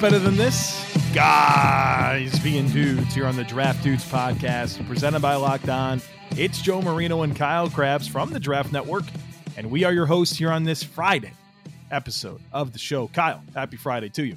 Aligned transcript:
Better 0.00 0.20
than 0.20 0.36
this? 0.36 0.80
Guys 1.12 2.38
being 2.38 2.68
dudes 2.68 3.14
here 3.14 3.26
on 3.26 3.34
the 3.34 3.42
Draft 3.42 3.82
Dudes 3.82 4.04
podcast, 4.04 4.86
presented 4.86 5.18
by 5.20 5.34
Locked 5.34 5.68
On. 5.68 6.00
It's 6.36 6.62
Joe 6.62 6.80
Marino 6.80 7.22
and 7.22 7.34
Kyle 7.34 7.68
Crabbs 7.68 8.06
from 8.06 8.30
the 8.30 8.38
Draft 8.38 8.72
Network, 8.72 9.02
and 9.56 9.68
we 9.72 9.82
are 9.82 9.92
your 9.92 10.06
hosts 10.06 10.36
here 10.38 10.52
on 10.52 10.62
this 10.62 10.84
Friday 10.84 11.32
episode 11.90 12.40
of 12.52 12.72
the 12.72 12.78
show. 12.78 13.08
Kyle, 13.08 13.42
happy 13.54 13.76
Friday 13.76 14.08
to 14.10 14.24
you. 14.24 14.36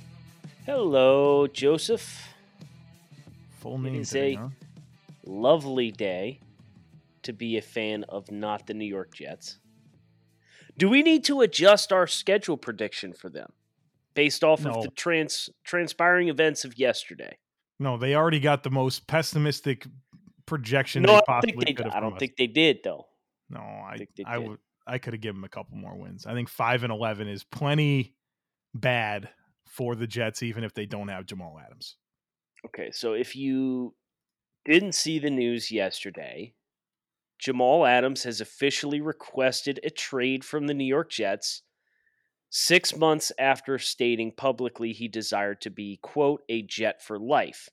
Hello, 0.66 1.46
Joseph. 1.46 2.28
Full 3.60 3.78
name 3.78 3.96
is 4.02 4.10
today, 4.10 4.34
a- 4.34 4.38
huh? 4.38 4.48
Lovely 5.26 5.92
day 5.92 6.40
to 7.22 7.34
be 7.34 7.58
a 7.58 7.62
fan 7.62 8.04
of 8.10 8.32
not 8.32 8.66
the 8.66 8.74
New 8.74 8.86
York 8.86 9.14
Jets. 9.14 9.60
Do 10.76 10.90
we 10.90 11.04
need 11.04 11.24
to 11.26 11.42
adjust 11.42 11.94
our 11.94 12.08
schedule 12.08 12.58
prediction 12.58 13.14
for 13.14 13.30
them 13.30 13.52
based 14.14 14.44
off 14.44 14.62
No. 14.62 14.72
of 14.72 14.84
the 14.84 14.92
trans 14.92 15.50
transpiring 15.64 16.28
events 16.30 16.66
of 16.66 16.78
yesterday? 16.78 17.38
No, 17.80 17.98
they 17.98 18.16
already 18.16 18.40
got 18.40 18.64
the 18.64 18.70
most 18.70 19.08
pessimistic 19.08 19.88
projection 20.46 21.04
No, 21.04 21.08
they 21.08 21.14
I 21.14 21.16
don't 21.18 21.26
possibly 21.26 21.52
think 21.66 21.66
they. 21.66 21.74
could 21.84 21.86
have. 21.94 21.96
I 21.96 22.00
don't 22.00 22.20
think 22.20 22.36
they 22.38 22.48
did 22.48 22.80
though. 22.84 23.08
No, 23.50 23.60
I 23.60 23.98
I 24.26 24.38
would 24.38 24.60
I 24.88 24.98
could 24.98 25.14
have 25.14 25.22
given 25.22 25.38
them 25.42 25.46
a 25.46 25.50
couple 25.50 25.78
more 25.78 25.96
wins. 25.96 26.26
I 26.26 26.34
think 26.34 26.50
five 26.50 26.84
and 26.84 26.92
eleven 26.92 27.28
is 27.28 27.44
plenty 27.44 28.16
bad 28.74 29.30
for 29.68 29.96
the 29.96 30.08
Jets, 30.08 30.44
even 30.44 30.64
if 30.64 30.74
they 30.74 30.86
don't 30.86 31.08
have 31.10 31.26
Jamal 31.26 31.60
Adams. 31.64 31.96
Okay, 32.66 32.92
so 32.92 33.14
if 33.14 33.36
you 33.36 33.96
didn't 34.66 34.94
see 34.94 35.18
the 35.20 35.30
news 35.30 35.72
yesterday, 35.72 36.54
Jamal 37.40 37.86
Adams 37.86 38.24
has 38.24 38.42
officially 38.42 39.02
requested 39.02 39.80
a 39.84 39.90
trade 39.90 40.44
from 40.46 40.68
the 40.68 40.74
New 40.74 40.86
York 40.86 41.10
Jets 41.10 41.64
six 42.52 42.96
months 42.96 43.32
after 43.40 43.80
stating 43.80 44.32
publicly 44.32 44.92
he 44.92 45.08
desired 45.08 45.62
to 45.62 45.72
be, 45.72 45.98
quote, 46.04 46.44
a 46.50 46.62
Jet 46.62 47.02
for 47.02 47.18
life. 47.18 47.70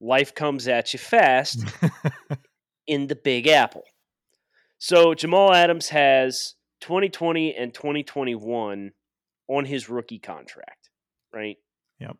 Life 0.00 0.34
comes 0.34 0.66
at 0.68 0.94
you 0.94 0.98
fast 0.98 1.62
in 2.86 3.08
the 3.08 3.16
Big 3.16 3.48
Apple. 3.48 3.82
So 4.78 5.12
Jamal 5.12 5.52
Adams 5.52 5.90
has 5.90 6.54
2020 6.80 7.54
and 7.54 7.74
2021 7.74 8.92
on 9.48 9.64
his 9.64 9.90
rookie 9.90 10.20
contract, 10.20 10.88
right? 11.34 11.56
Yep. 11.98 12.16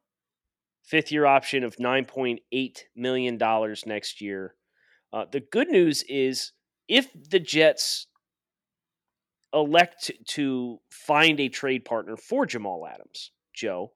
Fifth 0.82 1.12
year 1.12 1.25
option 1.25 1.62
of 1.62 1.77
$9.8 1.77 2.78
million 2.97 3.38
next 3.86 4.20
year. 4.20 4.56
Uh, 5.12 5.25
the 5.30 5.41
good 5.41 5.69
news 5.69 6.02
is 6.08 6.52
if 6.88 7.08
the 7.30 7.41
Jets 7.41 8.08
elect 9.52 10.10
to 10.28 10.80
find 10.90 11.40
a 11.40 11.48
trade 11.48 11.84
partner 11.84 12.16
for 12.16 12.46
Jamal 12.46 12.86
Adams, 12.86 13.30
Joe, 13.54 13.92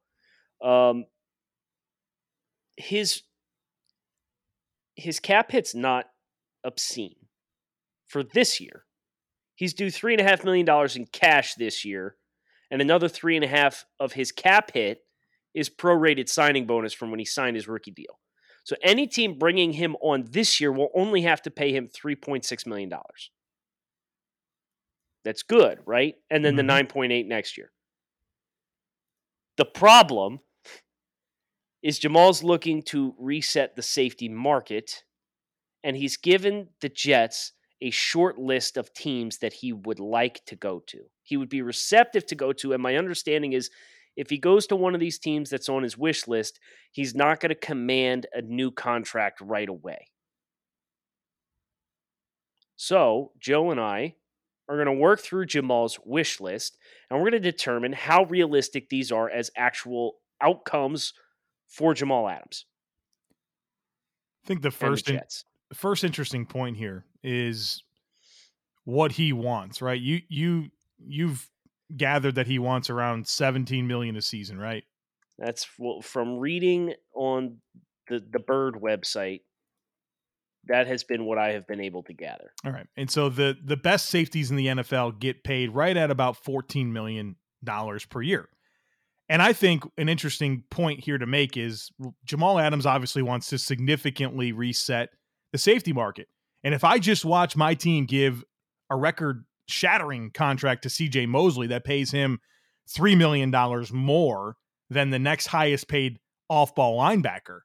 um, 0.63 1.05
his 2.77 3.23
his 4.97 5.21
cap 5.21 5.51
hit's 5.51 5.75
not 5.75 6.07
obscene 6.65 7.17
for 8.07 8.23
this 8.23 8.61
year. 8.61 8.85
He's 9.57 9.75
due 9.75 9.91
three 9.91 10.15
and 10.15 10.21
a 10.21 10.25
half 10.25 10.45
million 10.45 10.67
dollars 10.67 10.97
in 10.97 11.07
cash 11.07 11.55
this 11.55 11.85
year, 11.85 12.17
and 12.71 12.81
another 12.81 13.09
three 13.09 13.37
and 13.37 13.45
a 13.45 13.49
half 13.49 13.85
of 14.01 14.13
his 14.13 14.33
cap 14.33 14.73
hit 14.73 15.01
is 15.55 15.71
prorated 15.71 16.29
signing 16.29 16.67
bonus 16.67 16.93
from 16.93 17.11
when 17.11 17.21
he 17.21 17.25
signed 17.25 17.57
his 17.57 17.69
rookie 17.69 17.93
deal. 17.93 18.19
So 18.65 18.77
any 18.83 19.07
team 19.07 19.39
bringing 19.39 19.75
him 19.75 19.95
on 20.01 20.25
this 20.31 20.61
year 20.61 20.73
will 20.73 20.91
only 20.95 21.23
have 21.23 21.43
to 21.43 21.51
pay 21.51 21.73
him 21.73 21.89
three 21.89 22.17
point 22.17 22.45
six 22.45 22.67
million 22.67 22.89
dollars. 22.89 23.31
That's 25.25 25.43
good, 25.43 25.79
right? 25.87 26.15
And 26.31 26.45
then 26.45 26.55
Mhm. 26.55 26.59
the 26.59 26.63
nine 26.63 26.87
point 26.87 27.13
eight 27.13 27.27
next 27.27 27.57
year. 27.57 27.73
The 29.57 29.65
problem 29.65 30.41
is 31.83 31.99
Jamal's 31.99 32.43
looking 32.43 32.83
to 32.85 33.15
reset 33.19 33.77
the 33.77 33.83
safety 33.83 34.29
market, 34.29 35.05
and 35.83 35.97
he's 35.97 36.17
given 36.17 36.69
the 36.81 36.89
Jets 36.89 37.53
a 37.81 37.91
short 37.91 38.39
list 38.39 38.77
of 38.77 38.93
teams 38.95 39.39
that 39.39 39.53
he 39.53 39.73
would 39.73 40.01
like 40.01 40.45
to 40.47 40.57
go 40.57 40.81
to. 40.87 41.11
He 41.23 41.37
would 41.37 41.49
be 41.51 41.63
receptive 41.63 42.27
to 42.27 42.35
go 42.35 42.53
to, 42.55 42.73
and 42.73 42.83
my 42.83 42.97
understanding 42.97 43.53
is 43.53 43.71
if 44.17 44.31
he 44.31 44.39
goes 44.39 44.67
to 44.69 44.77
one 44.77 44.95
of 44.95 45.01
these 45.01 45.19
teams 45.19 45.51
that's 45.51 45.69
on 45.69 45.83
his 45.83 45.99
wish 45.99 46.27
list, 46.29 46.61
he's 46.93 47.15
not 47.15 47.41
going 47.41 47.51
to 47.51 47.55
command 47.55 48.27
a 48.33 48.43
new 48.43 48.71
contract 48.71 49.41
right 49.41 49.69
away. 49.69 50.07
So, 52.77 53.33
Joe 53.39 53.71
and 53.71 53.81
I 53.81 54.17
are 54.69 54.77
going 54.77 54.87
to 54.87 54.93
work 54.93 55.21
through 55.21 55.47
Jamal's 55.47 55.99
wish 56.05 56.41
list, 56.41 56.79
and 57.11 57.19
we're 57.19 57.31
going 57.31 57.43
to 57.43 57.51
determine 57.51 57.93
how 57.93 58.25
realistic 58.25 58.89
these 58.89 59.13
are 59.13 59.29
as 59.29 59.51
actual 59.57 60.17
outcomes 60.41 61.13
for 61.67 61.95
Jamal 61.95 62.29
Adams 62.29 62.67
I 64.45 64.47
think 64.47 64.63
the 64.63 64.69
and 64.69 64.73
the 64.73 64.77
first 64.77 65.11
in, 65.11 65.21
the 65.71 65.75
first 65.75 66.05
interesting 66.05 66.47
point 66.47 66.77
here 66.77 67.05
is 67.23 67.83
what 68.85 69.13
he 69.13 69.33
wants, 69.33 69.81
right? 69.81 70.01
You 70.01 70.21
you 70.29 70.71
you've 70.99 71.49
gathered 71.97 72.35
that 72.35 72.47
he 72.47 72.59
wants 72.59 72.91
around 72.91 73.27
17 73.27 73.87
million 73.87 74.17
a 74.17 74.23
season, 74.23 74.59
right? 74.59 74.85
That's 75.39 75.67
well, 75.79 76.03
from 76.03 76.39
reading 76.39 76.95
on 77.15 77.59
the 78.09 78.23
the 78.31 78.39
Bird 78.39 78.75
website. 78.75 79.41
That 80.69 80.87
has 80.87 81.05
been 81.05 81.25
what 81.25 81.39
I 81.39 81.53
have 81.53 81.67
been 81.67 81.81
able 81.81 82.03
to 82.05 82.13
gather. 82.13 82.53
All 82.65 82.73
right. 82.73 82.87
And 82.97 83.11
so 83.11 83.29
the 83.29 83.57
the 83.63 83.77
best 83.77 84.07
safeties 84.07 84.51
in 84.51 84.57
the 84.57 84.67
NFL 84.67 85.19
get 85.19 85.45
paid 85.45 85.75
right 85.75 85.97
at 85.97 86.11
about 86.11 86.37
14 86.37 86.93
million 86.93 87.37
dollars 87.63 88.05
per 88.05 88.23
year. 88.23 88.49
And 89.29 89.41
I 89.41 89.53
think 89.53 89.85
an 89.97 90.09
interesting 90.09 90.65
point 90.71 91.01
here 91.01 91.17
to 91.17 91.27
make 91.27 91.57
is 91.57 91.91
Jamal 92.25 92.59
Adams 92.59 92.85
obviously 92.85 93.23
wants 93.23 93.49
to 93.49 93.59
significantly 93.59 94.53
reset 94.53 95.09
the 95.53 95.59
safety 95.59 95.93
market. 95.93 96.29
And 96.63 96.75
if 96.75 96.85
I 96.85 96.99
just 96.99 97.25
watch 97.25 97.57
my 97.57 97.75
team 97.75 98.05
give 98.05 98.45
a 98.91 98.97
record 98.97 99.45
shattering 99.67 100.31
contract 100.31 100.83
to 100.83 100.89
CJ 100.89 101.27
Mosley 101.29 101.67
that 101.69 101.85
pays 101.85 102.11
him 102.11 102.39
$3 102.95 103.17
million 103.17 103.51
more 103.93 104.57
than 104.91 105.11
the 105.11 105.19
next 105.19 105.47
highest 105.47 105.89
paid 105.89 106.19
off 106.51 106.75
ball 106.75 106.99
linebacker. 106.99 107.61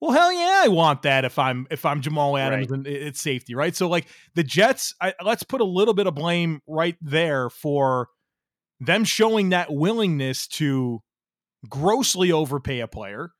Well, 0.00 0.12
hell 0.12 0.32
yeah, 0.32 0.62
I 0.64 0.68
want 0.68 1.02
that 1.02 1.24
if 1.24 1.38
I'm 1.38 1.66
if 1.70 1.84
I'm 1.84 2.00
Jamal 2.00 2.36
Adams 2.36 2.70
Right. 2.70 2.78
and 2.78 2.86
it's 2.86 3.20
safety, 3.20 3.54
right? 3.54 3.76
So 3.76 3.88
like 3.88 4.06
the 4.34 4.42
Jets, 4.42 4.94
I, 5.00 5.12
let's 5.22 5.42
put 5.42 5.60
a 5.60 5.64
little 5.64 5.94
bit 5.94 6.06
of 6.06 6.14
blame 6.14 6.60
right 6.66 6.96
there 7.02 7.50
for 7.50 8.08
them 8.80 9.04
showing 9.04 9.50
that 9.50 9.72
willingness 9.72 10.46
to 10.48 11.00
grossly 11.68 12.32
overpay 12.32 12.80
a 12.80 12.88
player, 12.88 13.32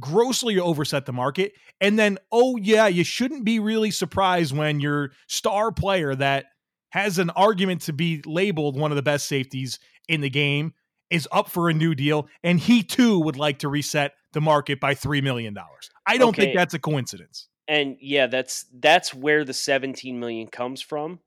grossly 0.00 0.58
overset 0.58 1.06
the 1.06 1.12
market, 1.12 1.52
and 1.80 1.96
then 1.96 2.18
oh 2.32 2.56
yeah, 2.56 2.88
you 2.88 3.04
shouldn't 3.04 3.44
be 3.44 3.60
really 3.60 3.92
surprised 3.92 4.56
when 4.56 4.80
your 4.80 5.12
star 5.28 5.70
player 5.70 6.16
that 6.16 6.46
has 6.90 7.18
an 7.18 7.30
argument 7.30 7.82
to 7.82 7.92
be 7.92 8.20
labeled 8.26 8.76
one 8.76 8.90
of 8.90 8.96
the 8.96 9.02
best 9.02 9.26
safeties 9.26 9.78
in 10.08 10.20
the 10.20 10.28
game 10.30 10.74
is 11.10 11.28
up 11.30 11.48
for 11.48 11.68
a 11.68 11.74
new 11.74 11.94
deal 11.94 12.26
and 12.42 12.58
he 12.58 12.82
too 12.82 13.20
would 13.20 13.36
like 13.36 13.60
to 13.60 13.68
reset 13.68 14.12
the 14.32 14.40
market 14.40 14.80
by 14.80 14.94
3 14.94 15.20
million 15.20 15.54
dollars. 15.54 15.90
I 16.06 16.16
don't 16.18 16.34
think 16.34 16.54
that's 16.54 16.74
a 16.74 16.78
coincidence. 16.78 17.48
And 17.68 17.96
yeah, 18.00 18.26
that's 18.26 18.66
that's 18.72 19.14
where 19.14 19.44
the 19.44 19.52
17 19.54 20.18
million 20.18 20.48
comes 20.48 20.82
from. 20.82 21.20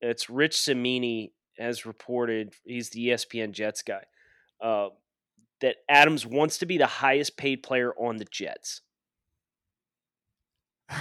It's 0.00 0.28
Rich 0.30 0.56
Cimini 0.56 1.32
has 1.58 1.84
reported, 1.86 2.54
he's 2.64 2.90
the 2.90 3.08
ESPN 3.08 3.50
Jets 3.52 3.82
guy, 3.82 4.02
uh, 4.62 4.90
that 5.60 5.76
Adams 5.88 6.24
wants 6.24 6.58
to 6.58 6.66
be 6.66 6.78
the 6.78 6.86
highest 6.86 7.36
paid 7.36 7.62
player 7.64 7.92
on 7.98 8.16
the 8.18 8.26
Jets. 8.30 8.82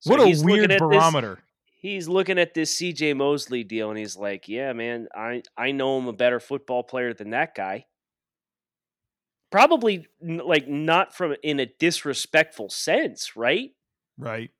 So 0.00 0.10
what 0.12 0.20
a 0.20 0.26
he's 0.26 0.40
looking 0.44 0.52
weird 0.58 0.70
at 0.72 0.78
this- 0.78 0.80
barometer. 0.80 1.38
he's 1.80 2.08
looking 2.08 2.38
at 2.38 2.54
this 2.54 2.76
CJ 2.76 3.16
Mosley 3.16 3.64
deal 3.64 3.90
and 3.90 3.98
he's 3.98 4.16
like, 4.16 4.46
"Yeah, 4.48 4.72
man, 4.72 5.08
I 5.14 5.42
I 5.56 5.72
know 5.72 5.96
I'm 5.96 6.06
a 6.06 6.12
better 6.12 6.38
football 6.38 6.84
player 6.84 7.12
than 7.12 7.30
that 7.30 7.54
guy." 7.56 7.86
Probably 9.56 10.06
like 10.20 10.68
not 10.68 11.16
from 11.16 11.34
in 11.42 11.60
a 11.60 11.66
disrespectful 11.78 12.68
sense, 12.68 13.36
right? 13.36 13.70
Right. 14.18 14.50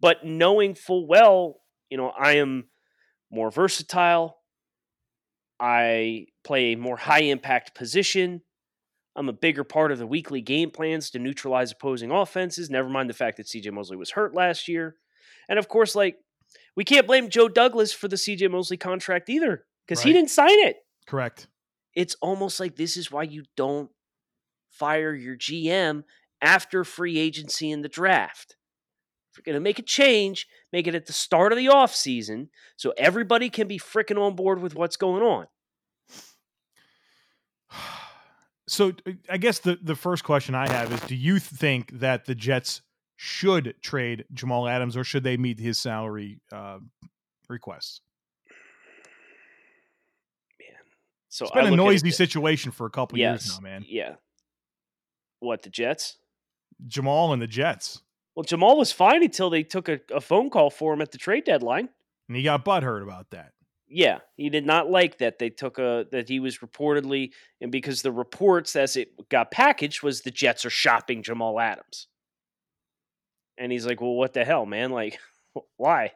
But 0.00 0.24
knowing 0.24 0.74
full 0.74 1.06
well, 1.06 1.60
you 1.90 1.98
know, 1.98 2.08
I 2.08 2.36
am 2.36 2.68
more 3.30 3.50
versatile. 3.50 4.38
I 5.60 6.28
play 6.42 6.72
a 6.72 6.78
more 6.78 6.96
high 6.96 7.24
impact 7.24 7.74
position. 7.74 8.40
I'm 9.14 9.28
a 9.28 9.34
bigger 9.34 9.62
part 9.62 9.92
of 9.92 9.98
the 9.98 10.06
weekly 10.06 10.40
game 10.40 10.70
plans 10.70 11.10
to 11.10 11.18
neutralize 11.18 11.72
opposing 11.72 12.10
offenses. 12.10 12.70
Never 12.70 12.88
mind 12.88 13.10
the 13.10 13.14
fact 13.14 13.36
that 13.36 13.46
CJ 13.46 13.72
Mosley 13.72 13.98
was 13.98 14.12
hurt 14.12 14.34
last 14.34 14.68
year. 14.68 14.96
And 15.50 15.58
of 15.58 15.68
course, 15.68 15.94
like, 15.94 16.16
we 16.74 16.84
can't 16.84 17.06
blame 17.06 17.28
Joe 17.28 17.50
Douglas 17.50 17.92
for 17.92 18.08
the 18.08 18.16
CJ 18.16 18.50
Mosley 18.50 18.78
contract 18.78 19.28
either 19.28 19.66
because 19.86 20.02
he 20.02 20.14
didn't 20.14 20.30
sign 20.30 20.60
it. 20.60 20.76
Correct. 21.06 21.46
It's 21.94 22.16
almost 22.22 22.58
like 22.58 22.76
this 22.76 22.96
is 22.96 23.12
why 23.12 23.24
you 23.24 23.44
don't 23.54 23.90
fire 24.74 25.14
your 25.14 25.36
GM 25.36 26.04
after 26.40 26.84
free 26.84 27.18
agency 27.18 27.70
in 27.70 27.82
the 27.82 27.88
draft. 27.88 28.56
If 29.32 29.38
you're 29.38 29.52
going 29.52 29.60
to 29.60 29.64
make 29.64 29.78
a 29.78 29.82
change, 29.82 30.46
make 30.72 30.86
it 30.86 30.94
at 30.94 31.06
the 31.06 31.12
start 31.12 31.52
of 31.52 31.58
the 31.58 31.66
offseason 31.66 32.48
so 32.76 32.92
everybody 32.96 33.50
can 33.50 33.66
be 33.66 33.78
freaking 33.78 34.20
on 34.20 34.36
board 34.36 34.60
with 34.60 34.74
what's 34.74 34.96
going 34.96 35.22
on. 35.22 35.46
So 38.66 38.92
uh, 39.06 39.12
I 39.28 39.36
guess 39.36 39.58
the 39.58 39.78
the 39.82 39.94
first 39.94 40.24
question 40.24 40.54
I 40.54 40.66
have 40.72 40.90
is: 40.90 40.98
Do 41.02 41.14
you 41.14 41.38
think 41.38 42.00
that 42.00 42.24
the 42.24 42.34
Jets 42.34 42.80
should 43.14 43.74
trade 43.82 44.24
Jamal 44.32 44.66
Adams, 44.66 44.96
or 44.96 45.04
should 45.04 45.22
they 45.22 45.36
meet 45.36 45.60
his 45.60 45.76
salary 45.76 46.40
uh, 46.50 46.78
requests? 47.50 48.00
Man, 50.58 50.78
so 51.28 51.44
It's 51.44 51.52
been 51.52 51.64
I 51.64 51.68
a 51.68 51.70
look 51.72 51.78
at 51.78 51.82
it 51.82 51.84
noisy 51.84 52.10
situation 52.10 52.72
for 52.72 52.86
a 52.86 52.90
couple 52.90 53.18
yes, 53.18 53.44
years 53.44 53.60
now, 53.60 53.68
man. 53.68 53.84
Yeah. 53.86 54.14
What 55.44 55.62
the 55.62 55.70
Jets? 55.70 56.16
Jamal 56.86 57.32
and 57.32 57.40
the 57.40 57.46
Jets, 57.46 58.02
Well, 58.34 58.42
Jamal 58.42 58.76
was 58.76 58.90
fine 58.90 59.22
until 59.22 59.48
they 59.48 59.62
took 59.62 59.88
a, 59.88 60.00
a 60.12 60.20
phone 60.20 60.50
call 60.50 60.70
for 60.70 60.92
him 60.92 61.00
at 61.00 61.12
the 61.12 61.18
trade 61.18 61.44
deadline. 61.44 61.88
and 62.28 62.36
he 62.36 62.42
got 62.42 62.64
butthurt 62.64 63.02
about 63.02 63.30
that. 63.30 63.52
Yeah, 63.86 64.18
he 64.36 64.48
did 64.50 64.66
not 64.66 64.90
like 64.90 65.18
that 65.18 65.38
they 65.38 65.50
took 65.50 65.78
a 65.78 66.06
that 66.10 66.28
he 66.28 66.40
was 66.40 66.58
reportedly 66.58 67.30
and 67.60 67.70
because 67.70 68.02
the 68.02 68.10
reports 68.10 68.74
as 68.74 68.96
it 68.96 69.28
got 69.28 69.50
packaged 69.52 70.02
was 70.02 70.22
the 70.22 70.30
Jets 70.32 70.64
are 70.64 70.70
shopping 70.70 71.22
Jamal 71.22 71.60
Adams. 71.60 72.08
And 73.56 73.70
he's 73.70 73.86
like, 73.86 74.00
"Well, 74.00 74.14
what 74.14 74.32
the 74.32 74.44
hell, 74.44 74.66
man? 74.66 74.90
Like 74.90 75.18
why?" 75.76 76.12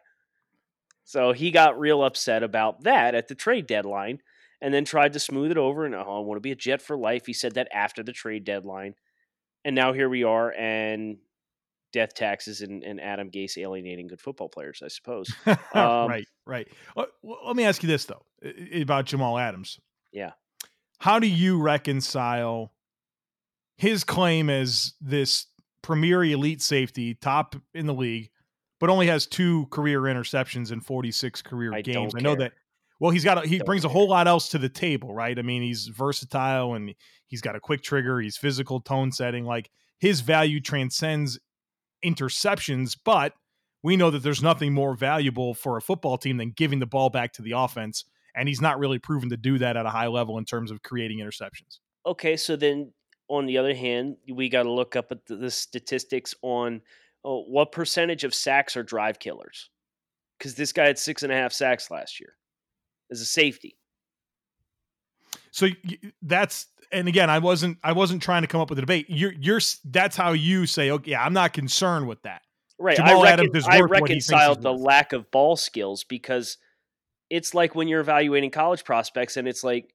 So 1.04 1.32
he 1.32 1.50
got 1.50 1.78
real 1.78 2.02
upset 2.02 2.42
about 2.42 2.82
that 2.84 3.14
at 3.14 3.28
the 3.28 3.34
trade 3.34 3.66
deadline 3.66 4.20
and 4.60 4.74
then 4.74 4.84
tried 4.84 5.12
to 5.12 5.20
smooth 5.20 5.50
it 5.52 5.56
over 5.56 5.84
and 5.86 5.94
oh, 5.94 6.00
I 6.00 6.20
want 6.20 6.36
to 6.36 6.40
be 6.40 6.52
a 6.52 6.56
Jet 6.56 6.82
for 6.82 6.96
life. 6.98 7.26
He 7.26 7.32
said 7.32 7.54
that 7.54 7.68
after 7.72 8.02
the 8.02 8.12
trade 8.12 8.44
deadline. 8.44 8.94
And 9.64 9.74
now 9.74 9.92
here 9.92 10.08
we 10.08 10.24
are 10.24 10.52
and 10.52 11.18
death 11.92 12.14
taxes 12.14 12.60
and, 12.60 12.82
and 12.84 13.00
Adam 13.00 13.30
Gase 13.30 13.56
alienating 13.58 14.08
good 14.08 14.20
football 14.20 14.48
players, 14.48 14.82
I 14.84 14.88
suppose. 14.88 15.32
Um, 15.74 16.08
right, 16.08 16.26
right. 16.46 16.68
Uh, 16.96 17.04
well, 17.22 17.38
let 17.46 17.54
me 17.54 17.64
ask 17.64 17.82
you 17.82 17.88
this 17.88 18.06
though 18.06 18.22
about 18.74 19.04
Jamal 19.04 19.38
Adams. 19.38 19.78
Yeah. 20.12 20.32
How 20.98 21.18
do 21.18 21.26
you 21.26 21.60
reconcile 21.60 22.72
his 23.76 24.02
claim 24.02 24.50
as 24.50 24.94
this 25.00 25.46
premier 25.82 26.24
elite 26.24 26.62
safety, 26.62 27.14
top 27.14 27.54
in 27.74 27.86
the 27.86 27.94
league, 27.94 28.30
but 28.80 28.90
only 28.90 29.06
has 29.06 29.26
two 29.26 29.66
career 29.66 30.00
interceptions 30.02 30.72
in 30.72 30.80
46 30.80 31.42
career 31.42 31.74
I 31.74 31.82
games? 31.82 32.14
I 32.16 32.20
know 32.20 32.34
that. 32.34 32.54
Well, 33.00 33.12
he's 33.12 33.24
got 33.24 33.44
a, 33.44 33.48
he 33.48 33.60
brings 33.60 33.84
a 33.84 33.88
whole 33.88 34.08
lot 34.08 34.26
else 34.26 34.48
to 34.50 34.58
the 34.58 34.68
table, 34.68 35.14
right? 35.14 35.38
I 35.38 35.42
mean, 35.42 35.62
he's 35.62 35.86
versatile 35.86 36.74
and 36.74 36.94
he's 37.26 37.40
got 37.40 37.54
a 37.54 37.60
quick 37.60 37.82
trigger. 37.82 38.20
He's 38.20 38.36
physical, 38.36 38.80
tone 38.80 39.12
setting. 39.12 39.44
Like 39.44 39.70
his 39.98 40.20
value 40.20 40.60
transcends 40.60 41.38
interceptions, 42.04 42.96
but 43.04 43.34
we 43.82 43.96
know 43.96 44.10
that 44.10 44.22
there's 44.22 44.42
nothing 44.42 44.74
more 44.74 44.94
valuable 44.94 45.54
for 45.54 45.76
a 45.76 45.80
football 45.80 46.18
team 46.18 46.36
than 46.36 46.50
giving 46.50 46.80
the 46.80 46.86
ball 46.86 47.10
back 47.10 47.32
to 47.34 47.42
the 47.42 47.52
offense. 47.52 48.04
And 48.34 48.48
he's 48.48 48.60
not 48.60 48.78
really 48.78 48.98
proven 48.98 49.30
to 49.30 49.36
do 49.36 49.58
that 49.58 49.76
at 49.76 49.86
a 49.86 49.90
high 49.90 50.08
level 50.08 50.38
in 50.38 50.44
terms 50.44 50.70
of 50.70 50.82
creating 50.82 51.18
interceptions. 51.18 51.78
Okay, 52.04 52.36
so 52.36 52.56
then 52.56 52.92
on 53.28 53.46
the 53.46 53.58
other 53.58 53.74
hand, 53.74 54.16
we 54.32 54.48
got 54.48 54.64
to 54.64 54.72
look 54.72 54.96
up 54.96 55.12
at 55.12 55.26
the, 55.26 55.36
the 55.36 55.50
statistics 55.50 56.34
on 56.42 56.80
oh, 57.24 57.42
what 57.42 57.72
percentage 57.72 58.24
of 58.24 58.34
sacks 58.34 58.76
are 58.76 58.82
drive 58.82 59.18
killers. 59.18 59.70
Because 60.38 60.54
this 60.54 60.72
guy 60.72 60.86
had 60.86 60.98
six 60.98 61.22
and 61.22 61.32
a 61.32 61.36
half 61.36 61.52
sacks 61.52 61.90
last 61.90 62.20
year 62.20 62.34
as 63.10 63.20
a 63.20 63.24
safety. 63.24 63.76
So 65.50 65.68
that's 66.22 66.66
and 66.92 67.08
again, 67.08 67.30
I 67.30 67.38
wasn't 67.38 67.78
I 67.82 67.92
wasn't 67.92 68.22
trying 68.22 68.42
to 68.42 68.48
come 68.48 68.60
up 68.60 68.70
with 68.70 68.78
a 68.78 68.82
debate. 68.82 69.06
You're 69.08 69.32
you're 69.32 69.60
that's 69.84 70.16
how 70.16 70.32
you 70.32 70.66
say, 70.66 70.90
oh, 70.90 70.94
okay, 70.96 71.14
I'm 71.14 71.32
not 71.32 71.52
concerned 71.52 72.08
with 72.08 72.22
that. 72.22 72.42
Right. 72.78 72.96
Jamal 72.96 73.24
I, 73.24 73.34
is 73.54 73.66
I 73.66 73.80
worth 73.80 73.90
what 73.90 74.08
he 74.08 74.14
thinks 74.14 74.30
reconciled 74.30 74.62
the 74.62 74.72
worth. 74.72 74.80
lack 74.80 75.12
of 75.12 75.30
ball 75.30 75.56
skills 75.56 76.04
because 76.04 76.58
it's 77.28 77.52
like 77.52 77.74
when 77.74 77.88
you're 77.88 78.00
evaluating 78.00 78.50
college 78.50 78.84
prospects 78.84 79.36
and 79.36 79.48
it's 79.48 79.64
like, 79.64 79.92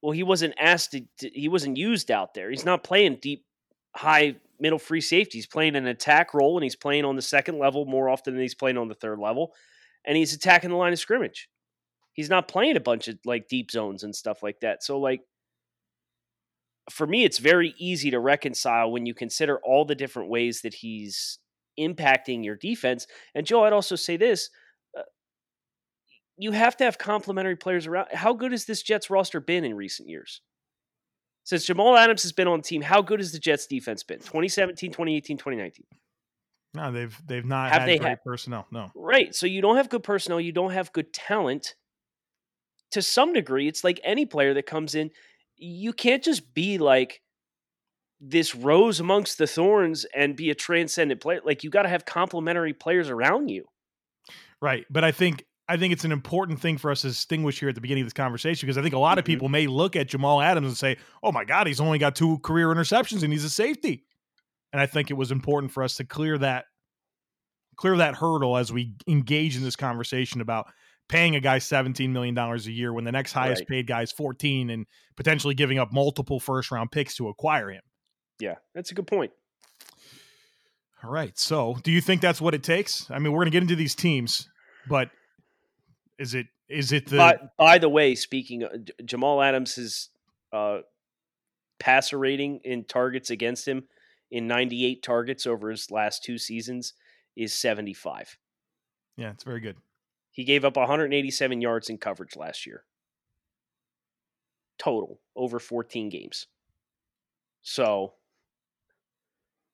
well, 0.00 0.12
he 0.12 0.22
wasn't 0.22 0.54
asked 0.58 0.92
to, 0.92 1.02
to- 1.18 1.30
he 1.30 1.48
wasn't 1.48 1.76
used 1.76 2.10
out 2.10 2.34
there. 2.34 2.50
He's 2.50 2.64
not 2.64 2.84
playing 2.84 3.18
deep, 3.20 3.44
high, 3.96 4.36
middle 4.60 4.78
free 4.78 5.00
safety. 5.00 5.38
He's 5.38 5.46
playing 5.46 5.74
an 5.74 5.86
attack 5.86 6.34
role 6.34 6.56
and 6.56 6.62
he's 6.62 6.76
playing 6.76 7.04
on 7.04 7.16
the 7.16 7.22
second 7.22 7.58
level 7.58 7.84
more 7.84 8.08
often 8.08 8.34
than 8.34 8.42
he's 8.42 8.54
playing 8.54 8.78
on 8.78 8.88
the 8.88 8.94
third 8.94 9.18
level. 9.18 9.52
And 10.04 10.16
he's 10.16 10.32
attacking 10.32 10.70
the 10.70 10.76
line 10.76 10.92
of 10.92 10.98
scrimmage. 10.98 11.48
He's 12.14 12.28
not 12.30 12.48
playing 12.48 12.76
a 12.76 12.80
bunch 12.80 13.08
of 13.08 13.18
like 13.24 13.48
deep 13.48 13.70
zones 13.70 14.02
and 14.02 14.14
stuff 14.14 14.42
like 14.42 14.60
that. 14.60 14.82
So, 14.82 14.98
like, 14.98 15.22
for 16.90 17.06
me, 17.06 17.24
it's 17.24 17.38
very 17.38 17.74
easy 17.78 18.10
to 18.10 18.18
reconcile 18.20 18.90
when 18.90 19.06
you 19.06 19.14
consider 19.14 19.58
all 19.64 19.84
the 19.84 19.94
different 19.94 20.28
ways 20.28 20.62
that 20.62 20.74
he's 20.74 21.38
impacting 21.78 22.44
your 22.44 22.56
defense. 22.56 23.06
And 23.34 23.46
Joe, 23.46 23.64
I'd 23.64 23.72
also 23.72 23.96
say 23.96 24.16
this: 24.16 24.50
uh, 24.98 25.02
you 26.36 26.52
have 26.52 26.76
to 26.78 26.84
have 26.84 26.98
complementary 26.98 27.56
players 27.56 27.86
around. 27.86 28.08
How 28.12 28.34
good 28.34 28.50
has 28.52 28.64
this 28.66 28.82
Jets 28.82 29.08
roster 29.10 29.40
been 29.40 29.64
in 29.64 29.74
recent 29.74 30.08
years? 30.08 30.42
Since 31.44 31.64
Jamal 31.64 31.96
Adams 31.96 32.22
has 32.22 32.32
been 32.32 32.46
on 32.46 32.58
the 32.60 32.62
team, 32.62 32.82
how 32.82 33.02
good 33.02 33.20
has 33.20 33.32
the 33.32 33.38
Jets 33.38 33.66
defense 33.66 34.02
been? 34.04 34.18
2017, 34.18 34.90
2018, 34.90 35.38
2019. 35.38 35.86
No, 36.74 36.92
they've 36.92 37.16
they've 37.26 37.44
not 37.44 37.70
Have 37.72 37.80
had 37.82 37.88
they 37.88 37.98
great 37.98 38.08
had- 38.10 38.24
personnel. 38.24 38.66
No. 38.70 38.90
Right. 38.94 39.34
So 39.34 39.46
you 39.46 39.60
don't 39.62 39.76
have 39.76 39.88
good 39.88 40.02
personnel, 40.04 40.40
you 40.40 40.52
don't 40.52 40.72
have 40.72 40.92
good 40.92 41.12
talent. 41.12 41.74
To 42.92 43.02
some 43.02 43.32
degree, 43.32 43.68
it's 43.68 43.84
like 43.84 44.00
any 44.04 44.26
player 44.26 44.54
that 44.54 44.66
comes 44.66 44.94
in, 44.94 45.10
you 45.56 45.92
can't 45.92 46.22
just 46.22 46.54
be 46.54 46.78
like 46.78 47.20
this 48.20 48.54
rose 48.54 49.00
amongst 49.00 49.38
the 49.38 49.46
thorns 49.46 50.04
and 50.14 50.36
be 50.36 50.50
a 50.50 50.54
transcendent 50.54 51.20
player. 51.20 51.40
Like 51.44 51.64
you 51.64 51.70
got 51.70 51.82
to 51.82 51.88
have 51.88 52.04
complementary 52.04 52.72
players 52.72 53.10
around 53.10 53.48
you. 53.48 53.64
Right. 54.60 54.86
But 54.90 55.04
I 55.04 55.12
think 55.12 55.44
I 55.68 55.76
think 55.76 55.92
it's 55.92 56.04
an 56.04 56.12
important 56.12 56.60
thing 56.60 56.76
for 56.76 56.90
us 56.90 57.00
to 57.02 57.08
distinguish 57.08 57.58
here 57.60 57.68
at 57.68 57.74
the 57.74 57.80
beginning 57.80 58.02
of 58.02 58.06
this 58.06 58.12
conversation 58.12 58.66
because 58.66 58.76
I 58.76 58.82
think 58.82 58.94
a 58.94 58.98
lot 58.98 59.18
of 59.18 59.24
Mhm. 59.24 59.26
people 59.26 59.48
may 59.48 59.66
look 59.66 59.96
at 59.96 60.08
Jamal 60.08 60.42
Adams 60.42 60.66
and 60.66 60.76
say, 60.76 60.98
"Oh 61.22 61.32
my 61.32 61.44
God, 61.44 61.66
he's 61.66 61.80
only 61.80 61.98
got 61.98 62.14
two 62.14 62.38
career 62.40 62.68
interceptions 62.68 63.22
and 63.22 63.32
he's 63.32 63.44
a 63.44 63.50
safety." 63.50 64.04
And 64.72 64.80
I 64.80 64.86
think 64.86 65.10
it 65.10 65.14
was 65.14 65.30
important 65.30 65.72
for 65.72 65.82
us 65.82 65.96
to 65.96 66.04
clear 66.04 66.36
that 66.38 66.66
clear 67.76 67.96
that 67.96 68.16
hurdle 68.16 68.56
as 68.56 68.72
we 68.72 68.94
engage 69.08 69.56
in 69.56 69.62
this 69.62 69.76
conversation 69.76 70.40
about 70.40 70.66
paying 71.12 71.36
a 71.36 71.40
guy 71.40 71.58
$17 71.58 72.08
million 72.08 72.36
a 72.38 72.56
year 72.56 72.90
when 72.90 73.04
the 73.04 73.12
next 73.12 73.32
highest 73.32 73.60
Right. 73.60 73.68
paid 73.68 73.86
guy 73.86 74.00
is 74.00 74.10
14 74.12 74.70
and 74.70 74.86
potentially 75.14 75.54
giving 75.54 75.78
up 75.78 75.92
multiple 75.92 76.40
first 76.40 76.70
round 76.70 76.90
picks 76.90 77.14
to 77.16 77.28
acquire 77.28 77.70
him. 77.70 77.82
Yeah, 78.40 78.54
that's 78.74 78.92
a 78.92 78.94
good 78.94 79.06
point. 79.06 79.30
All 81.04 81.10
right. 81.10 81.38
So, 81.38 81.76
do 81.82 81.92
you 81.92 82.00
think 82.00 82.22
that's 82.22 82.40
what 82.40 82.54
it 82.54 82.62
takes? 82.62 83.10
I 83.10 83.18
mean, 83.18 83.32
we're 83.32 83.40
going 83.40 83.48
to 83.48 83.50
get 83.50 83.62
into 83.62 83.76
these 83.76 83.94
teams, 83.94 84.48
but 84.88 85.10
is 86.18 86.32
it 86.32 86.46
is 86.66 86.92
it 86.92 87.10
the 87.10 87.18
by, 87.18 87.38
by 87.58 87.78
the 87.78 87.90
way, 87.90 88.14
speaking 88.14 88.62
of, 88.62 88.70
Jamal 89.04 89.42
Adams' 89.42 90.08
uh, 90.50 90.78
passer 91.78 92.16
rating 92.18 92.60
in 92.64 92.84
targets 92.84 93.28
against 93.28 93.68
him 93.68 93.84
in 94.30 94.46
98 94.46 95.02
targets 95.02 95.46
over 95.46 95.68
his 95.68 95.90
last 95.90 96.24
two 96.24 96.38
seasons 96.38 96.94
is 97.36 97.52
75. 97.52 98.38
Yeah, 99.18 99.32
it's 99.32 99.44
very 99.44 99.60
good. 99.60 99.76
He 100.32 100.44
gave 100.44 100.64
up 100.64 100.76
187 100.76 101.60
yards 101.60 101.90
in 101.90 101.98
coverage 101.98 102.36
last 102.36 102.66
year. 102.66 102.84
Total 104.78 105.20
over 105.36 105.58
14 105.58 106.08
games. 106.08 106.46
So 107.62 108.14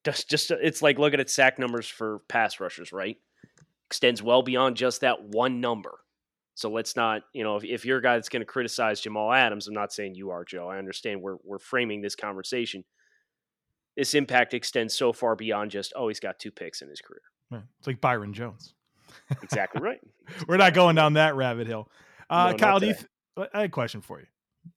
just 0.04 0.28
just 0.28 0.50
it's 0.50 0.82
like 0.82 0.98
looking 0.98 1.20
at 1.20 1.30
sack 1.30 1.58
numbers 1.58 1.88
for 1.88 2.20
pass 2.28 2.60
rushers, 2.60 2.92
right? 2.92 3.16
Extends 3.86 4.22
well 4.22 4.42
beyond 4.42 4.76
just 4.76 5.00
that 5.00 5.22
one 5.22 5.60
number. 5.60 6.00
So 6.54 6.68
let's 6.70 6.96
not, 6.96 7.22
you 7.32 7.44
know, 7.44 7.56
if, 7.56 7.64
if 7.64 7.84
you're 7.84 7.98
a 7.98 8.02
guy 8.02 8.16
that's 8.16 8.28
going 8.28 8.40
to 8.40 8.46
criticize 8.46 9.00
Jamal 9.00 9.32
Adams, 9.32 9.68
I'm 9.68 9.74
not 9.74 9.92
saying 9.92 10.16
you 10.16 10.30
are, 10.30 10.44
Joe. 10.44 10.68
I 10.68 10.78
understand 10.78 11.22
we're 11.22 11.36
we're 11.44 11.60
framing 11.60 12.02
this 12.02 12.16
conversation. 12.16 12.84
This 13.96 14.14
impact 14.14 14.54
extends 14.54 14.96
so 14.96 15.12
far 15.12 15.34
beyond 15.34 15.70
just, 15.70 15.92
oh, 15.96 16.08
he's 16.08 16.20
got 16.20 16.38
two 16.38 16.50
picks 16.50 16.82
in 16.82 16.88
his 16.88 17.00
career. 17.00 17.22
Yeah, 17.50 17.60
It's 17.78 17.86
like 17.86 18.00
Byron 18.00 18.32
Jones. 18.32 18.74
Exactly 19.42 19.80
right. 19.80 20.00
We're 20.48 20.56
not 20.56 20.74
going 20.74 20.96
down 20.96 21.14
that 21.14 21.36
rabbit 21.36 21.66
hill. 21.66 21.90
Uh, 22.28 22.50
No, 22.50 22.56
Kyle, 22.56 22.80
do 22.80 22.86
you 22.86 22.94
th- 22.94 23.06
I 23.54 23.58
had 23.60 23.66
a 23.66 23.68
question 23.68 24.00
for 24.00 24.20
you. 24.20 24.26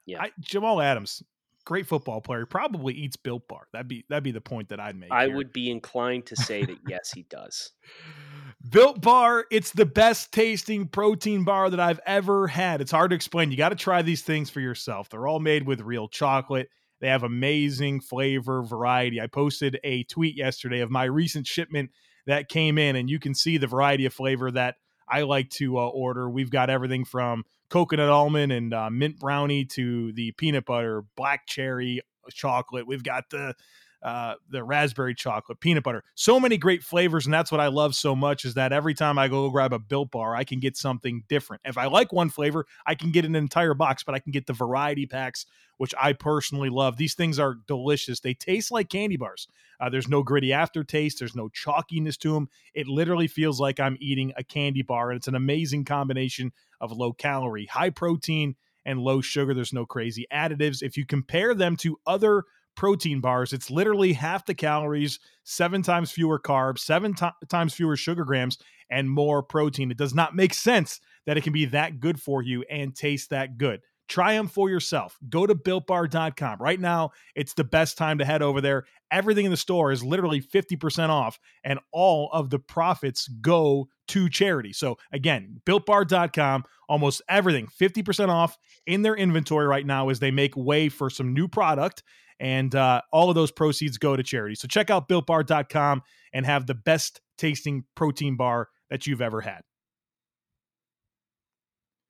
Yeah. 0.06 0.22
I, 0.22 0.32
Jamal 0.40 0.82
Adams, 0.82 1.24
great 1.66 1.88
football 1.88 2.22
player, 2.22 2.46
probably 2.46 2.94
eats 2.94 3.18
Built 3.18 3.48
Bar. 3.48 3.68
That'd 3.74 3.88
be 3.88 4.06
that'd 4.10 4.24
be 4.24 4.32
the 4.32 4.42
point 4.42 4.70
that 4.70 4.80
I'd 4.80 4.96
make. 4.96 5.12
I 5.12 5.26
here. 5.26 5.36
would 5.36 5.52
be 5.52 5.70
inclined 5.70 6.26
to 6.28 6.36
say 6.36 6.64
that 6.66 6.78
yes, 6.88 7.12
he 7.12 7.24
does. 7.24 7.72
Built 8.70 9.02
Bar, 9.02 9.46
it's 9.50 9.72
the 9.72 9.86
best 9.86 10.32
tasting 10.32 10.88
protein 10.88 11.44
bar 11.44 11.70
that 11.72 11.80
I've 11.80 12.00
ever 12.06 12.48
had. 12.48 12.80
It's 12.80 12.92
hard 12.92 13.10
to 13.10 13.16
explain. 13.16 13.50
You 13.50 13.58
got 13.58 13.70
to 13.70 13.76
try 13.76 14.04
these 14.04 14.22
things 14.22 14.50
for 14.52 14.60
yourself. 14.60 15.10
They're 15.10 15.28
all 15.28 15.40
made 15.40 15.66
with 15.66 15.82
real 15.82 16.08
chocolate. 16.08 16.70
They 17.00 17.08
have 17.08 17.24
amazing 17.24 18.02
flavor 18.02 18.62
variety. 18.62 19.20
I 19.20 19.26
posted 19.26 19.80
a 19.84 20.04
tweet 20.04 20.38
yesterday 20.38 20.82
of 20.82 20.92
my 20.92 21.06
recent 21.06 21.48
shipment 21.48 21.90
that 22.28 22.50
came 22.50 22.78
in, 22.78 22.96
and 22.96 23.10
you 23.10 23.20
can 23.20 23.34
see 23.34 23.58
the 23.58 23.68
variety 23.68 24.06
of 24.06 24.14
flavor 24.14 24.52
that 24.52 24.76
I 25.08 25.22
like 25.22 25.50
to 25.52 25.78
uh, 25.78 25.88
order. 25.88 26.30
We've 26.30 26.52
got 26.52 26.70
everything 26.70 27.06
from 27.06 27.44
coconut 27.70 28.10
almond 28.10 28.52
and 28.52 28.74
uh, 28.74 28.90
mint 28.90 29.20
brownie 29.20 29.66
to 29.66 30.12
the 30.14 30.32
peanut 30.34 30.66
butter, 30.66 31.04
black 31.16 31.48
cherry 31.48 32.02
chocolate. 32.34 32.88
We've 32.88 33.04
got 33.04 33.30
the 33.30 33.56
uh, 34.04 34.36
the 34.50 34.64
raspberry 34.64 35.14
chocolate, 35.14 35.60
peanut 35.60 35.84
butter. 35.84 36.04
So 36.16 36.40
many 36.40 36.58
great 36.58 36.84
flavors, 36.84 37.26
and 37.26 37.34
that's 37.34 37.52
what 37.52 37.62
I 37.62 37.68
love 37.68 37.96
so 37.96 38.16
much 38.16 38.46
is 38.46 38.56
that 38.56 38.74
every 38.74 38.94
time 38.94 39.20
I 39.20 39.28
go 39.28 39.50
grab 39.50 39.74
a 39.74 39.80
Built 39.80 40.12
Bar, 40.12 40.36
I 40.36 40.44
can 40.44 40.60
get 40.60 40.76
something 40.76 41.24
different. 41.28 41.62
If 41.66 41.78
I 41.78 41.86
like 41.86 42.12
one 42.12 42.30
flavor, 42.30 42.66
I 42.86 42.96
can 42.96 43.12
get 43.12 43.26
an 43.26 43.36
entire 43.36 43.74
box, 43.74 44.04
but 44.04 44.16
I 44.16 44.20
can 44.20 44.32
get 44.32 44.48
the 44.48 44.54
variety 44.54 45.06
packs, 45.06 45.46
which 45.78 45.94
I 46.02 46.14
personally 46.14 46.70
love. 46.70 46.98
These 46.98 47.14
things 47.14 47.40
are 47.40 47.58
delicious. 47.68 48.20
They 48.20 48.34
taste 48.34 48.72
like 48.72 48.90
candy 48.90 49.18
bars. 49.18 49.48
Uh, 49.80 49.90
there's 49.90 50.08
no 50.08 50.24
gritty 50.24 50.54
aftertaste. 50.54 51.20
There's 51.20 51.36
no 51.36 51.50
chalkiness 51.50 52.18
to 52.20 52.34
them. 52.34 52.50
It 52.74 52.88
literally 52.88 53.28
feels 53.28 53.60
like 53.60 53.80
I'm 53.80 53.98
eating 54.00 54.34
a 54.36 54.44
candy 54.44 54.82
bar, 54.82 55.12
and 55.12 55.18
it's 55.18 55.28
an 55.28 55.36
amazing 55.36 55.86
combination 55.86 56.52
of 56.80 56.92
low 56.92 57.14
calorie, 57.14 57.66
high 57.68 57.90
protein, 57.92 58.56
and 58.86 59.00
low 59.00 59.22
sugar. 59.22 59.54
There's 59.54 59.74
no 59.74 59.86
crazy 59.86 60.26
additives. 60.34 60.82
If 60.82 60.98
you 60.98 61.06
compare 61.06 61.54
them 61.54 61.76
to 61.78 62.00
other 62.08 62.46
protein 62.76 63.20
bars. 63.20 63.54
It's 63.54 63.70
literally 63.70 64.14
half 64.14 64.46
the 64.46 64.54
calories, 64.54 65.20
seven 65.44 65.82
times 65.82 66.12
fewer 66.12 66.40
carbs, 66.40 66.80
seven 66.80 67.14
to- 67.16 67.34
times 67.50 67.74
fewer 67.74 67.96
sugar 67.96 68.26
grams, 68.26 68.58
and 68.90 69.10
more 69.10 69.42
protein. 69.42 69.92
It 69.92 69.98
does 69.98 70.14
not 70.14 70.36
make 70.36 70.54
sense 70.54 71.00
that 71.26 71.38
it 71.38 71.44
can 71.44 71.54
be 71.54 71.66
that 71.66 72.00
good 72.00 72.20
for 72.20 72.42
you 72.42 72.64
and 72.70 72.96
taste 72.96 73.30
that 73.30 73.58
good. 73.58 73.82
Try 74.12 74.34
them 74.34 74.50
for 74.50 74.70
yourself. 74.70 75.18
Go 75.30 75.48
to 75.48 75.56
builtbar.com. 75.56 76.58
Right 76.60 76.80
now, 76.80 77.12
it's 77.34 77.54
the 77.54 77.64
best 77.64 77.98
time 77.98 78.18
to 78.18 78.26
head 78.26 78.42
over 78.42 78.60
there. 78.60 78.84
Everything 79.10 79.46
in 79.46 79.52
the 79.52 79.58
store 79.58 79.90
is 79.90 80.04
literally 80.04 80.42
50% 80.42 81.08
off, 81.08 81.40
and 81.64 81.80
all 81.94 82.30
of 82.34 82.50
the 82.50 82.60
profits 82.60 83.30
go 83.40 83.88
to 84.10 84.30
charity. 84.30 84.74
So, 84.74 84.98
again, 85.14 85.62
builtbar.com, 85.66 86.66
almost 86.90 87.22
everything 87.30 87.68
50% 87.68 88.28
off 88.28 88.58
in 88.86 89.02
their 89.02 89.16
inventory 89.16 89.66
right 89.66 89.86
now 89.86 90.10
as 90.10 90.20
they 90.20 90.32
make 90.32 90.58
way 90.58 90.90
for 90.90 91.10
some 91.10 91.34
new 91.34 91.48
product 91.48 92.04
and 92.42 92.74
uh, 92.74 93.02
all 93.14 93.30
of 93.30 93.36
those 93.36 93.52
proceeds 93.52 94.00
go 94.00 94.16
to 94.16 94.24
charity. 94.24 94.56
So 94.56 94.68
check 94.68 94.90
out 94.90 95.08
builtbar.com 95.08 96.02
and 96.34 96.46
have 96.46 96.66
the 96.66 96.74
best 96.74 97.22
tasting 97.38 97.86
protein 97.96 98.36
bar 98.36 98.68
that 98.90 99.06
you've 99.06 99.22
ever 99.22 99.42
had. 99.42 99.62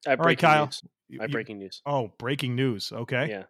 all 0.07 0.15
right, 0.15 0.39
Kyle. 0.39 0.65
News. 0.65 0.81
My 1.19 1.27
breaking 1.27 1.59
news. 1.59 1.81
Oh, 1.85 2.13
breaking 2.17 2.55
news. 2.55 2.93
Okay. 2.93 3.27
Yeah. 3.29 3.43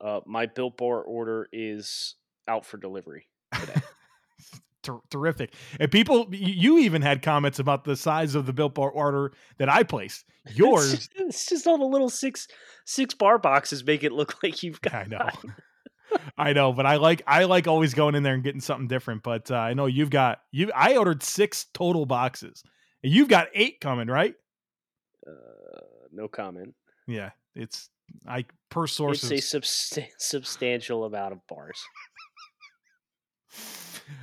Uh, 0.00 0.20
my 0.24 0.46
Built 0.46 0.76
Bar 0.76 1.02
order 1.02 1.48
is 1.52 2.14
out 2.46 2.64
for 2.64 2.76
delivery 2.76 3.26
today. 3.52 3.74
Ter- 4.84 5.00
terrific. 5.10 5.52
And 5.80 5.90
people, 5.90 6.28
you 6.30 6.78
even 6.78 7.02
had 7.02 7.20
comments 7.22 7.58
about 7.58 7.82
the 7.82 7.96
size 7.96 8.36
of 8.36 8.46
the 8.46 8.52
Built 8.52 8.76
Bar 8.76 8.90
order 8.90 9.32
that 9.58 9.68
I 9.68 9.82
placed. 9.82 10.24
Yours, 10.54 10.92
it's, 10.92 11.08
just, 11.08 11.20
it's 11.20 11.46
just 11.46 11.66
all 11.66 11.78
the 11.78 11.84
little 11.84 12.08
six 12.08 12.46
six 12.86 13.12
bar 13.14 13.38
boxes 13.38 13.84
make 13.84 14.04
it 14.04 14.12
look 14.12 14.36
like 14.44 14.62
you've 14.62 14.80
got. 14.80 14.94
I 14.94 15.04
know. 15.04 15.28
I 16.36 16.52
know, 16.52 16.72
but 16.72 16.86
I 16.86 16.96
like 16.96 17.22
I 17.26 17.44
like 17.44 17.66
always 17.66 17.94
going 17.94 18.14
in 18.14 18.22
there 18.22 18.34
and 18.34 18.42
getting 18.42 18.60
something 18.60 18.88
different. 18.88 19.22
But 19.22 19.50
uh, 19.50 19.56
I 19.56 19.74
know 19.74 19.86
you've 19.86 20.10
got 20.10 20.40
you. 20.52 20.70
I 20.74 20.96
ordered 20.96 21.22
six 21.22 21.66
total 21.74 22.06
boxes. 22.06 22.62
And 23.02 23.12
you've 23.12 23.28
got 23.28 23.48
eight 23.54 23.80
coming, 23.80 24.08
right? 24.08 24.34
Uh, 25.26 25.80
no 26.12 26.28
comment. 26.28 26.74
Yeah, 27.06 27.30
it's 27.54 27.88
I 28.26 28.44
per 28.70 28.86
sources. 28.86 29.30
It's 29.30 29.54
a 29.54 29.60
subst- 29.60 30.08
substantial 30.18 31.04
amount 31.04 31.32
of 31.32 31.46
bars. 31.46 31.80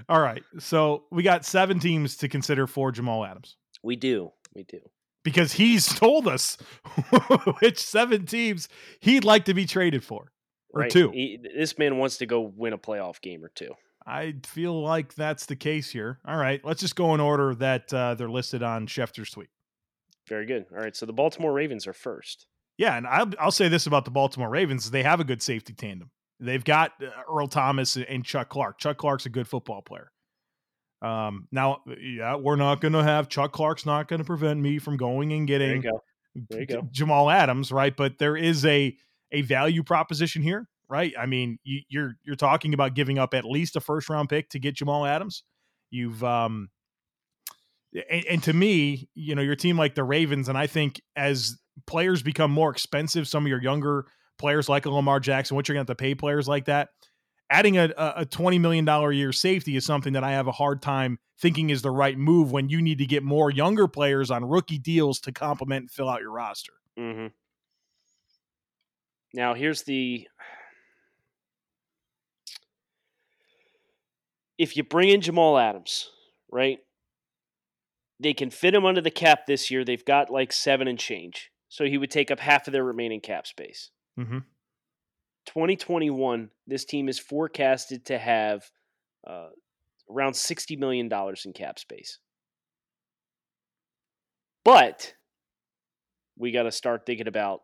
All 0.09 0.19
right, 0.19 0.43
so 0.59 1.03
we 1.11 1.23
got 1.23 1.45
seven 1.45 1.79
teams 1.79 2.17
to 2.17 2.27
consider 2.27 2.67
for 2.67 2.91
Jamal 2.91 3.23
Adams. 3.23 3.55
We 3.83 3.95
do, 3.95 4.31
we 4.55 4.63
do, 4.63 4.79
because 5.23 5.53
he's 5.53 5.85
told 5.99 6.27
us 6.27 6.57
which 7.59 7.79
seven 7.79 8.25
teams 8.25 8.67
he'd 8.99 9.23
like 9.23 9.45
to 9.45 9.53
be 9.53 9.65
traded 9.65 10.03
for 10.03 10.31
or 10.75 10.81
right. 10.81 10.91
two. 10.91 11.09
He, 11.11 11.39
this 11.55 11.77
man 11.77 11.97
wants 11.97 12.17
to 12.17 12.25
go 12.25 12.41
win 12.41 12.73
a 12.73 12.77
playoff 12.77 13.21
game 13.21 13.43
or 13.43 13.49
two. 13.55 13.73
I 14.05 14.35
feel 14.43 14.79
like 14.79 15.15
that's 15.15 15.47
the 15.47 15.55
case 15.55 15.89
here. 15.89 16.19
All 16.27 16.37
right, 16.37 16.63
let's 16.63 16.81
just 16.81 16.95
go 16.95 17.15
in 17.15 17.19
order 17.19 17.55
that 17.55 17.91
uh, 17.91 18.13
they're 18.13 18.29
listed 18.29 18.61
on 18.61 18.85
Schefter's 18.85 19.31
tweet. 19.31 19.49
Very 20.27 20.45
good. 20.45 20.65
All 20.71 20.77
right, 20.77 20.95
so 20.95 21.05
the 21.05 21.13
Baltimore 21.13 21.53
Ravens 21.53 21.87
are 21.87 21.93
first. 21.93 22.45
Yeah, 22.77 22.97
and 22.97 23.07
I'll, 23.07 23.31
I'll 23.39 23.51
say 23.51 23.67
this 23.67 23.87
about 23.87 24.05
the 24.05 24.11
Baltimore 24.11 24.49
Ravens: 24.49 24.91
they 24.91 25.01
have 25.01 25.19
a 25.19 25.23
good 25.23 25.41
safety 25.41 25.73
tandem. 25.73 26.11
They've 26.39 26.63
got 26.63 26.91
uh, 27.01 27.07
Earl 27.31 27.47
Thomas 27.47 27.97
and 27.97 28.23
Chuck 28.23 28.49
Clark. 28.49 28.77
Chuck 28.77 28.97
Clark's 28.97 29.25
a 29.25 29.29
good 29.29 29.47
football 29.47 29.81
player. 29.81 30.11
Um, 31.01 31.47
now, 31.51 31.81
yeah, 31.99 32.35
we're 32.35 32.55
not 32.55 32.81
going 32.81 32.93
to 32.93 33.03
have 33.03 33.29
Chuck 33.29 33.53
Clark's 33.53 33.85
not 33.85 34.07
going 34.07 34.19
to 34.19 34.25
prevent 34.25 34.59
me 34.59 34.79
from 34.79 34.97
going 34.97 35.31
and 35.33 35.47
getting 35.47 35.81
go. 35.81 36.01
There 36.49 36.59
you 36.59 36.65
go. 36.65 36.87
Jamal 36.91 37.29
Adams, 37.29 37.71
right? 37.71 37.95
But 37.95 38.17
there 38.17 38.35
is 38.35 38.65
a 38.65 38.95
a 39.31 39.41
value 39.41 39.83
proposition 39.83 40.41
here, 40.41 40.67
right? 40.89 41.13
I 41.17 41.25
mean, 41.25 41.59
you, 41.63 41.81
you're 41.89 42.15
you're 42.23 42.35
talking 42.35 42.73
about 42.73 42.95
giving 42.95 43.17
up 43.17 43.33
at 43.33 43.45
least 43.45 43.75
a 43.75 43.81
first 43.81 44.09
round 44.09 44.29
pick 44.29 44.49
to 44.49 44.59
get 44.59 44.75
Jamal 44.75 45.05
Adams. 45.05 45.43
You've 45.89 46.23
um, 46.23 46.69
and, 48.09 48.25
and, 48.25 48.43
to 48.43 48.53
me, 48.53 49.09
you 49.15 49.35
know, 49.35 49.41
your 49.41 49.55
team 49.55 49.77
like 49.77 49.95
the 49.95 50.03
Ravens, 50.03 50.49
and 50.49 50.57
I 50.57 50.67
think 50.67 51.01
as 51.15 51.57
players 51.87 52.21
become 52.21 52.51
more 52.51 52.71
expensive, 52.71 53.27
some 53.27 53.45
of 53.45 53.49
your 53.49 53.61
younger 53.61 54.05
players 54.37 54.67
like 54.67 54.85
a 54.85 54.89
Lamar 54.89 55.19
Jackson, 55.19 55.55
what 55.55 55.67
you're 55.67 55.75
going 55.75 55.85
to 55.85 55.91
have 55.91 55.97
to 55.97 56.01
pay 56.01 56.15
players 56.15 56.47
like 56.47 56.65
that, 56.65 56.89
adding 57.49 57.77
a, 57.77 57.85
a 57.97 58.25
$20 58.25 58.59
million 58.59 58.87
a 58.87 59.11
year 59.11 59.31
safety 59.31 59.75
is 59.75 59.85
something 59.85 60.13
that 60.13 60.23
I 60.23 60.31
have 60.31 60.47
a 60.47 60.51
hard 60.51 60.81
time 60.81 61.19
thinking 61.39 61.69
is 61.69 61.81
the 61.81 61.91
right 61.91 62.17
move 62.17 62.51
when 62.51 62.69
you 62.69 62.81
need 62.81 62.97
to 62.99 63.05
get 63.05 63.23
more 63.23 63.51
younger 63.51 63.87
players 63.87 64.31
on 64.31 64.45
rookie 64.45 64.79
deals 64.79 65.19
to 65.21 65.31
complement 65.31 65.83
and 65.83 65.91
fill 65.91 66.09
out 66.09 66.21
your 66.21 66.31
roster. 66.31 66.73
Mm-hmm. 66.97 67.27
Now, 69.35 69.53
here's 69.53 69.83
the. 69.83 70.27
If 74.57 74.77
you 74.77 74.83
bring 74.83 75.09
in 75.09 75.19
Jamal 75.19 75.57
Adams, 75.57 76.09
right? 76.49 76.79
They 78.17 78.33
can 78.33 78.49
fit 78.49 78.73
him 78.73 78.85
under 78.85 79.01
the 79.01 79.11
cap 79.11 79.45
this 79.45 79.69
year. 79.69 79.83
They've 79.83 80.05
got 80.05 80.29
like 80.29 80.53
seven 80.53 80.87
and 80.87 80.97
change. 80.97 81.51
So 81.67 81.83
he 81.83 81.97
would 81.97 82.09
take 82.09 82.31
up 82.31 82.39
half 82.39 82.65
of 82.67 82.71
their 82.71 82.85
remaining 82.85 83.19
cap 83.19 83.45
space. 83.45 83.91
Mm-hmm. 84.17 84.37
2021, 85.47 86.49
this 86.65 86.85
team 86.85 87.09
is 87.09 87.19
forecasted 87.19 88.05
to 88.05 88.17
have 88.17 88.63
uh, 89.27 89.49
around 90.09 90.31
$60 90.31 90.79
million 90.79 91.11
in 91.43 91.53
cap 91.53 91.77
space. 91.77 92.19
But 94.63 95.13
we 96.37 96.53
got 96.53 96.63
to 96.63 96.71
start 96.71 97.05
thinking 97.05 97.27
about 97.27 97.61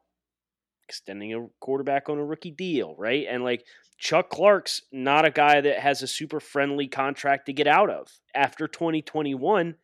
extending 0.87 1.33
a 1.33 1.47
quarterback 1.59 2.09
on 2.09 2.17
a 2.17 2.25
rookie 2.25 2.51
deal, 2.51 2.95
right? 2.97 3.25
And 3.29 3.43
like 3.43 3.65
Chuck 3.97 4.29
Clark's 4.29 4.81
not 4.91 5.25
a 5.25 5.31
guy 5.31 5.61
that 5.61 5.79
has 5.79 6.01
a 6.01 6.07
super 6.07 6.39
friendly 6.39 6.87
contract 6.87 7.45
to 7.45 7.53
get 7.53 7.67
out 7.67 7.89
of. 7.89 8.07
After 8.35 8.67
2021, 8.67 9.75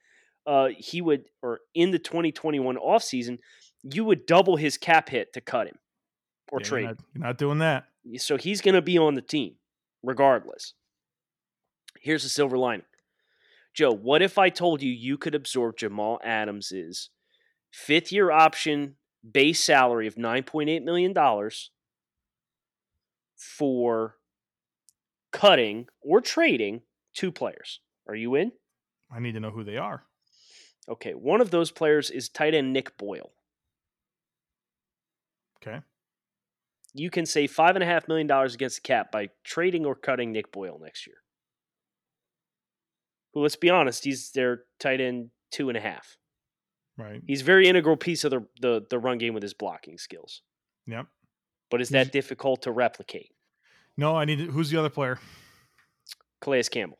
uh, 0.45 0.69
he 0.77 1.01
would, 1.01 1.25
or 1.41 1.59
in 1.75 1.91
the 1.91 1.99
2021 1.99 2.77
offseason, 2.77 3.39
you 3.83 4.03
would 4.05 4.25
double 4.25 4.55
his 4.55 4.77
cap 4.77 5.09
hit 5.09 5.33
to 5.33 5.41
cut 5.41 5.67
him 5.67 5.77
or 6.51 6.59
yeah, 6.61 6.67
trade. 6.67 6.81
You're 6.81 6.89
not, 6.89 7.03
you're 7.13 7.23
not 7.25 7.37
doing 7.37 7.57
that. 7.59 7.85
So 8.17 8.37
he's 8.37 8.61
going 8.61 8.75
to 8.75 8.81
be 8.81 8.97
on 8.97 9.13
the 9.13 9.21
team 9.21 9.55
regardless. 10.03 10.73
Here's 12.01 12.23
the 12.23 12.29
silver 12.29 12.57
lining. 12.57 12.85
Joe, 13.73 13.91
what 13.91 14.21
if 14.21 14.37
I 14.37 14.49
told 14.49 14.81
you 14.81 14.91
you 14.91 15.17
could 15.17 15.35
absorb 15.35 15.77
Jamal 15.77 16.19
Adams's 16.23 17.09
fifth 17.71 18.11
year 18.11 18.31
option 18.31 18.95
base 19.31 19.63
salary 19.63 20.07
of 20.07 20.15
$9.8 20.15 20.83
million 20.83 21.13
for 23.35 24.15
cutting 25.31 25.87
or 26.01 26.21
trading 26.21 26.81
two 27.13 27.31
players. 27.31 27.79
Are 28.07 28.15
you 28.15 28.35
in? 28.35 28.51
I 29.11 29.19
need 29.19 29.33
to 29.33 29.39
know 29.39 29.51
who 29.51 29.63
they 29.63 29.77
are. 29.77 30.03
Okay, 30.89 31.11
one 31.11 31.41
of 31.41 31.51
those 31.51 31.71
players 31.71 32.09
is 32.09 32.29
tight 32.29 32.53
end 32.53 32.71
Nick 32.71 32.97
Boyle. 32.97 33.31
Okay. 35.61 35.81
You 36.93 37.09
can 37.09 37.25
save 37.25 37.51
five 37.51 37.75
and 37.75 37.83
a 37.83 37.87
half 37.87 38.07
million 38.07 38.27
dollars 38.27 38.55
against 38.55 38.77
the 38.77 38.87
cap 38.87 39.11
by 39.11 39.29
trading 39.43 39.85
or 39.85 39.95
cutting 39.95 40.31
Nick 40.31 40.51
Boyle 40.51 40.79
next 40.81 41.05
year. 41.05 41.17
Well, 43.33 43.43
let's 43.43 43.55
be 43.55 43.69
honest, 43.69 44.05
he's 44.05 44.31
their 44.31 44.63
tight 44.79 45.01
end 45.01 45.29
two 45.51 45.69
and 45.69 45.77
a 45.77 45.81
half. 45.81 46.17
Right. 46.97 47.21
He's 47.27 47.41
a 47.41 47.45
very 47.45 47.67
integral 47.67 47.95
piece 47.95 48.23
of 48.23 48.31
the, 48.31 48.45
the, 48.59 48.85
the 48.89 48.99
run 48.99 49.19
game 49.19 49.33
with 49.33 49.43
his 49.43 49.53
blocking 49.53 49.97
skills. 49.97 50.41
Yep. 50.87 51.05
But 51.69 51.81
is 51.81 51.89
that 51.89 52.11
difficult 52.11 52.63
to 52.63 52.71
replicate? 52.71 53.31
No, 53.97 54.15
I 54.15 54.25
need. 54.25 54.39
To, 54.39 54.45
who's 54.45 54.69
the 54.69 54.77
other 54.79 54.89
player? 54.89 55.19
Calais 56.41 56.63
Campbell. 56.63 56.99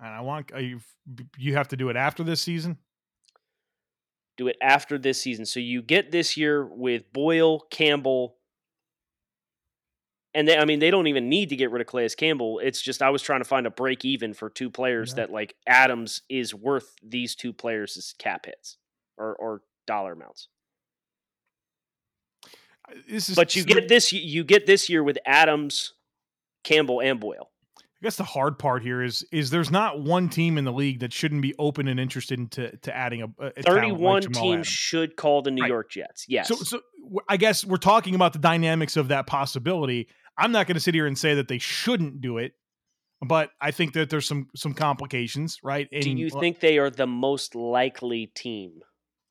And 0.00 0.08
I 0.08 0.20
want 0.20 0.50
you. 0.58 0.80
You 1.38 1.54
have 1.54 1.68
to 1.68 1.76
do 1.76 1.88
it 1.88 1.96
after 1.96 2.24
this 2.24 2.40
season. 2.40 2.78
Do 4.36 4.48
it 4.48 4.56
after 4.60 4.98
this 4.98 5.22
season. 5.22 5.46
So 5.46 5.60
you 5.60 5.80
get 5.80 6.10
this 6.10 6.36
year 6.36 6.66
with 6.66 7.10
Boyle, 7.12 7.60
Campbell, 7.70 8.36
and 10.36 10.46
they, 10.46 10.56
I 10.56 10.66
mean, 10.66 10.78
they 10.78 10.90
don't 10.90 11.06
even 11.06 11.28
need 11.28 11.48
to 11.48 11.56
get 11.56 11.70
rid 11.70 11.80
of 11.80 11.86
Calais 11.88 12.10
Campbell. 12.10 12.60
It's 12.62 12.80
just 12.80 13.00
I 13.02 13.10
was 13.10 13.22
trying 13.22 13.40
to 13.40 13.44
find 13.44 13.66
a 13.66 13.70
break 13.70 14.04
even 14.04 14.34
for 14.34 14.50
two 14.50 14.70
players 14.70 15.10
yeah. 15.10 15.16
that 15.16 15.32
like 15.32 15.56
Adams 15.66 16.22
is 16.28 16.54
worth 16.54 16.94
these 17.02 17.34
two 17.34 17.52
players' 17.52 18.14
cap 18.18 18.46
hits 18.46 18.76
or, 19.16 19.34
or 19.36 19.62
dollar 19.86 20.12
amounts. 20.12 20.48
Uh, 22.88 22.94
this 23.08 23.28
is, 23.30 23.34
but 23.34 23.56
you 23.56 23.64
get 23.64 23.88
this 23.88 24.12
you 24.12 24.44
get 24.44 24.66
this 24.66 24.88
year 24.88 25.02
with 25.02 25.18
Adams 25.26 25.94
Campbell 26.62 27.00
and 27.00 27.18
Boyle. 27.18 27.50
I 27.78 28.04
guess 28.04 28.16
the 28.16 28.24
hard 28.24 28.58
part 28.58 28.82
here 28.82 29.02
is 29.02 29.24
is 29.32 29.48
there's 29.48 29.70
not 29.70 30.02
one 30.02 30.28
team 30.28 30.58
in 30.58 30.64
the 30.64 30.72
league 30.72 31.00
that 31.00 31.14
shouldn't 31.14 31.40
be 31.40 31.54
open 31.58 31.88
and 31.88 31.98
interested 31.98 32.38
into 32.38 32.76
to 32.76 32.94
adding 32.94 33.22
a, 33.22 33.28
a 33.42 33.62
thirty-one 33.62 34.22
like 34.22 34.32
teams 34.32 34.52
Adams. 34.52 34.66
should 34.66 35.16
call 35.16 35.40
the 35.40 35.50
New 35.50 35.62
Right. 35.62 35.68
York 35.68 35.90
Jets. 35.90 36.26
Yes, 36.28 36.48
So, 36.48 36.56
so 36.56 36.80
I 37.28 37.38
guess 37.38 37.64
we're 37.64 37.78
talking 37.78 38.14
about 38.14 38.34
the 38.34 38.38
dynamics 38.38 38.98
of 38.98 39.08
that 39.08 39.26
possibility. 39.26 40.08
I'm 40.38 40.52
not 40.52 40.66
going 40.66 40.74
to 40.74 40.80
sit 40.80 40.94
here 40.94 41.06
and 41.06 41.18
say 41.18 41.34
that 41.34 41.48
they 41.48 41.58
shouldn't 41.58 42.20
do 42.20 42.38
it, 42.38 42.52
but 43.20 43.50
I 43.60 43.70
think 43.70 43.94
that 43.94 44.10
there's 44.10 44.26
some 44.26 44.48
some 44.54 44.74
complications, 44.74 45.58
right? 45.62 45.88
do 45.90 46.10
you 46.10 46.30
uh, 46.34 46.40
think 46.40 46.60
they 46.60 46.78
are 46.78 46.90
the 46.90 47.06
most 47.06 47.54
likely 47.54 48.26
team 48.26 48.80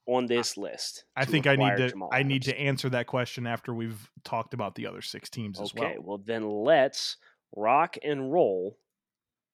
on 0.07 0.25
this 0.25 0.57
list? 0.57 1.05
I 1.15 1.25
think 1.25 1.47
I 1.47 1.55
need 1.55 1.77
to 1.77 1.89
Jamal 1.89 2.09
I 2.11 2.23
need 2.23 2.43
to 2.43 2.59
answer 2.59 2.89
that 2.89 3.07
question 3.07 3.45
after 3.47 3.73
we've 3.73 4.09
talked 4.23 4.53
about 4.53 4.75
the 4.75 4.87
other 4.87 5.01
six 5.01 5.29
teams 5.29 5.59
as 5.59 5.73
well. 5.73 5.85
Okay, 5.85 5.97
well. 5.97 6.17
well 6.17 6.23
then 6.25 6.49
let's 6.49 7.17
rock 7.55 7.97
and 8.03 8.31
roll 8.31 8.77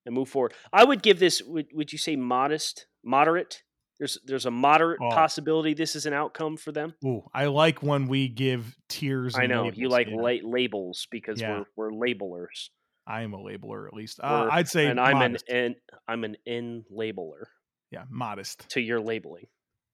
and 0.05 0.15
move 0.15 0.29
forward. 0.29 0.53
I 0.71 0.83
would 0.83 1.01
give 1.01 1.19
this. 1.19 1.41
Would, 1.41 1.67
would 1.73 1.91
you 1.91 1.97
say 1.97 2.15
modest, 2.15 2.87
moderate? 3.03 3.63
There's 4.01 4.17
there's 4.25 4.47
a 4.47 4.51
moderate 4.51 4.97
Oh. 4.99 5.09
possibility 5.11 5.75
this 5.75 5.95
is 5.95 6.07
an 6.07 6.13
outcome 6.13 6.57
for 6.57 6.71
them. 6.71 6.95
Ooh, 7.05 7.21
I 7.35 7.45
like 7.45 7.83
when 7.83 8.07
we 8.07 8.29
give 8.29 8.75
tiers. 8.89 9.35
I 9.37 9.45
know 9.45 9.69
you 9.71 9.89
like 9.89 10.07
la- 10.09 10.39
labels 10.43 11.05
because 11.11 11.39
Yeah. 11.39 11.65
we're 11.75 11.91
we're 11.91 12.13
labelers. 12.13 12.69
I 13.05 13.21
am 13.21 13.35
a 13.35 13.37
labeler 13.37 13.85
at 13.87 13.93
least. 13.93 14.19
Uh, 14.19 14.47
I'd 14.51 14.67
say 14.67 14.87
and 14.87 14.99
I'm 14.99 15.19
modest. 15.19 15.47
an 15.49 15.55
in, 15.55 15.75
I'm 16.07 16.23
an 16.23 16.35
in 16.47 16.83
labeler 16.91 17.43
yeah, 17.91 18.05
modest. 18.09 18.67
to 18.69 18.81
your 18.81 18.99
labeling. 18.99 19.45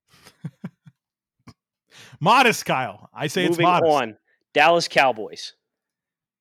Modest, 2.20 2.66
Kyle. 2.66 3.10
I 3.14 3.28
say 3.28 3.46
it's 3.46 3.58
modest. 3.58 3.92
on, 3.92 4.18
Dallas 4.54 4.88
Cowboys. 4.88 5.54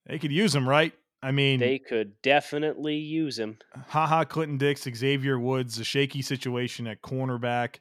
They 0.07 0.19
could 0.19 0.33
use 0.33 0.53
them, 0.53 0.69
right? 0.69 0.93
I 1.23 1.31
mean, 1.31 1.59
They 1.61 1.79
could 1.79 2.21
definitely 2.23 2.97
use 2.97 3.39
him. 3.39 3.59
Ha 3.89 4.07
Ha, 4.07 4.25
Clinton 4.25 4.59
Dix, 4.59 4.83
Xavier 4.83 5.39
Woods, 5.39 5.79
a 5.79 5.85
shaky 5.85 6.23
situation 6.23 6.87
at 6.87 7.03
cornerback. 7.03 7.77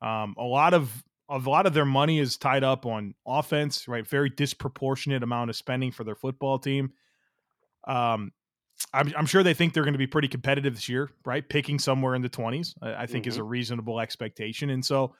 Um, 0.00 0.34
a 0.38 0.44
lot 0.44 0.72
of 0.72 1.04
a 1.28 1.38
lot 1.38 1.66
of 1.66 1.74
their 1.74 1.84
money 1.84 2.20
is 2.20 2.36
tied 2.36 2.62
up 2.62 2.86
on 2.86 3.14
offense, 3.26 3.88
right? 3.88 4.06
Very 4.06 4.30
disproportionate 4.30 5.22
amount 5.22 5.50
of 5.50 5.56
spending 5.56 5.90
for 5.90 6.04
their 6.04 6.14
football 6.14 6.58
team. 6.58 6.92
Um, 7.88 8.32
I'm, 8.92 9.12
I'm 9.16 9.26
sure 9.26 9.42
they 9.42 9.54
think 9.54 9.72
they're 9.72 9.82
going 9.82 9.94
to 9.94 9.98
be 9.98 10.06
pretty 10.06 10.28
competitive 10.28 10.74
this 10.74 10.88
year, 10.88 11.10
right? 11.24 11.46
Picking 11.46 11.78
somewhere 11.78 12.14
in 12.14 12.22
the 12.22 12.28
20s, 12.28 12.74
I, 12.80 13.02
I 13.02 13.06
think, 13.06 13.26
is 13.26 13.38
a 13.38 13.42
reasonable 13.42 13.98
expectation. 14.00 14.70
And 14.70 14.84
so, 14.84 15.14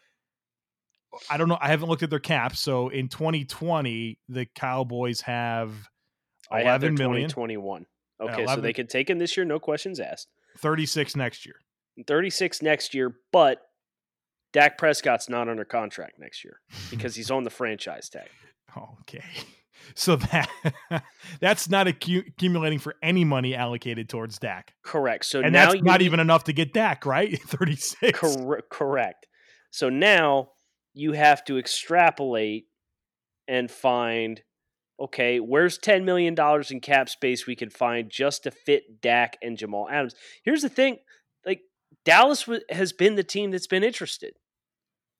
I 1.30 1.36
don't 1.38 1.48
know. 1.48 1.58
I 1.60 1.68
haven't 1.68 1.88
looked 1.88 2.02
at 2.02 2.10
their 2.10 2.18
cap. 2.20 2.54
So 2.54 2.88
in 2.88 3.08
2020, 3.08 4.18
the 4.28 4.46
Cowboys 4.54 5.22
have 5.22 5.72
I 6.50 6.62
have 6.62 6.80
their 6.80 6.90
11 6.90 6.94
million, 6.94 7.28
2021. 7.28 7.86
Uh, 8.20 8.24
okay, 8.24 8.46
so 8.46 8.60
they 8.60 8.72
could 8.72 8.88
take 8.88 9.10
him 9.10 9.18
this 9.18 9.36
year, 9.36 9.44
no 9.44 9.58
questions 9.58 10.00
asked. 10.00 10.28
36 10.58 11.16
next 11.16 11.44
year. 11.44 11.56
36 12.06 12.62
next 12.62 12.94
year, 12.94 13.16
but 13.32 13.62
Dak 14.52 14.78
Prescott's 14.78 15.28
not 15.28 15.48
under 15.48 15.64
contract 15.64 16.18
next 16.18 16.44
year 16.44 16.60
because 16.90 17.14
he's 17.14 17.30
on 17.30 17.44
the 17.44 17.50
franchise 17.50 18.08
tag. 18.08 18.28
Okay. 19.02 19.24
So 19.94 20.16
that 20.16 20.50
that's 21.40 21.68
not 21.68 21.86
accumulating 21.86 22.78
for 22.78 22.96
any 23.02 23.24
money 23.24 23.54
allocated 23.54 24.08
towards 24.08 24.38
Dak. 24.38 24.74
Correct. 24.82 25.24
So 25.24 25.40
and 25.40 25.54
that's 25.54 25.80
not 25.82 26.02
even 26.02 26.18
enough 26.18 26.44
to 26.44 26.52
get 26.52 26.72
Dak, 26.72 27.06
right? 27.06 27.40
36. 27.40 28.18
Cor- 28.18 28.62
correct. 28.70 29.28
So 29.70 29.88
now 29.88 30.48
you 30.92 31.12
have 31.12 31.44
to 31.44 31.58
extrapolate 31.58 32.64
and 33.46 33.70
find 33.70 34.42
okay, 34.98 35.40
where's 35.40 35.78
$10 35.78 36.04
million 36.04 36.34
in 36.70 36.80
cap 36.80 37.08
space 37.08 37.46
we 37.46 37.56
can 37.56 37.70
find 37.70 38.10
just 38.10 38.44
to 38.44 38.50
fit 38.50 39.00
Dak 39.00 39.36
and 39.42 39.58
Jamal 39.58 39.88
Adams? 39.88 40.14
Here's 40.42 40.62
the 40.62 40.68
thing 40.68 40.98
like, 41.44 41.60
Dallas 42.04 42.42
w- 42.44 42.62
has 42.70 42.92
been 42.92 43.14
the 43.14 43.24
team 43.24 43.50
that's 43.50 43.66
been 43.66 43.84
interested. 43.84 44.34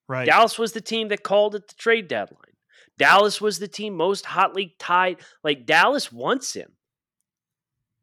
Right. 0.09 0.27
Dallas 0.27 0.59
was 0.59 0.73
the 0.73 0.81
team 0.81 1.09
that 1.09 1.23
called 1.23 1.55
at 1.55 1.69
the 1.69 1.75
trade 1.75 2.09
deadline. 2.09 2.41
Dallas 2.99 3.41
was 3.41 3.59
the 3.59 3.69
team 3.69 3.95
most 3.95 4.27
hotly 4.27 4.75
tied. 4.79 5.19
Like, 5.45 5.67
Dallas 5.67 6.13
wants 6.13 6.55
him. 6.55 6.73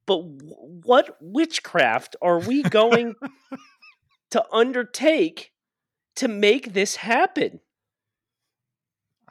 But 0.06 0.18
w- 0.18 0.82
what 0.84 1.18
witchcraft 1.22 2.16
are 2.22 2.40
we 2.40 2.62
going 2.62 3.16
to 4.32 4.46
undertake 4.52 5.52
to 6.18 6.28
make 6.28 6.74
this 6.74 6.98
happen? 6.98 7.62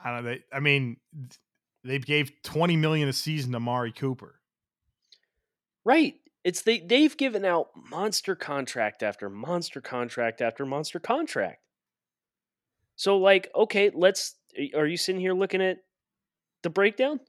I 0.03 0.11
don't 0.11 0.25
know. 0.25 0.31
They, 0.31 0.45
I 0.53 0.61
mean, 0.61 0.97
they 1.85 1.99
gave 1.99 2.33
20 2.43 2.77
million 2.77 3.09
a 3.09 3.13
season 3.13 3.53
to 3.53 3.57
Amari 3.57 3.93
Cooper. 3.93 4.41
Right. 5.85 6.15
It's 6.45 6.63
they 6.63 6.81
they've 6.81 7.17
given 7.17 7.45
out 7.45 7.69
monster 7.91 8.35
contract 8.35 9.03
after 9.03 9.31
monster 9.31 9.81
contract 9.81 10.41
after 10.41 10.67
monster 10.67 10.99
contract. 10.99 11.61
So 12.97 13.19
like, 13.19 13.51
okay, 13.55 13.91
let's 13.95 14.35
are 14.75 14.87
you 14.87 14.97
sitting 14.97 15.21
here 15.21 15.35
looking 15.35 15.63
at 15.63 15.79
the 16.63 16.71
breakdown? 16.71 17.21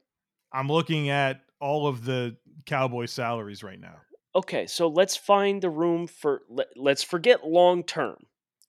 I'm 0.52 0.68
looking 0.68 1.10
at 1.10 1.40
all 1.60 1.86
of 1.86 2.04
the 2.04 2.36
Cowboy 2.66 3.06
salaries 3.06 3.62
right 3.62 3.80
now. 3.80 3.96
Okay, 4.36 4.66
so 4.66 4.88
let's 4.88 5.16
find 5.16 5.62
the 5.62 5.70
room 5.70 6.06
for 6.06 6.42
let, 6.48 6.68
let's 6.76 7.02
forget 7.02 7.46
long 7.46 7.84
term. 7.84 8.16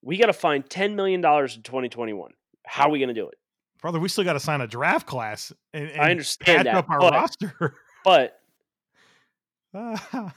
We 0.03 0.17
got 0.17 0.27
to 0.27 0.33
find 0.33 0.67
10 0.69 0.95
million 0.95 1.21
dollars 1.21 1.55
in 1.55 1.63
2021. 1.63 2.31
How 2.65 2.87
are 2.87 2.91
we 2.91 2.99
going 2.99 3.09
to 3.09 3.15
do 3.15 3.27
it? 3.27 3.37
Brother, 3.85 3.99
we 3.99 4.09
still 4.09 4.23
got 4.23 4.33
to 4.33 4.39
sign 4.39 4.61
a 4.61 4.67
draft 4.67 5.05
class 5.05 5.53
and, 5.71 5.91
and 5.91 6.01
I 6.01 6.09
understand 6.09 6.55
patch 6.57 6.65
that, 6.65 6.73
up 6.75 6.89
our 6.89 6.99
but- 6.99 7.13
roster. 7.13 7.75
But 8.03 8.41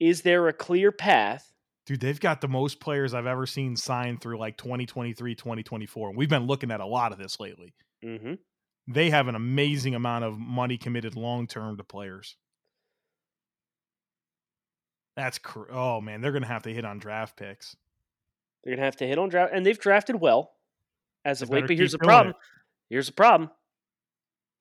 is 0.00 0.22
there 0.22 0.48
a 0.48 0.52
clear 0.52 0.90
path? 0.90 1.52
Dude, 1.86 2.00
they've 2.00 2.18
got 2.18 2.40
the 2.40 2.48
most 2.48 2.80
players 2.80 3.14
I've 3.14 3.28
ever 3.28 3.46
seen 3.46 3.76
signed 3.76 4.20
through 4.20 4.38
like 4.38 4.56
2023, 4.56 5.36
2024. 5.36 6.08
And 6.08 6.18
we've 6.18 6.28
been 6.28 6.48
looking 6.48 6.72
at 6.72 6.80
a 6.80 6.84
lot 6.84 7.12
of 7.12 7.18
this 7.18 7.38
lately. 7.38 7.74
Mhm. 8.04 8.38
They 8.88 9.10
have 9.10 9.28
an 9.28 9.36
amazing 9.36 9.94
amount 9.94 10.24
of 10.24 10.36
money 10.36 10.76
committed 10.76 11.14
long 11.14 11.46
term 11.46 11.76
to 11.76 11.84
players. 11.84 12.36
That's 15.16 15.38
cr- 15.38 15.70
oh 15.70 16.00
man, 16.00 16.20
they're 16.20 16.32
gonna 16.32 16.46
have 16.48 16.64
to 16.64 16.74
hit 16.74 16.84
on 16.84 16.98
draft 16.98 17.36
picks. 17.36 17.76
They're 18.64 18.72
going 18.72 18.80
to 18.80 18.84
have 18.86 18.96
to 18.96 19.06
hit 19.06 19.16
on 19.16 19.28
draft 19.28 19.52
and 19.54 19.64
they've 19.64 19.78
drafted 19.78 20.16
well 20.20 20.50
as 21.24 21.40
of 21.40 21.50
late, 21.50 21.68
but 21.68 21.76
here's 21.76 21.92
the 21.92 21.98
problem. 21.98 22.30
it. 22.30 22.36
Here's 22.88 23.06
the 23.06 23.12
problem. 23.12 23.50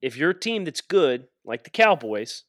If 0.02 0.18
you're 0.18 0.32
a 0.32 0.40
team 0.40 0.66
that's 0.66 0.82
good, 0.82 1.28
like 1.46 1.64
the 1.64 1.70
Cowboys, 1.70 2.44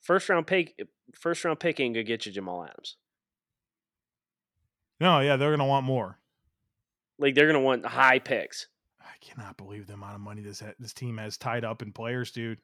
first 0.00 0.28
round 0.28 0.46
pick 0.46 0.80
first 1.14 1.44
round 1.44 1.60
pick 1.60 1.80
ain't 1.80 1.94
to 1.94 2.04
get 2.04 2.26
you 2.26 2.32
Jamal 2.32 2.64
Adams. 2.64 2.96
No, 5.00 5.20
yeah, 5.20 5.36
they're 5.36 5.50
gonna 5.50 5.66
want 5.66 5.84
more. 5.84 6.18
Like 7.18 7.34
they're 7.34 7.46
going 7.46 7.54
to 7.54 7.60
want 7.60 7.86
high 7.86 8.18
picks. 8.18 8.66
I 9.00 9.14
cannot 9.20 9.56
believe 9.56 9.86
the 9.86 9.94
amount 9.94 10.14
of 10.14 10.20
money 10.20 10.42
this 10.42 10.62
this 10.78 10.92
team 10.92 11.18
has 11.18 11.36
tied 11.36 11.64
up 11.64 11.82
in 11.82 11.92
players, 11.92 12.30
dude. 12.30 12.58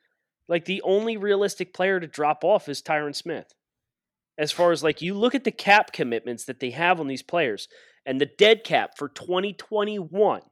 Like 0.48 0.64
the 0.64 0.82
only 0.82 1.16
realistic 1.16 1.72
player 1.72 2.00
to 2.00 2.06
drop 2.06 2.44
off 2.44 2.68
is 2.68 2.82
Tyron 2.82 3.14
Smith. 3.14 3.52
As 4.36 4.52
far 4.52 4.72
as 4.72 4.82
like 4.82 5.00
you 5.00 5.14
look 5.14 5.34
at 5.34 5.44
the 5.44 5.52
cap 5.52 5.92
commitments 5.92 6.44
that 6.44 6.60
they 6.60 6.70
have 6.70 7.00
on 7.00 7.06
these 7.06 7.22
players 7.22 7.68
and 8.04 8.20
the 8.20 8.26
dead 8.26 8.64
cap 8.64 8.98
for 8.98 9.08
2021, 9.08 10.42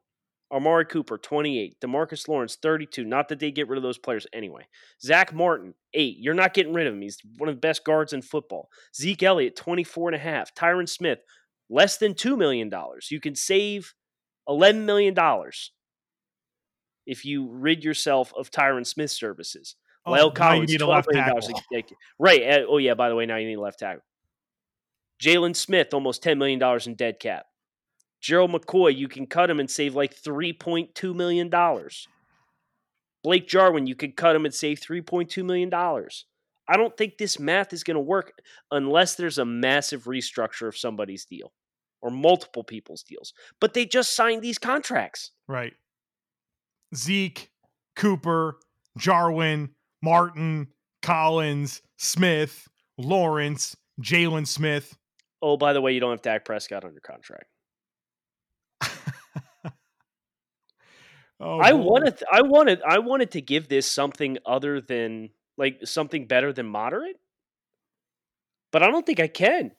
Amari 0.52 0.84
Cooper, 0.84 1.16
28, 1.16 1.76
Demarcus 1.80 2.26
Lawrence, 2.26 2.56
32. 2.60 3.04
Not 3.04 3.28
that 3.28 3.38
they 3.38 3.50
get 3.50 3.68
rid 3.68 3.76
of 3.76 3.82
those 3.82 3.98
players 3.98 4.26
anyway. 4.32 4.66
Zack 5.00 5.32
Martin, 5.32 5.74
8. 5.94 6.16
You're 6.18 6.34
not 6.34 6.54
getting 6.54 6.72
rid 6.72 6.86
of 6.86 6.94
him. 6.94 7.02
He's 7.02 7.18
one 7.38 7.48
of 7.48 7.54
the 7.54 7.60
best 7.60 7.84
guards 7.84 8.12
in 8.12 8.22
football. 8.22 8.68
Zeke 8.96 9.22
Elliott, 9.22 9.56
24 9.56 10.08
and 10.08 10.16
a 10.16 10.18
half. 10.18 10.54
Tyron 10.54 10.88
Smith, 10.88 11.20
less 11.68 11.98
than 11.98 12.14
$2 12.14 12.36
million. 12.36 12.70
You 13.10 13.20
can 13.20 13.36
save 13.36 13.94
$11 14.48 14.84
million 14.84 15.14
if 17.06 17.24
you 17.24 17.48
rid 17.50 17.84
yourself 17.84 18.32
of 18.36 18.50
Tyron 18.50 18.86
Smith's 18.86 19.18
services. 19.18 19.76
Oh, 20.04 20.12
La'el 20.12 20.34
Collins, 20.34 20.72
you 20.72 20.78
need 20.78 20.82
a 20.82 20.86
$12 20.86 20.88
left 20.88 21.08
tackle. 21.12 21.96
Right. 22.18 22.42
uh, 22.42 22.64
Oh, 22.68 22.78
yeah, 22.78 22.94
by 22.94 23.08
the 23.08 23.14
way, 23.14 23.26
now 23.26 23.36
you 23.36 23.46
need 23.46 23.54
a 23.54 23.60
left 23.60 23.78
tackle. 23.78 24.02
Jaylon 25.22 25.54
Smith, 25.54 25.92
almost 25.92 26.24
$10 26.24 26.38
million 26.38 26.60
in 26.86 26.94
dead 26.94 27.20
cap. 27.20 27.46
Gerald 28.20 28.52
McCoy, 28.52 28.96
you 28.96 29.08
can 29.08 29.26
cut 29.26 29.50
him 29.50 29.60
and 29.60 29.70
save 29.70 29.94
like 29.94 30.14
$3.2 30.14 31.14
million. 31.14 31.50
Blake 33.22 33.48
Jarwin, 33.48 33.86
you 33.86 33.94
could 33.94 34.16
cut 34.16 34.36
him 34.36 34.44
and 34.44 34.54
save 34.54 34.80
$3.2 34.80 35.44
million. 35.44 35.72
I 36.68 36.76
don't 36.76 36.96
think 36.96 37.18
this 37.18 37.38
math 37.38 37.72
is 37.72 37.82
going 37.82 37.96
to 37.96 38.00
work 38.00 38.32
unless 38.70 39.14
there's 39.14 39.38
a 39.38 39.44
massive 39.44 40.04
restructure 40.04 40.68
of 40.68 40.76
somebody's 40.76 41.24
deal 41.24 41.52
or 42.00 42.10
multiple 42.10 42.64
people's 42.64 43.02
deals. 43.02 43.32
But 43.60 43.74
they 43.74 43.84
just 43.84 44.14
signed 44.14 44.42
these 44.42 44.58
contracts. 44.58 45.32
Right. 45.48 45.72
Zeke, 46.94 47.50
Cooper, 47.96 48.58
Jarwin, 48.96 49.70
Martin, 50.02 50.68
Collins, 51.02 51.82
Smith, 51.98 52.68
Lawrence, 52.98 53.76
Jaylon 54.00 54.46
Smith. 54.46 54.96
Oh, 55.42 55.56
by 55.56 55.72
the 55.72 55.80
way, 55.80 55.92
you 55.92 56.00
don't 56.00 56.10
have 56.10 56.22
Dak 56.22 56.44
Prescott 56.44 56.84
under 56.84 57.00
contract. 57.00 57.46
Oh, 61.40 61.58
I 61.60 61.72
boy. 61.72 61.78
wanted, 61.78 62.22
I 62.30 62.42
wanted, 62.42 62.80
I 62.86 62.98
wanted 62.98 63.30
to 63.32 63.40
give 63.40 63.68
this 63.68 63.86
something 63.90 64.38
other 64.46 64.80
than 64.80 65.30
like 65.56 65.80
something 65.84 66.26
better 66.26 66.52
than 66.52 66.66
moderate. 66.66 67.16
But 68.72 68.82
I 68.82 68.90
don't 68.90 69.04
think 69.04 69.18
I 69.20 69.26
can. 69.28 69.72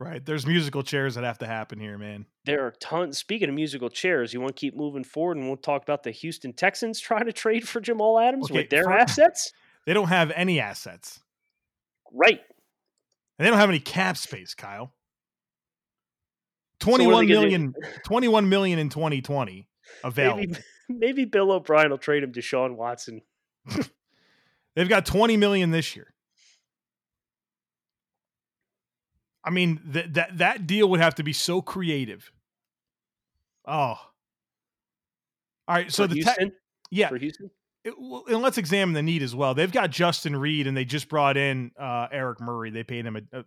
Right. 0.00 0.24
There's 0.24 0.46
musical 0.46 0.82
chairs 0.84 1.16
that 1.16 1.24
have 1.24 1.38
to 1.38 1.46
happen 1.46 1.80
here, 1.80 1.98
man. 1.98 2.24
There 2.44 2.64
are 2.64 2.70
tons. 2.80 3.18
Speaking 3.18 3.48
of 3.48 3.54
musical 3.54 3.88
chairs, 3.90 4.32
you 4.32 4.40
want 4.40 4.54
to 4.56 4.60
keep 4.60 4.76
moving 4.76 5.02
forward, 5.04 5.36
and 5.38 5.46
we'll 5.48 5.56
talk 5.56 5.82
about 5.82 6.02
the 6.04 6.12
Houston 6.12 6.52
Texans 6.52 7.00
trying 7.00 7.26
to 7.26 7.32
trade 7.32 7.66
for 7.68 7.80
Jamal 7.80 8.18
Adams 8.18 8.46
Okay, 8.50 8.60
with 8.60 8.70
their 8.70 8.84
for- 8.84 8.92
assets. 8.92 9.52
They 9.86 9.94
don't 9.94 10.08
have 10.08 10.30
any 10.34 10.60
assets. 10.60 11.20
Right. 12.12 12.40
And 13.38 13.46
they 13.46 13.50
don't 13.50 13.58
have 13.58 13.68
any 13.70 13.80
cap 13.80 14.16
space, 14.16 14.54
Kyle. 14.54 14.92
what 16.84 16.94
are 16.94 16.98
they 16.98 17.04
21 17.04 17.26
gonna 17.26 17.26
do? 17.26 17.40
million, 17.40 17.74
21 18.04 18.48
million 18.48 18.78
in 18.78 18.88
2020 18.88 19.66
available. 20.04 20.38
Maybe, 20.38 20.54
maybe 20.88 21.24
Bill 21.24 21.50
O'Brien 21.52 21.90
will 21.90 21.98
trade 21.98 22.22
him 22.22 22.32
to 22.32 22.40
Sean 22.40 22.76
Watson. 22.76 23.22
They've 24.76 24.88
got 24.88 25.04
20 25.06 25.36
million 25.36 25.70
this 25.70 25.96
year. 25.96 26.12
I 29.44 29.50
mean, 29.50 29.80
that 29.86 30.14
that 30.14 30.38
that 30.38 30.66
deal 30.66 30.88
would 30.90 31.00
have 31.00 31.14
to 31.16 31.22
be 31.22 31.32
so 31.32 31.62
creative. 31.62 32.30
Oh. 33.66 33.94
All 35.66 35.74
right, 35.74 35.92
so 35.92 36.04
for 36.04 36.08
the 36.08 36.14
te- 36.16 36.22
Houston. 36.22 36.52
yeah, 36.90 37.08
for 37.08 37.18
Houston. 37.18 37.50
it- 37.84 37.94
well, 37.98 38.24
and 38.26 38.40
let's 38.40 38.56
examine 38.58 38.94
the 38.94 39.02
need 39.02 39.22
as 39.22 39.34
well. 39.34 39.54
They've 39.54 39.70
got 39.70 39.90
Justin 39.90 40.34
Reid, 40.34 40.66
and 40.66 40.76
they 40.76 40.84
just 40.86 41.08
brought 41.08 41.36
in 41.36 41.72
uh, 41.78 42.08
Eric 42.10 42.40
Murray. 42.40 42.70
They 42.70 42.84
paid 42.84 43.04
him 43.06 43.16
a, 43.16 43.38
a 43.40 43.44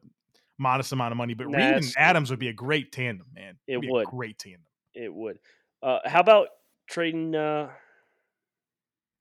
modest 0.60 0.92
amount 0.92 1.12
of 1.14 1.18
money, 1.18 1.34
but 1.34 1.48
Reid 1.48 1.58
and 1.58 1.94
Adams 1.98 2.30
would 2.30 2.38
be 2.40 2.48
a 2.50 2.54
great 2.54 2.92
tandem, 2.92 3.28
man. 3.34 3.58
It 3.68 3.72
It'd 3.74 3.82
be 3.82 3.88
a 3.88 3.92
would. 3.92 4.06
great 4.08 4.38
tandem. 4.38 4.62
It 4.94 5.12
would. 5.14 5.40
Uh, 5.82 6.00
how 6.06 6.20
about 6.20 6.50
trading? 6.92 7.36
Uh, 7.36 7.70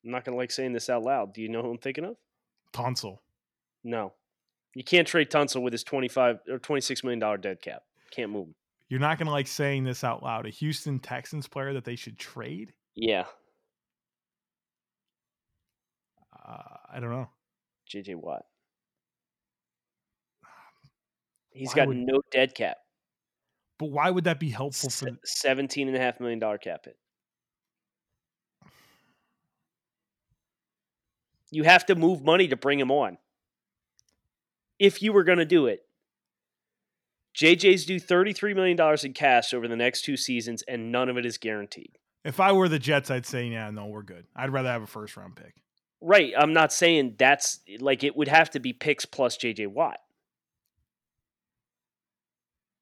I'm 0.05 0.11
not 0.11 0.25
gonna 0.25 0.37
like 0.37 0.51
saying 0.51 0.73
this 0.75 0.91
out 0.91 1.03
loud. 1.03 1.33
Do 1.33 1.41
you 1.41 1.49
know 1.49 1.63
who 1.63 1.71
I'm 1.71 1.79
thinking 1.79 2.05
of? 2.05 2.17
Tunsil. 2.75 3.19
No, 3.85 4.13
you 4.75 4.85
can't 4.85 5.09
trade 5.09 5.31
Tunsil 5.31 5.63
with 5.63 5.73
his 5.73 5.85
25 5.85 6.41
or 6.51 6.59
26 6.59 7.03
million 7.05 7.19
dollar 7.19 7.39
dead 7.39 7.63
cap. 7.63 7.83
Can't 8.11 8.31
move 8.31 8.49
him. 8.49 8.55
You're 8.89 9.01
not 9.01 9.19
gonna 9.19 9.31
like 9.31 9.47
saying 9.47 9.85
this 9.85 10.05
out 10.05 10.23
loud. 10.23 10.45
A 10.47 10.51
Houston 10.51 10.99
Texans 10.99 11.47
player 11.49 11.73
that 11.73 11.85
they 11.85 11.97
should 11.97 12.19
trade? 12.19 12.73
Yeah, 12.95 13.25
Uh, 16.47 16.77
I 16.93 17.01
don't 17.01 17.11
know. 17.11 17.29
JJ 17.89 18.17
Watt. 18.17 18.43
He's 21.53 21.69
Why 21.71 21.75
got 21.75 21.89
would- 21.89 21.97
no 21.99 22.21
dead 22.31 22.55
cap. 22.55 22.79
But 23.79 23.91
why 23.93 24.11
would 24.11 24.25
that 24.25 24.39
be 24.39 24.51
helpful 24.51 24.91
for? 24.91 25.09
17 25.25 25.89
and 25.89 25.97
a 25.97 26.01
half 26.01 26.21
million 26.21 26.39
dollar 26.39 26.59
cap 26.59 26.85
hit. 26.85 26.99
You 31.51 31.65
have 31.65 31.87
to 31.87 31.95
move 31.95 32.23
money 32.23 32.49
to 32.49 32.57
bring 32.57 32.79
him 32.79 32.91
on. 32.91 33.19
If 34.79 35.03
you 35.03 35.13
were 35.13 35.25
going 35.25 35.39
to 35.39 35.45
do 35.45 35.67
it, 35.67 35.85
JJ's 37.37 37.85
due 37.85 38.01
$33 38.01 38.55
million 38.55 38.99
in 39.05 39.13
cash 39.13 39.55
over 39.55 39.69
the 39.69 39.77
next 39.77 40.03
two 40.03 40.17
seasons, 40.17 40.63
and 40.67 40.91
none 40.91 41.09
of 41.09 41.17
it 41.17 41.27
is 41.27 41.39
guaranteed. 41.39 41.99
If 42.25 42.41
I 42.41 42.53
were 42.53 42.69
the 42.69 42.79
Jets, 42.79 43.11
I'd 43.11 43.27
say, 43.27 43.47
yeah, 43.47 43.71
no, 43.71 43.87
we're 43.87 44.03
good. 44.03 44.27
I'd 44.37 44.53
rather 44.53 44.69
have 44.69 44.83
a 44.83 44.87
first 44.87 45.17
round 45.17 45.37
pick. 45.37 45.55
Right. 46.01 46.33
I'm 46.37 46.53
not 46.53 46.73
saying 46.73 47.17
that's 47.19 47.61
like 47.79 48.05
it 48.05 48.17
would 48.17 48.29
have 48.29 48.51
to 48.51 48.61
be 48.61 48.73
picks 48.73 49.05
plus 49.05 49.37
JJ 49.37 49.69
Watt. 49.69 49.99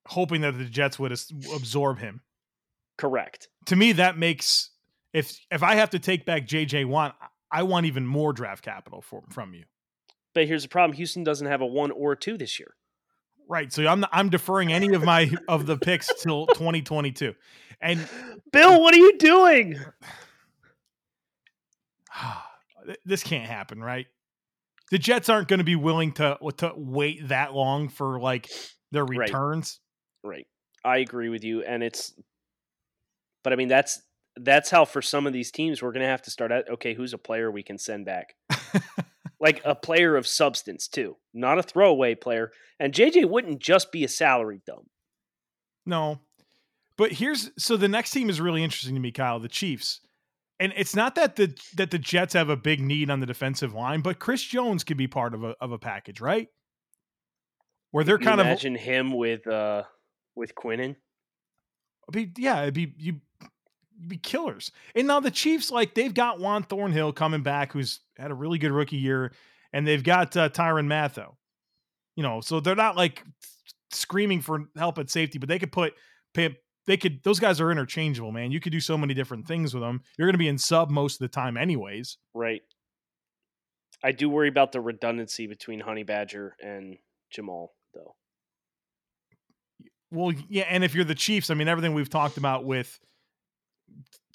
Hoping 0.07 0.41
that 0.43 0.57
the 0.57 0.65
Jets 0.65 0.99
would 0.99 1.13
absorb 1.13 1.99
him. 1.99 2.23
Correct. 2.97 3.49
To 3.67 3.77
me, 3.77 3.93
that 3.93 4.17
makes 4.17 4.71
if 5.13 5.39
if 5.51 5.63
I 5.63 5.75
have 5.75 5.91
to 5.91 5.99
take 5.99 6.25
back 6.25 6.47
JJ 6.47 6.87
Watt, 6.87 7.17
I 7.51 7.63
want 7.63 7.87
even 7.87 8.07
more 8.07 8.33
draft 8.33 8.65
capital 8.65 9.01
for, 9.01 9.23
from 9.31 9.55
you. 9.55 9.65
But 10.35 10.47
here's 10.47 10.63
the 10.63 10.69
problem 10.69 10.97
Houston 10.97 11.25
doesn't 11.25 11.47
have 11.47 11.61
a 11.61 11.67
one 11.67 11.91
or 11.91 12.15
two 12.15 12.37
this 12.37 12.59
year. 12.59 12.75
Right. 13.49 13.73
So 13.73 13.87
I'm 13.87 14.05
I'm 14.13 14.29
deferring 14.29 14.73
any 14.73 14.93
of 14.95 15.03
my 15.03 15.31
of 15.49 15.65
the 15.67 15.79
picks 15.79 16.13
till 16.23 16.47
2022. 16.49 17.35
And 17.81 18.07
Bill, 18.53 18.81
what 18.83 18.95
are 18.95 18.99
you 18.99 19.17
doing? 19.17 19.79
this 23.05 23.23
can't 23.23 23.49
happen, 23.49 23.81
right? 23.81 24.07
The 24.91 24.99
Jets 24.99 25.29
aren't 25.29 25.49
going 25.49 25.59
to 25.59 25.65
be 25.65 25.77
willing 25.77 26.13
to 26.13 26.39
to 26.59 26.73
wait 26.77 27.29
that 27.29 27.55
long 27.55 27.89
for 27.89 28.21
like 28.21 28.51
their 28.91 29.05
Right. 29.05 29.21
returns. 29.21 29.81
Right. 30.23 30.47
I 30.85 30.99
agree 30.99 31.29
with 31.29 31.45
you. 31.45 31.63
And 31.63 31.83
it's 31.83 32.15
but 33.43 33.53
I 33.53 33.57
mean 33.57 33.69
that's 33.69 34.01
that's 34.41 34.71
how 34.71 34.85
for 34.85 35.03
some 35.03 35.27
of 35.27 35.33
these 35.33 35.51
teams 35.51 35.83
we're 35.83 35.93
gonna 35.93 36.07
have 36.07 36.23
to 36.23 36.31
start 36.31 36.53
at 36.53 36.71
okay, 36.71 36.95
who's 36.95 37.13
a 37.13 37.19
player 37.19 37.51
we 37.51 37.63
can 37.63 37.79
send 37.79 38.05
back? 38.05 38.35
like 39.41 39.61
a 39.65 39.75
player 39.75 40.17
of 40.17 40.27
substance 40.27 40.89
too. 40.89 41.17
Not 41.33 41.59
a 41.59 41.63
throwaway 41.63 42.15
player. 42.15 42.51
And 42.81 42.93
JJ 42.93 43.29
wouldn't 43.29 43.61
just 43.61 43.93
be 43.93 44.05
a 44.05 44.09
salary 44.09 44.61
dump. 44.67 44.89
No. 45.87 46.21
But 46.97 47.13
here's 47.13 47.51
so 47.59 47.77
the 47.77 47.89
next 47.89 48.11
team 48.11 48.29
is 48.29 48.41
really 48.41 48.65
interesting 48.65 48.95
to 48.95 49.01
me, 49.01 49.13
Kyle, 49.13 49.39
the 49.39 49.49
Chiefs. 49.49 50.01
And 50.61 50.73
it's 50.77 50.97
not 50.97 51.15
that 51.15 51.37
the 51.37 51.57
that 51.77 51.93
the 51.93 51.99
Jets 51.99 52.35
have 52.35 52.49
a 52.49 52.57
big 52.57 52.81
need 52.81 53.11
on 53.11 53.21
the 53.21 53.27
defensive 53.27 53.75
line, 53.75 54.01
but 54.01 54.19
Chris 54.19 54.43
Jones 54.43 54.83
could 54.83 54.97
be 54.97 55.07
part 55.07 55.35
of 55.35 55.45
a 55.45 55.55
of 55.61 55.71
a 55.71 55.79
package, 55.79 56.21
right? 56.21 56.49
Where 57.93 58.03
they're 58.03 58.19
kind 58.19 58.41
of 58.41 58.47
imagine 58.47 58.75
him 58.75 59.13
with 59.13 59.47
uh 59.47 59.85
with 60.35 60.55
Quinnen. 60.57 60.97
be, 62.11 62.33
yeah, 62.37 62.63
it'd 62.63 62.75
be 62.75 62.93
you 62.99 63.21
be 64.07 64.17
killers. 64.17 64.71
And 64.95 65.07
now 65.07 65.21
the 65.21 65.31
Chiefs, 65.31 65.71
like 65.71 65.95
they've 65.95 66.15
got 66.15 66.41
Juan 66.41 66.63
Thornhill 66.63 67.13
coming 67.13 67.43
back, 67.43 67.73
who's 67.73 68.01
had 68.17 68.31
a 68.31 68.35
really 68.35 68.59
good 68.59 68.73
rookie 68.73 68.97
year, 68.97 69.33
and 69.73 69.87
they've 69.87 70.05
got 70.05 70.37
uh, 70.37 70.49
Tyrann 70.49 70.87
Mathieu. 70.87 71.35
You 72.17 72.23
know, 72.23 72.41
so 72.41 72.61
they're 72.61 72.75
not 72.75 72.97
like 72.97 73.23
screaming 73.91 74.41
for 74.41 74.65
help 74.77 74.99
at 74.99 75.11
safety, 75.11 75.39
but 75.39 75.49
they 75.49 75.59
could 75.59 75.73
put 75.73 75.95
they 76.89 76.97
could 76.97 77.23
those 77.23 77.39
guys 77.39 77.61
are 77.61 77.71
interchangeable, 77.71 78.33
man. 78.33 78.51
You 78.51 78.61
could 78.61 78.73
do 78.73 78.81
so 78.81 78.99
many 78.99 79.15
different 79.15 79.47
things 79.47 79.75
with 79.75 79.83
them. 79.83 80.03
You're 80.17 80.27
going 80.27 80.35
to 80.35 80.39
be 80.39 80.49
in 80.49 80.59
sub 80.59 80.91
most 80.91 81.15
of 81.15 81.19
the 81.21 81.29
time, 81.29 81.57
anyways. 81.57 82.17
Right. 82.35 82.63
I 84.03 84.13
do 84.13 84.31
worry 84.31 84.49
about 84.49 84.73
the 84.73 84.81
redundancy 84.81 85.47
between 85.47 85.81
Honey 85.81 86.05
Badger 86.05 86.55
and 86.63 86.97
Jamal, 87.31 87.75
though. 87.95 88.15
Well, 90.11 90.33
yeah, 90.49 90.65
and 90.71 90.83
if 90.83 90.95
you're 90.95 91.05
the 91.05 91.15
Chiefs, 91.15 91.51
I 91.51 91.55
mean, 91.55 91.69
everything 91.69 91.95
we've 91.95 92.09
talked 92.09 92.39
about 92.39 92.65
with 92.65 92.99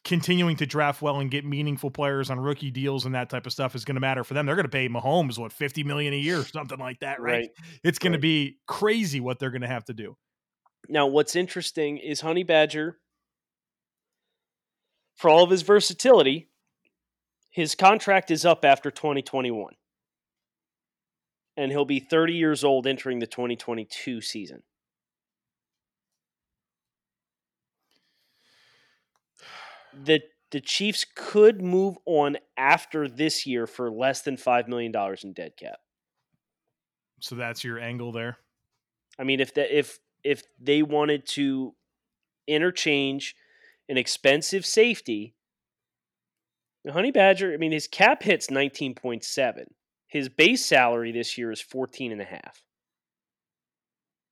continuing 0.03 0.57
to 0.57 0.65
draft 0.65 1.01
well 1.01 1.19
and 1.19 1.31
get 1.31 1.45
meaningful 1.45 1.89
players 1.89 2.29
on 2.29 2.39
rookie 2.39 2.71
deals 2.71 3.05
and 3.05 3.15
that 3.15 3.29
type 3.29 3.45
of 3.45 3.53
stuff 3.53 3.73
is 3.73 3.85
going 3.85 3.95
to 3.95 4.01
matter 4.01 4.23
for 4.23 4.33
them. 4.33 4.45
They're 4.45 4.55
going 4.55 4.65
to 4.65 4.69
pay 4.69 4.89
Mahomes 4.89 5.37
what 5.37 5.53
fifty 5.53 5.83
million 5.83 6.13
a 6.13 6.17
year, 6.17 6.39
or 6.39 6.45
something 6.45 6.79
like 6.79 6.99
that, 6.99 7.21
right? 7.21 7.49
It's 7.83 7.99
going 7.99 8.11
right. 8.11 8.17
to 8.17 8.21
be 8.21 8.57
crazy 8.67 9.19
what 9.19 9.39
they're 9.39 9.51
going 9.51 9.61
to 9.61 9.67
have 9.67 9.85
to 9.85 9.93
do. 9.93 10.17
Now, 10.89 11.07
what's 11.07 11.35
interesting 11.35 11.97
is 11.97 12.21
Honey 12.21 12.43
Badger, 12.43 12.97
for 15.15 15.29
all 15.29 15.43
of 15.43 15.49
his 15.49 15.61
versatility, 15.61 16.49
his 17.49 17.75
contract 17.75 18.31
is 18.31 18.45
up 18.45 18.65
after 18.65 18.91
2021. 18.91 19.73
And 21.55 21.71
he'll 21.71 21.85
be 21.85 21.99
30 21.99 22.33
years 22.33 22.63
old 22.63 22.87
entering 22.87 23.19
the 23.19 23.27
2022 23.27 24.21
season. 24.21 24.63
The 30.05 30.21
the 30.53 30.61
Chiefs 30.61 31.03
could 31.15 31.63
move 31.63 31.97
on 32.05 32.37
after 32.55 33.07
this 33.07 33.47
year 33.47 33.65
for 33.65 33.89
less 33.89 34.21
than 34.21 34.37
$5 34.37 34.67
million 34.67 34.93
in 35.23 35.33
dead 35.33 35.53
cap. 35.57 35.79
So 37.21 37.33
that's 37.33 37.63
your 37.63 37.79
angle 37.79 38.11
there. 38.11 38.37
I 39.17 39.23
mean, 39.23 39.39
if 39.39 39.53
that 39.55 39.75
if 39.75 39.97
if 40.23 40.43
they 40.59 40.83
wanted 40.83 41.25
to 41.29 41.73
interchange 42.47 43.35
an 43.89 43.97
expensive 43.97 44.65
safety, 44.65 45.33
the 46.83 46.91
Honey 46.91 47.11
Badger, 47.11 47.53
I 47.53 47.57
mean, 47.57 47.71
his 47.71 47.87
cap 47.87 48.23
hits 48.23 48.51
nineteen 48.51 48.93
point 48.93 49.23
seven. 49.23 49.73
His 50.07 50.29
base 50.29 50.65
salary 50.65 51.11
this 51.11 51.37
year 51.37 51.51
is 51.51 51.61
fourteen 51.61 52.11
and 52.11 52.21
a 52.21 52.25
half. 52.25 52.61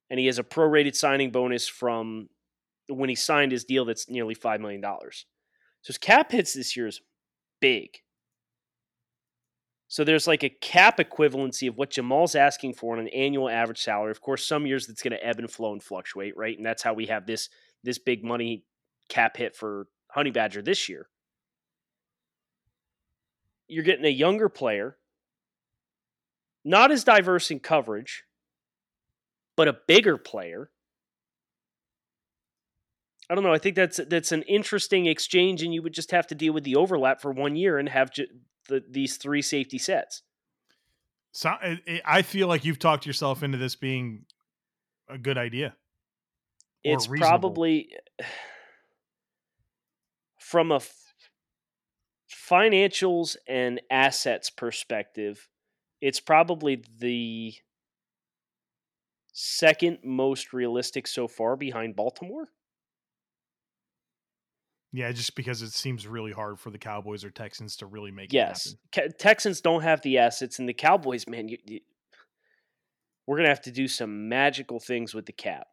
And 0.10 0.20
he 0.20 0.26
has 0.26 0.38
a 0.38 0.44
prorated 0.44 0.96
signing 0.96 1.32
bonus 1.32 1.68
from 1.68 2.30
when 2.90 3.10
he 3.10 3.16
signed 3.16 3.54
his 3.54 3.64
deal 3.64 3.86
that's 3.86 4.10
nearly 4.10 4.34
five 4.34 4.60
million 4.60 4.82
dollars. 4.82 5.26
So 5.82 5.88
his 5.88 5.98
cap 5.98 6.32
hits 6.32 6.54
this 6.54 6.76
year 6.76 6.88
is 6.88 7.02
big. 7.60 7.90
So 9.88 10.06
there's 10.06 10.26
like 10.26 10.44
a 10.44 10.50
cap 10.50 11.00
equivalency 11.00 11.68
of 11.68 11.78
what 11.78 11.90
Jamal's 11.90 12.34
asking 12.34 12.76
for 12.76 12.94
on 12.94 13.00
an 13.02 13.10
annual 13.10 13.50
average 13.50 13.82
salary. 13.82 14.12
Of 14.12 14.22
course, 14.22 14.46
some 14.46 14.66
years 14.66 14.88
it's 14.88 15.02
going 15.04 15.12
to 15.12 15.26
ebb 15.26 15.40
and 15.40 15.52
flow 15.52 15.74
and 15.74 15.84
fluctuate, 15.84 16.38
right? 16.38 16.56
And 16.56 16.66
that's 16.66 16.82
how 16.82 16.94
we 16.94 17.08
have 17.08 17.26
this 17.26 17.50
this 17.84 17.98
big 17.98 18.24
money 18.24 18.64
cap 19.10 19.36
hit 19.36 19.56
for 19.56 19.88
Honey 20.10 20.32
Badger 20.32 20.62
this 20.62 20.88
year. 20.88 21.10
You're 23.68 23.84
getting 23.84 24.06
a 24.06 24.10
younger 24.10 24.50
player, 24.50 24.98
not 26.64 26.92
as 26.92 27.04
diverse 27.04 27.52
in 27.52 27.60
coverage, 27.60 28.24
but 29.58 29.68
a 29.68 29.78
bigger 29.88 30.18
player. 30.18 30.70
I 33.32 33.36
don't 33.36 33.46
know. 33.46 33.54
I 33.54 33.60
think 33.60 33.78
that's 33.78 33.98
that's 34.10 34.34
an 34.34 34.42
interesting 34.42 35.06
exchange, 35.06 35.64
and 35.64 35.74
you 35.74 35.82
would 35.82 35.94
just 35.94 36.12
have 36.12 36.28
to 36.28 36.36
deal 36.36 36.52
with 36.52 36.66
the 36.66 36.76
overlap 36.76 37.22
for 37.22 37.32
one 37.32 37.56
year 37.56 37.80
and 37.80 37.88
have 37.88 38.12
ju- 38.12 38.28
the, 38.68 38.84
these 38.90 39.16
three 39.16 39.42
safety 39.42 39.78
sets. 39.78 40.24
So 41.32 41.50
I 42.04 42.24
feel 42.24 42.50
like 42.50 42.66
you've 42.66 42.78
talked 42.78 43.06
yourself 43.06 43.42
into 43.42 43.58
this 43.58 43.78
being 43.78 44.26
a 45.08 45.18
good 45.18 45.38
idea. 45.38 45.76
It's 46.84 47.08
reasonable. 47.08 47.52
probably 47.52 47.96
from 50.38 50.74
a 50.74 50.78
f- 50.78 50.94
financials 52.30 53.38
and 53.48 53.80
assets 53.90 54.50
perspective, 54.50 55.48
it's 56.02 56.20
probably 56.20 56.84
the 57.00 57.54
second 59.32 60.00
most 60.04 60.52
realistic 60.52 61.08
so 61.08 61.30
far 61.30 61.56
behind 61.56 61.96
Baltimore. 61.96 62.50
Yeah, 64.92 65.12
just 65.12 65.36
because 65.36 65.62
it 65.62 65.72
seems 65.72 66.06
really 66.08 66.32
hard 66.32 66.60
for 66.60 66.70
the 66.70 66.78
Cowboys 66.78 67.24
or 67.24 67.30
Texans 67.30 67.78
to 67.78 67.86
really 67.86 68.12
make 68.12 68.32
Yes, 68.34 68.66
it 68.68 68.78
happen. 68.96 69.12
Ca- 69.12 69.18
Texans 69.18 69.62
don't 69.62 69.84
have 69.84 70.02
the 70.02 70.18
assets, 70.18 70.60
and 70.60 70.68
the 70.68 70.74
Cowboys, 70.74 71.28
man, 71.28 71.48
you, 71.50 71.58
you, 71.66 71.80
we're 73.28 73.38
gonna 73.38 73.50
have 73.50 73.62
to 73.62 73.72
do 73.72 73.88
some 73.88 74.28
magical 74.30 74.80
things 74.80 75.14
with 75.14 75.26
the 75.26 75.32
cap. 75.34 75.68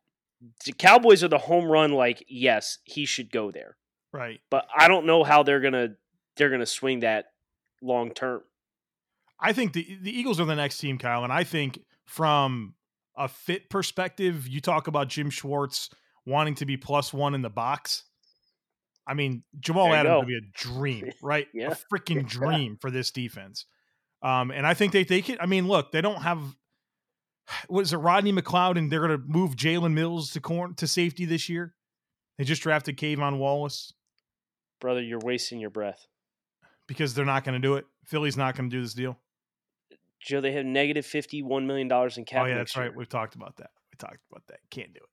The 0.64 0.72
Cowboys 0.72 1.24
are 1.24 1.28
the 1.28 1.38
home 1.38 1.64
run. 1.66 1.92
Like, 1.92 2.24
yes, 2.28 2.78
he 2.84 3.04
should 3.06 3.32
go 3.32 3.50
there, 3.50 3.76
Right. 4.12 4.40
but 4.50 4.66
I 4.76 4.86
don't 4.88 5.06
know 5.06 5.24
how 5.24 5.42
they're 5.42 5.60
gonna 5.60 5.88
they're 6.36 6.50
gonna 6.50 6.66
swing 6.66 7.00
that 7.00 7.26
long 7.82 8.12
term. 8.12 8.42
I 9.40 9.52
think 9.52 9.72
the 9.72 9.98
the 10.00 10.16
Eagles 10.16 10.38
are 10.40 10.44
the 10.44 10.54
next 10.54 10.78
team, 10.78 10.98
Kyle, 10.98 11.24
and 11.24 11.32
I 11.32 11.42
think 11.44 11.80
from 12.04 12.74
a 13.16 13.26
fit 13.26 13.68
perspective, 13.68 14.46
you 14.46 14.60
talk 14.60 14.86
about 14.86 15.08
Jim 15.08 15.28
Schwartz 15.30 15.90
wanting 16.24 16.54
to 16.56 16.66
be 16.66 16.76
plus 16.76 17.12
one 17.12 17.34
in 17.34 17.42
the 17.42 17.50
box. 17.50 18.04
I 19.08 19.14
mean, 19.14 19.42
Jamal 19.58 19.92
Adams 19.94 20.12
go. 20.12 20.18
would 20.18 20.28
be 20.28 20.36
a 20.36 20.40
dream, 20.54 21.10
right? 21.22 21.46
Yeah. 21.54 21.72
A 21.72 21.76
freaking 21.94 22.28
dream 22.28 22.76
for 22.80 22.90
this 22.90 23.10
defense. 23.10 23.64
Um, 24.22 24.50
and 24.50 24.66
I 24.66 24.74
think 24.74 24.92
they 24.92 25.04
they 25.04 25.22
could. 25.22 25.38
I 25.40 25.46
mean, 25.46 25.66
look, 25.66 25.92
they 25.92 26.00
don't 26.00 26.22
have 26.22 26.40
what 27.68 27.82
is 27.82 27.92
it, 27.92 27.96
Rodney 27.98 28.32
McLeod, 28.32 28.76
and 28.78 28.92
they're 28.92 29.06
going 29.06 29.18
to 29.18 29.24
move 29.26 29.56
Jalen 29.56 29.92
Mills 29.94 30.30
to 30.32 30.40
corn 30.40 30.74
to 30.76 30.86
safety 30.86 31.24
this 31.24 31.48
year. 31.48 31.74
They 32.36 32.44
just 32.44 32.62
drafted 32.62 32.96
K'Von 32.98 33.38
Wallace 33.38 33.92
Brother, 34.80 35.02
you're 35.02 35.18
wasting 35.18 35.58
your 35.58 35.70
breath. 35.70 36.06
because 36.86 37.12
they're 37.14 37.24
not 37.24 37.42
going 37.42 37.60
to 37.60 37.66
do 37.66 37.74
it. 37.74 37.84
Philly's 38.04 38.36
not 38.36 38.56
going 38.56 38.70
to 38.70 38.76
do 38.76 38.80
this 38.80 38.94
deal. 38.94 39.18
Joe, 40.20 40.40
they 40.40 40.52
have 40.52 40.64
negative 40.64 41.04
fifty 41.06 41.42
one 41.42 41.66
million 41.66 41.88
dollars 41.88 42.16
in 42.18 42.24
cap. 42.24 42.42
oh 42.42 42.46
yeah, 42.46 42.56
that's 42.56 42.76
right. 42.76 42.94
We've 42.94 43.08
talked 43.08 43.34
about 43.34 43.56
that. 43.56 43.70
We 43.92 43.96
talked 43.98 44.18
about 44.30 44.42
that. 44.48 44.58
Can't 44.70 44.92
do 44.92 45.00
it. 45.00 45.08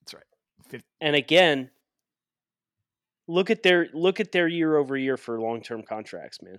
That's 0.00 0.14
right. 0.14 0.24
Fif- 0.68 0.82
And 1.00 1.14
again, 1.16 1.70
look 3.28 3.50
at 3.50 3.62
their 3.62 3.88
look 3.92 4.20
at 4.20 4.32
their 4.32 4.48
year 4.48 4.76
over 4.76 4.96
year 4.96 5.16
for 5.16 5.40
long 5.40 5.62
term 5.62 5.82
contracts, 5.82 6.42
man. 6.42 6.58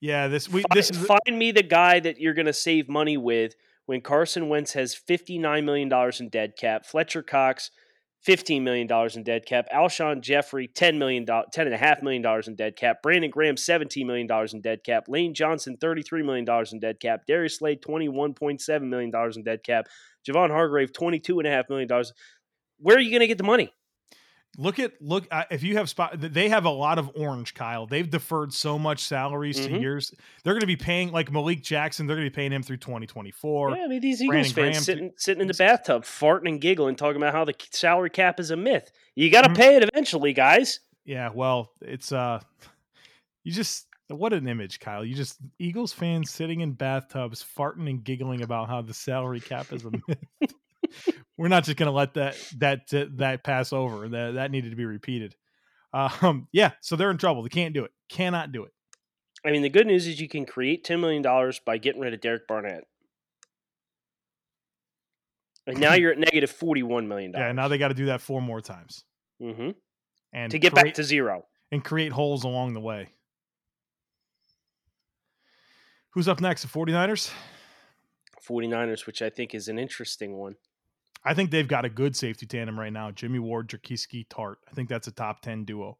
Yeah, 0.00 0.28
this 0.28 0.48
we 0.48 0.62
Find, 0.62 0.78
this 0.78 0.90
is 0.90 0.98
find 0.98 1.38
me 1.38 1.50
the 1.50 1.62
guy 1.62 2.00
that 2.00 2.20
you're 2.20 2.34
going 2.34 2.46
to 2.46 2.52
save 2.52 2.88
money 2.88 3.16
with 3.16 3.54
when 3.86 4.00
Carson 4.00 4.48
Wentz 4.48 4.74
has 4.74 4.94
$59 4.94 5.64
million 5.64 5.90
in 6.20 6.28
dead 6.28 6.56
cap, 6.56 6.84
Fletcher 6.84 7.22
Cox, 7.22 7.70
$15 8.26 8.62
million 8.62 8.88
in 9.14 9.22
dead 9.22 9.46
cap, 9.46 9.66
Alshon 9.74 10.20
Jeffery, 10.20 10.68
$10 10.68 10.98
million, 10.98 11.24
$10.5 11.24 12.02
million 12.02 12.42
in 12.46 12.54
dead 12.54 12.76
cap, 12.76 12.98
Brandon 13.02 13.30
Graham, 13.30 13.54
$17 13.54 14.04
million 14.04 14.28
in 14.52 14.60
dead 14.60 14.84
cap, 14.84 15.04
Lane 15.08 15.34
Johnson, 15.34 15.76
$33 15.80 16.24
million 16.24 16.46
in 16.70 16.80
dead 16.80 17.00
cap, 17.00 17.22
Darius 17.26 17.58
Slay, 17.58 17.76
$21.7 17.76 18.82
million 18.82 19.12
in 19.34 19.42
dead 19.42 19.60
cap, 19.64 19.86
Javon 20.28 20.50
Hargrave, 20.50 20.92
$22.5 20.92 21.70
million. 21.70 21.88
Where 22.78 22.96
are 22.96 23.00
you 23.00 23.10
going 23.10 23.20
to 23.20 23.26
get 23.26 23.38
the 23.38 23.44
money? 23.44 23.72
Look 24.56 24.78
at 24.78 24.92
look 25.00 25.26
uh, 25.30 25.44
if 25.50 25.62
you 25.62 25.76
have 25.76 25.88
spot 25.88 26.14
they 26.18 26.48
have 26.48 26.64
a 26.64 26.70
lot 26.70 26.98
of 26.98 27.10
orange 27.14 27.54
Kyle. 27.54 27.86
They've 27.86 28.08
deferred 28.08 28.52
so 28.52 28.78
much 28.78 29.00
salaries 29.04 29.60
to 29.60 29.68
Mhm. 29.70 29.80
years. 29.80 30.14
They're 30.42 30.54
going 30.54 30.60
to 30.62 30.66
be 30.66 30.76
paying 30.76 31.12
like 31.12 31.30
Malik 31.30 31.62
Jackson, 31.62 32.06
they're 32.06 32.16
going 32.16 32.26
to 32.26 32.30
be 32.30 32.34
paying 32.34 32.52
him 32.52 32.62
through 32.62 32.78
2024. 32.78 33.76
Yeah, 33.76 33.84
I 33.84 33.86
mean 33.88 34.00
these 34.00 34.22
Eagles 34.22 34.52
fans 34.52 34.84
sitting 34.84 35.12
sitting 35.16 35.42
in 35.42 35.48
the 35.48 35.54
bathtub, 35.54 36.02
farting 36.04 36.48
and 36.48 36.60
giggling, 36.60 36.96
talking 36.96 37.16
about 37.16 37.32
how 37.34 37.44
the 37.44 37.54
salary 37.70 38.10
cap 38.10 38.40
is 38.40 38.50
a 38.50 38.56
myth. 38.56 38.90
You 39.14 39.30
got 39.30 39.42
to 39.42 39.50
Mhm. 39.50 39.56
pay 39.56 39.76
it 39.76 39.88
eventually, 39.92 40.32
guys. 40.32 40.80
Yeah, 41.04 41.30
well, 41.34 41.72
it's 41.80 42.10
uh 42.12 42.40
you 43.44 43.52
just 43.52 43.86
what 44.08 44.32
an 44.32 44.48
image, 44.48 44.80
Kyle. 44.80 45.04
You 45.04 45.14
just 45.14 45.38
Eagles 45.58 45.92
fans 45.92 46.30
sitting 46.30 46.60
in 46.60 46.72
bathtubs 46.72 47.44
farting 47.44 47.88
and 47.90 48.02
giggling 48.02 48.42
about 48.42 48.68
how 48.68 48.80
the 48.80 48.94
salary 48.94 49.40
cap 49.40 49.70
is 49.72 49.84
a 49.84 49.90
myth. 50.08 50.54
We're 51.36 51.48
not 51.48 51.64
just 51.64 51.76
going 51.76 51.86
to 51.88 51.92
let 51.92 52.14
that 52.14 52.36
that 52.58 52.80
uh, 52.92 53.04
that 53.16 53.44
pass 53.44 53.72
over. 53.72 54.08
That 54.08 54.34
that 54.34 54.50
needed 54.50 54.70
to 54.70 54.76
be 54.76 54.84
repeated. 54.84 55.34
Um 55.92 56.48
yeah, 56.52 56.72
so 56.82 56.96
they're 56.96 57.10
in 57.10 57.16
trouble. 57.18 57.42
They 57.42 57.48
can't 57.48 57.72
do 57.74 57.84
it. 57.84 57.92
Cannot 58.08 58.52
do 58.52 58.64
it. 58.64 58.72
I 59.46 59.50
mean, 59.52 59.62
the 59.62 59.68
good 59.68 59.86
news 59.86 60.06
is 60.06 60.20
you 60.20 60.28
can 60.28 60.44
create 60.44 60.84
ten 60.84 61.00
million 61.00 61.22
dollars 61.22 61.60
by 61.64 61.78
getting 61.78 62.00
rid 62.00 62.12
of 62.12 62.20
Derek 62.20 62.46
Barnett, 62.46 62.84
and 65.66 65.78
now 65.80 65.94
you're 65.94 66.12
at 66.12 66.18
negative 66.18 66.50
forty-one 66.50 67.08
million 67.08 67.32
dollars. 67.32 67.46
Yeah, 67.46 67.52
now 67.52 67.68
they 67.68 67.78
got 67.78 67.88
to 67.88 67.94
do 67.94 68.06
that 68.06 68.20
four 68.20 68.42
more 68.42 68.60
times. 68.60 69.04
hmm 69.40 69.70
And 70.32 70.50
to 70.50 70.58
get 70.58 70.72
create, 70.72 70.84
back 70.86 70.94
to 70.94 71.04
zero. 71.04 71.46
and 71.70 71.84
create 71.84 72.12
holes 72.12 72.44
along 72.44 72.74
the 72.74 72.80
way. 72.80 73.08
Who's 76.10 76.28
up 76.28 76.40
next? 76.40 76.62
The 76.62 76.68
49ers? 76.68 77.30
49ers, 78.48 79.06
which 79.06 79.22
I 79.22 79.30
think 79.30 79.54
is 79.54 79.68
an 79.68 79.78
interesting 79.78 80.34
one. 80.34 80.56
I 81.28 81.34
think 81.34 81.50
they've 81.50 81.68
got 81.68 81.84
a 81.84 81.90
good 81.90 82.16
safety 82.16 82.46
tandem 82.46 82.80
right 82.80 82.92
now. 82.92 83.10
Jimmy 83.10 83.38
Ward, 83.38 83.68
Jaquiski, 83.68 84.26
Tartt. 84.28 84.56
I 84.66 84.72
think 84.72 84.88
that's 84.88 85.08
a 85.08 85.10
top 85.12 85.42
10 85.42 85.64
duo. 85.66 85.98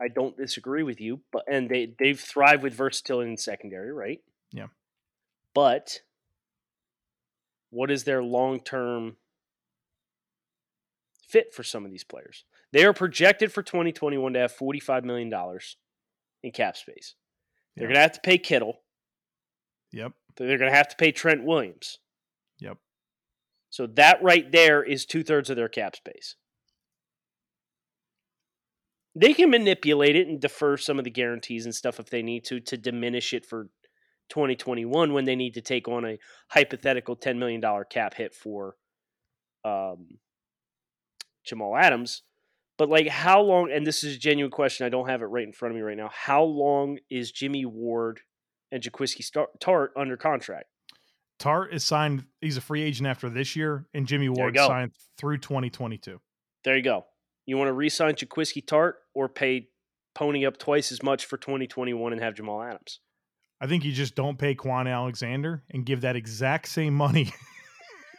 I 0.00 0.06
don't 0.06 0.36
disagree 0.36 0.84
with 0.84 1.00
you, 1.00 1.20
but 1.32 1.42
and 1.50 1.68
they 1.68 1.94
they've 1.98 2.20
thrived 2.20 2.62
with 2.62 2.74
versatility 2.74 3.30
in 3.30 3.36
secondary, 3.38 3.92
right? 3.92 4.20
Yeah. 4.52 4.66
But 5.54 6.00
what 7.70 7.90
is 7.90 8.04
their 8.04 8.22
long 8.22 8.60
term 8.60 9.16
fit 11.26 11.52
for 11.52 11.62
some 11.64 11.84
of 11.84 11.90
these 11.90 12.04
players? 12.04 12.44
They 12.72 12.84
are 12.84 12.92
projected 12.92 13.52
for 13.52 13.62
2021 13.64 14.34
to 14.34 14.38
have 14.38 14.52
45 14.52 15.04
million 15.04 15.28
dollars 15.30 15.76
in 16.44 16.52
cap 16.52 16.76
space. 16.76 17.14
They're 17.74 17.84
Yeah. 17.84 17.94
going 17.94 17.94
to 17.96 18.00
have 18.02 18.12
to 18.12 18.20
pay 18.20 18.38
Kittle. 18.38 18.82
Yep. 19.92 20.12
They're 20.36 20.58
going 20.58 20.70
to 20.70 20.76
have 20.76 20.88
to 20.88 20.96
pay 20.96 21.10
Trent 21.10 21.42
Williams. 21.42 21.98
Yep. 22.60 22.78
So 23.76 23.86
that 23.88 24.22
right 24.22 24.50
there 24.50 24.82
is 24.82 25.04
two 25.04 25.22
thirds 25.22 25.50
of 25.50 25.56
their 25.56 25.68
cap 25.68 25.96
space. 25.96 26.36
They 29.14 29.34
can 29.34 29.50
manipulate 29.50 30.16
it 30.16 30.28
and 30.28 30.40
defer 30.40 30.78
some 30.78 30.96
of 30.96 31.04
the 31.04 31.10
guarantees 31.10 31.66
and 31.66 31.74
stuff 31.74 32.00
if 32.00 32.08
they 32.08 32.22
need 32.22 32.44
to 32.44 32.58
to 32.58 32.78
diminish 32.78 33.34
it 33.34 33.44
for 33.44 33.64
2021 34.30 35.12
when 35.12 35.26
they 35.26 35.36
need 35.36 35.52
to 35.52 35.60
take 35.60 35.88
on 35.88 36.06
a 36.06 36.18
hypothetical 36.48 37.16
$10 37.16 37.36
million 37.36 37.62
cap 37.90 38.14
hit 38.14 38.34
for 38.34 38.76
um, 39.62 40.06
Jamal 41.44 41.76
Adams. 41.76 42.22
But 42.78 42.88
like, 42.88 43.08
how 43.08 43.42
long? 43.42 43.70
And 43.70 43.86
this 43.86 44.02
is 44.02 44.16
a 44.16 44.18
genuine 44.18 44.50
question. 44.50 44.86
I 44.86 44.88
don't 44.88 45.10
have 45.10 45.20
it 45.20 45.26
right 45.26 45.46
in 45.46 45.52
front 45.52 45.72
of 45.72 45.76
me 45.76 45.82
right 45.82 45.98
now. 45.98 46.08
How 46.10 46.44
long 46.44 46.98
is 47.10 47.30
Jimmy 47.30 47.66
Ward 47.66 48.20
and 48.72 48.82
Jaquiski 48.82 49.30
Tartt 49.60 49.88
under 49.94 50.16
contract? 50.16 50.68
Tartt 51.38 51.72
is 51.72 51.84
signed. 51.84 52.24
He's 52.40 52.56
a 52.56 52.60
free 52.60 52.82
agent 52.82 53.06
after 53.06 53.28
this 53.28 53.56
year, 53.56 53.86
and 53.94 54.06
Jimmy 54.06 54.28
Ward 54.28 54.56
signed 54.56 54.92
through 55.18 55.38
2022. 55.38 56.20
There 56.64 56.76
you 56.76 56.82
go. 56.82 57.06
You 57.44 57.56
want 57.56 57.68
to 57.68 57.72
re-sign 57.72 58.14
Jaquiski 58.14 58.64
Tartt 58.64 58.94
or 59.14 59.28
pay 59.28 59.68
pony 60.14 60.46
up 60.46 60.56
twice 60.58 60.90
as 60.90 61.02
much 61.02 61.26
for 61.26 61.36
2021 61.36 62.12
and 62.12 62.22
have 62.22 62.34
Jamal 62.34 62.62
Adams? 62.62 63.00
I 63.60 63.66
think 63.66 63.84
you 63.84 63.92
just 63.92 64.14
don't 64.14 64.38
pay 64.38 64.54
Kwon 64.54 64.90
Alexander 64.90 65.62
and 65.70 65.86
give 65.86 66.00
that 66.02 66.16
exact 66.16 66.68
same 66.68 66.94
money 66.94 67.32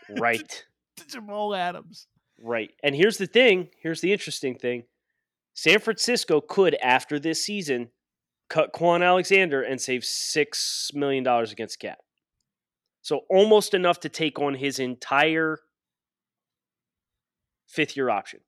Right. 0.10 0.66
to 0.98 1.08
Jamal 1.08 1.54
Adams. 1.54 2.08
right. 2.42 2.72
And 2.84 2.96
here's 2.96 3.18
the 3.18 3.28
thing. 3.28 3.70
Here's 3.82 4.02
the 4.02 4.12
interesting 4.14 4.56
thing. 4.56 4.84
San 5.54 5.80
Francisco 5.80 6.40
could, 6.40 6.76
after 6.82 7.20
this 7.20 7.44
season, 7.44 7.90
cut 8.50 8.74
Kwon 8.74 9.04
Alexander 9.06 9.62
and 9.62 9.82
save 9.82 10.04
six 10.06 10.90
million 10.94 11.24
dollars 11.24 11.52
against 11.52 11.80
cap. 11.80 11.98
So 13.08 13.22
almost 13.30 13.74
enough 13.74 14.02
to 14.02 14.10
take 14.10 14.38
on 14.38 14.54
his 14.54 14.80
entire 14.80 15.60
fifth 17.66 17.96
year 17.96 18.10
option. 18.10 18.42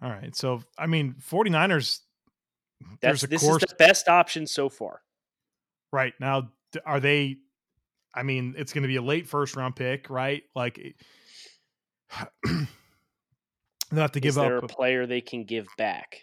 All 0.00 0.08
right. 0.08 0.34
So, 0.34 0.62
I 0.78 0.86
mean, 0.86 1.16
49ers, 1.20 2.00
That's 2.80 2.98
there's 3.02 3.24
a 3.24 3.26
this 3.26 3.42
course. 3.42 3.62
is 3.62 3.68
the 3.68 3.74
best 3.78 4.08
option 4.08 4.46
so 4.46 4.70
far. 4.70 5.02
Right 5.92 6.14
now, 6.18 6.48
are 6.86 6.98
they? 6.98 7.36
I 8.14 8.22
mean, 8.22 8.54
it's 8.56 8.72
going 8.72 8.84
to 8.84 8.88
be 8.88 8.96
a 8.96 9.02
late 9.02 9.28
first 9.28 9.54
round 9.54 9.76
pick, 9.76 10.08
right? 10.08 10.44
Like, 10.56 10.80
they'll 12.46 12.66
have 13.92 14.12
to 14.12 14.20
give 14.20 14.30
is 14.30 14.34
there 14.36 14.56
up. 14.56 14.64
a 14.64 14.68
player 14.68 15.06
they 15.06 15.20
can 15.20 15.44
give 15.44 15.66
back 15.76 16.22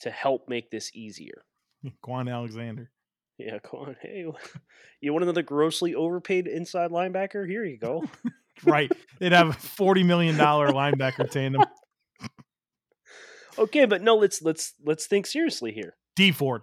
to 0.00 0.10
help 0.10 0.48
make 0.48 0.72
this 0.72 0.90
easier? 0.96 1.44
Kwon 2.04 2.28
Alexander. 2.28 2.90
Yeah, 3.38 3.58
come 3.58 3.80
on. 3.80 3.96
Hey, 4.00 4.24
you 5.00 5.12
want 5.12 5.22
another 5.22 5.42
grossly 5.42 5.94
overpaid 5.94 6.46
inside 6.46 6.90
linebacker? 6.90 7.48
Here 7.48 7.64
you 7.64 7.78
go. 7.78 8.04
Right. 8.64 8.90
They'd 9.18 9.32
have 9.32 9.50
a 9.50 9.52
forty 9.52 10.02
million 10.02 10.38
dollar 10.38 10.68
linebacker 10.68 11.30
tandem. 11.30 11.62
okay, 13.58 13.84
but 13.84 14.00
no, 14.00 14.16
let's 14.16 14.40
let's 14.40 14.72
let's 14.82 15.06
think 15.06 15.26
seriously 15.26 15.72
here. 15.72 15.94
Dee 16.16 16.32
Ford. 16.32 16.62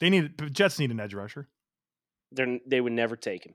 They 0.00 0.08
need 0.08 0.32
Jets 0.50 0.78
need 0.78 0.90
an 0.90 0.98
edge 0.98 1.12
rusher. 1.12 1.50
They're 2.32 2.58
they 2.66 2.80
would 2.80 2.94
never 2.94 3.16
take 3.16 3.44
him. 3.44 3.54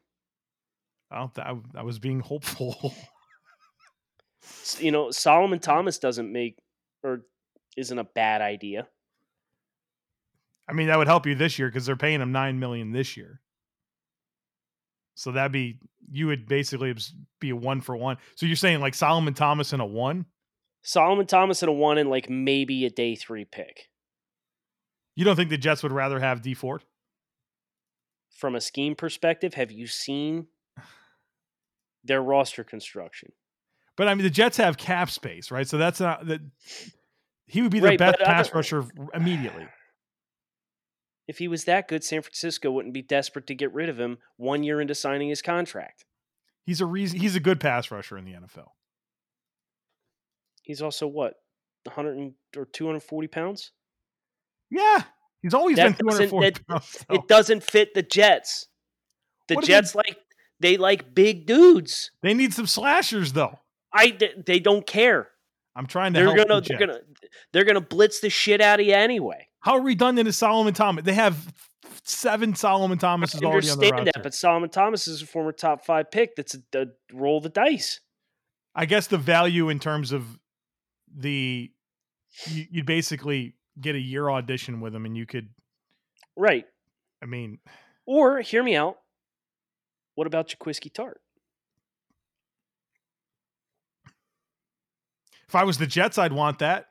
I, 1.12 1.28
I 1.76 1.82
was 1.82 1.98
being 1.98 2.20
hopeful. 2.20 2.94
you 4.78 4.92
know, 4.92 5.10
Solomon 5.10 5.58
Thomas 5.58 5.98
doesn't 5.98 6.32
make 6.32 6.58
or 7.04 7.22
isn't 7.78 7.98
a 7.98 8.04
bad 8.04 8.42
idea. 8.42 8.88
I 10.68 10.74
mean, 10.74 10.88
that 10.88 10.98
would 10.98 11.08
help 11.08 11.26
you 11.26 11.36
this 11.36 11.60
year 11.60 11.68
because 11.68 11.86
they're 11.86 11.96
paying 11.96 12.22
him 12.22 12.32
nine 12.32 12.60
million 12.60 12.92
this 12.92 13.18
year. 13.18 13.42
So 15.16 15.32
that'd 15.32 15.52
be 15.52 15.80
you 16.12 16.28
would 16.28 16.48
basically 16.48 16.96
be 17.40 17.52
a 17.52 17.56
one 17.56 17.82
for 17.82 17.96
one. 17.96 18.18
So 18.36 18.46
you're 18.46 18.56
saying 18.56 18.80
like 18.80 18.96
Solomon 18.96 19.34
Thomas 19.34 19.74
and 19.74 19.82
a 19.82 19.86
one? 19.86 20.26
Solomon 20.84 21.26
Thomas 21.26 21.62
and 21.62 21.70
a 21.70 21.74
one 21.74 21.98
and 21.98 22.10
like 22.10 22.30
maybe 22.30 22.86
a 22.86 22.90
day 22.90 23.16
three 23.16 23.46
pick. 23.46 23.90
You 25.16 25.26
don't 25.26 25.36
think 25.36 25.50
the 25.50 25.58
Jets 25.58 25.84
would 25.84 25.92
rather 25.92 26.20
have 26.20 26.42
Dee 26.42 26.54
Ford? 26.54 26.84
From 28.32 28.56
a 28.56 28.62
scheme 28.62 28.96
perspective, 28.96 29.54
have 29.54 29.72
you 29.72 29.86
seen 29.88 30.48
their 32.04 32.22
roster 32.22 32.64
construction? 32.64 33.32
But 33.96 34.08
I 34.08 34.16
mean, 34.16 34.24
the 34.24 34.32
Jets 34.32 34.58
have 34.58 34.78
cap 34.78 35.12
space, 35.12 35.52
right? 35.52 35.68
So 35.68 35.78
that's 35.78 36.00
not 36.00 36.26
that. 36.28 36.42
He 37.46 37.62
would 37.62 37.72
be 37.72 37.80
the 37.80 37.90
right, 37.90 38.00
best 38.00 38.20
pass 38.20 38.52
rusher 38.54 38.86
immediately. 39.14 39.68
If 41.28 41.38
he 41.38 41.48
was 41.48 41.64
that 41.66 41.88
good, 41.88 42.04
San 42.04 42.22
Francisco 42.22 42.72
wouldn't 42.72 42.94
be 42.94 43.02
desperate 43.02 43.48
to 43.48 43.56
get 43.56 43.74
rid 43.74 43.90
of 43.90 44.00
him 44.00 44.18
one 44.38 44.64
year 44.64 44.82
into 44.82 44.96
signing 44.96 45.30
his 45.30 45.42
contract. 45.42 46.06
He's 46.66 46.82
a 46.82 46.86
reason. 46.86 47.20
He's 47.20 47.36
a 47.36 47.40
good 47.40 47.60
pass 47.60 47.92
rusher 47.92 48.18
in 48.18 48.26
the 48.26 48.34
NFL. 48.34 48.70
He's 50.62 50.82
also 50.82 51.08
what, 51.08 51.36
100 51.84 52.34
or 52.56 52.66
240 52.66 53.28
pounds? 53.28 53.72
Yeah, 54.70 55.04
he's 55.42 55.54
always 55.54 55.76
that 55.78 55.98
been 55.98 56.08
240 56.08 56.50
that, 56.50 56.68
pounds. 56.68 57.06
It 57.10 57.28
doesn't 57.28 57.64
fit 57.64 57.94
the 57.94 58.04
Jets. 58.04 58.68
The 59.48 59.56
what 59.56 59.66
Jets 59.66 59.94
like 59.94 60.18
they 60.60 60.78
like 60.78 61.14
big 61.14 61.46
dudes. 61.46 62.12
They 62.22 62.34
need 62.34 62.54
some 62.54 62.68
slashers 62.68 63.34
though. 63.34 63.60
I 63.94 64.18
they 64.46 64.60
don't 64.60 64.88
care. 64.88 65.30
I'm 65.76 65.86
trying 65.88 66.14
to. 66.14 66.20
They're 66.20 66.36
gonna. 66.36 66.62
The 66.62 66.68
they're 66.70 66.80
gonna. 66.80 67.00
They're 67.52 67.66
gonna 67.66 67.82
blitz 67.82 68.22
the 68.22 68.30
shit 68.30 68.62
out 68.62 68.80
of 68.80 68.86
you 68.86 68.94
anyway. 68.94 69.48
How 69.64 69.78
redundant 69.78 70.28
is 70.28 70.38
Solomon 70.38 70.74
Thomas? 70.74 71.06
They 71.06 71.14
have 71.14 71.54
seven 72.04 72.54
Solomon 72.54 72.98
Thomases 72.98 73.42
I 73.42 73.46
already 73.46 73.70
on 73.70 73.80
the 73.80 73.92
roster. 73.92 74.06
that, 74.14 74.22
but 74.22 74.34
Solomon 74.34 74.70
Thomas 74.70 75.08
is 75.08 75.22
a 75.22 75.26
former 75.26 75.54
top 75.54 75.86
five 75.86 76.12
pick. 76.12 76.36
That's 76.36 76.54
a, 76.54 76.82
a 76.82 76.86
roll 77.14 77.40
the 77.40 77.48
dice. 77.48 78.02
I 78.76 78.86
guess 78.86 79.08
the 79.08 79.18
value 79.18 79.70
in 79.70 79.80
terms 79.80 80.12
of 80.12 80.38
the 81.16 81.72
you, 82.48 82.66
you 82.70 82.84
basically 82.84 83.56
get 83.80 83.96
a 83.96 84.00
year 84.00 84.30
audition 84.30 84.82
with 84.82 84.94
him, 84.94 85.06
and 85.06 85.16
you 85.16 85.26
could. 85.26 85.48
Right. 86.36 86.66
I 87.22 87.26
mean. 87.26 87.60
Or 88.06 88.42
hear 88.42 88.64
me 88.64 88.76
out. 88.76 88.98
What 90.16 90.28
about 90.28 90.50
Jaquiski 90.50 90.92
Tartt? 90.92 91.20
If 95.48 95.56
I 95.56 95.64
was 95.64 95.78
the 95.78 95.88
Jets, 95.88 96.18
I'd 96.18 96.34
want 96.34 96.60
that. 96.60 96.88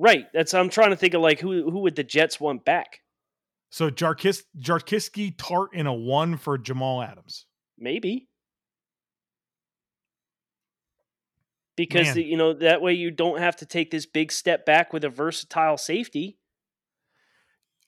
Right. 0.00 0.24
That's 0.32 0.54
I'm 0.54 0.70
trying 0.70 0.90
to 0.90 0.96
think 0.96 1.12
of 1.12 1.20
like 1.20 1.40
who 1.40 1.70
who 1.70 1.80
would 1.80 1.94
the 1.94 2.02
Jets 2.02 2.40
want 2.40 2.64
back? 2.64 3.00
So 3.68 3.90
Jarkis 3.90 4.42
Jarkiski 4.58 5.36
Tartt 5.36 5.74
in 5.74 5.86
a 5.86 5.92
one 5.92 6.38
for 6.38 6.56
Jamal 6.56 7.02
Adams. 7.02 7.44
Maybe. 7.78 8.26
Because 11.76 12.14
the, 12.14 12.24
you 12.24 12.38
know 12.38 12.54
that 12.54 12.80
way 12.80 12.94
you 12.94 13.10
don't 13.10 13.40
have 13.40 13.56
to 13.56 13.66
take 13.66 13.90
this 13.90 14.06
big 14.06 14.32
step 14.32 14.64
back 14.64 14.94
with 14.94 15.04
a 15.04 15.10
versatile 15.10 15.76
safety. 15.76 16.38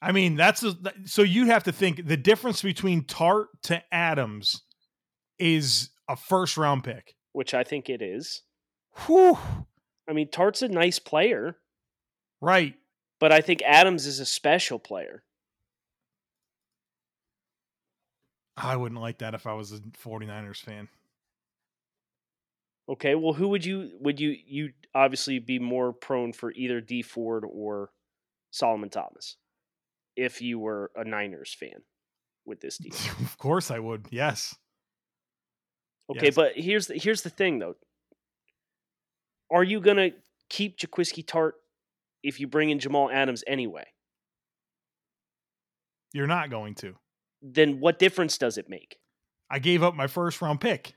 I 0.03 0.13
mean, 0.13 0.37
that's 0.37 0.63
a, 0.63 0.75
so 1.05 1.23
you'd 1.23 1.49
have 1.49 1.65
to 1.65 1.73
think 1.73 2.07
the 2.07 2.17
difference 2.17 2.61
between 2.61 3.05
Tartt 3.05 3.47
to 3.65 3.83
Adams 3.93 4.63
is 5.39 5.91
a 6.09 6.17
first 6.17 6.59
round 6.59 6.85
pick, 6.85 7.15
which 7.33 7.55
I 7.55 7.65
think 7.65 7.89
it 7.89 8.03
is. 8.03 8.43
Whew. 9.07 9.39
I 10.07 10.13
mean, 10.13 10.29
Tartt's 10.29 10.61
a 10.61 10.69
nice 10.69 10.99
player. 10.99 11.57
Right. 12.43 12.75
But 13.21 13.33
I 13.33 13.41
think 13.41 13.63
Adams 13.63 14.05
is 14.05 14.19
a 14.19 14.27
special 14.27 14.79
player. 14.79 15.23
I 18.57 18.77
wouldn't 18.77 19.01
like 19.01 19.19
that 19.19 19.33
if 19.33 19.47
I 19.47 19.55
was 19.55 19.73
a 19.73 19.79
49ers 19.79 20.61
fan. 20.61 20.89
Okay, 22.89 23.15
well 23.15 23.33
who 23.33 23.49
would 23.49 23.65
you 23.65 23.93
would 24.01 24.21
you 24.21 24.37
you 24.45 24.73
obviously 24.93 25.39
be 25.39 25.61
more 25.61 25.93
prone 25.93 26.33
for 26.33 26.51
either 26.51 26.81
Dee 26.81 27.01
Ford 27.03 27.45
or 27.49 27.91
Solomon 28.51 28.91
Thomas 28.91 29.37
if 30.17 30.43
you 30.43 30.59
were 30.59 30.91
a 30.97 31.05
Niners 31.05 31.55
fan 31.55 31.83
with 32.45 32.61
this 32.61 32.77
deal? 32.77 32.93
of 33.21 33.39
course 33.39 33.71
I 33.71 33.79
would. 33.79 34.09
Yes. 34.11 34.57
Okay, 36.11 36.27
yes. 36.27 36.35
but 36.35 36.53
here's 36.57 36.89
the, 36.89 36.95
here's 36.99 37.23
the 37.23 37.31
thing 37.31 37.61
though. 37.61 37.77
Are 39.51 39.63
you 39.63 39.81
going 39.81 39.97
to 39.99 40.11
keep 40.49 40.77
Jaquiski 40.77 41.25
Tartt 41.25 41.53
if 42.23 42.41
you 42.41 42.47
bring 42.47 42.71
in 42.71 42.79
Jamal 42.79 43.11
Adams 43.11 43.45
anyway? 43.47 43.85
You're 46.13 46.27
not 46.27 46.51
going 46.51 46.75
to. 46.77 46.95
Then 47.41 47.81
what 47.81 47.99
difference 47.99 48.39
does 48.39 48.59
it 48.59 48.69
make? 48.69 48.99
I 49.51 49.59
gave 49.59 49.83
up 49.83 49.95
my 49.95 50.07
first 50.07 50.41
round 50.41 50.61
pick. 50.61 50.95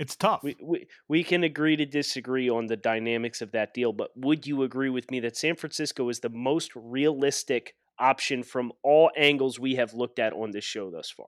It's 0.00 0.16
tough. 0.16 0.42
We, 0.42 0.56
we, 0.62 0.86
we 1.08 1.22
can 1.22 1.44
agree 1.44 1.76
to 1.76 1.84
disagree 1.84 2.48
on 2.48 2.68
the 2.68 2.76
dynamics 2.76 3.42
of 3.42 3.52
that 3.52 3.74
deal, 3.74 3.92
but 3.92 4.08
would 4.16 4.46
you 4.46 4.62
agree 4.62 4.88
with 4.88 5.10
me 5.10 5.20
that 5.20 5.36
San 5.36 5.56
Francisco 5.56 6.08
is 6.08 6.20
the 6.20 6.30
most 6.30 6.70
realistic 6.74 7.74
option 7.98 8.42
from 8.42 8.72
all 8.82 9.10
angles 9.14 9.60
we 9.60 9.74
have 9.74 9.92
looked 9.92 10.18
at 10.18 10.32
on 10.32 10.52
this 10.52 10.64
show 10.64 10.90
thus 10.90 11.10
far? 11.10 11.26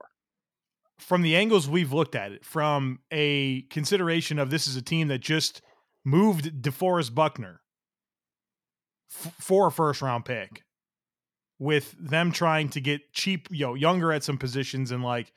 From 1.03 1.23
the 1.23 1.37
angles 1.37 1.69
we've 1.69 1.93
looked 1.93 2.15
at 2.15 2.33
it, 2.33 2.45
from 2.45 3.01
a 3.11 3.63
consideration 3.63 4.39
of 4.39 4.51
this 4.51 4.67
is 4.67 4.77
a 4.77 4.83
team 4.83 5.09
that 5.09 5.21
just 5.21 5.61
moved 6.05 6.63
DeForest 6.63 7.15
Buckner 7.15 7.61
f- 9.11 9.35
for 9.39 9.67
a 9.67 9.73
first 9.73 10.01
round 10.01 10.25
pick, 10.25 10.63
with 11.59 11.95
them 11.99 12.33
trying 12.33 12.69
to 12.71 12.81
get 12.81 13.13
cheap, 13.13 13.49
you 13.51 13.67
know, 13.67 13.75
younger 13.75 14.13
at 14.13 14.25
some 14.25 14.39
positions 14.39 14.91
and 14.91 15.03
like 15.03 15.33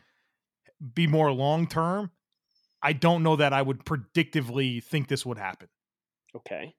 be 0.93 1.07
more 1.07 1.31
long 1.31 1.67
term. 1.67 2.11
I 2.81 2.93
don't 2.93 3.23
know 3.23 3.35
that 3.35 3.53
I 3.53 3.61
would 3.61 3.83
predictively 3.85 4.83
think 4.83 5.07
this 5.07 5.25
would 5.25 5.37
happen. 5.37 5.67
Okay. 6.35 6.75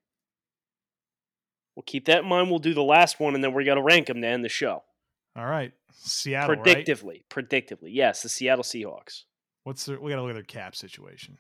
We'll 1.75 1.83
keep 1.85 2.07
that 2.07 2.23
in 2.23 2.29
mind. 2.29 2.49
We'll 2.49 2.59
do 2.59 2.75
the 2.75 2.83
last 2.83 3.21
one, 3.21 3.35
and 3.35 3.45
then 3.45 3.53
we 3.53 3.65
got 3.65 3.75
to 3.75 3.83
rank 3.83 4.07
them 4.07 4.23
to 4.23 4.27
end 4.27 4.45
the 4.45 4.49
show. 4.49 4.83
All 5.37 5.47
right. 5.47 5.73
Seattle, 5.93 6.57
predictively, 6.57 7.07
right? 7.07 7.29
predictively, 7.29 7.91
yes, 7.91 8.23
the 8.23 8.29
Seattle 8.29 8.65
Seahawks. 8.65 9.25
What's 9.65 9.85
their? 9.85 10.01
We 10.01 10.11
got 10.11 10.17
to 10.17 10.23
look 10.23 10.31
at 10.31 10.35
their 10.35 10.43
cap 10.43 10.77
situation. 10.77 11.39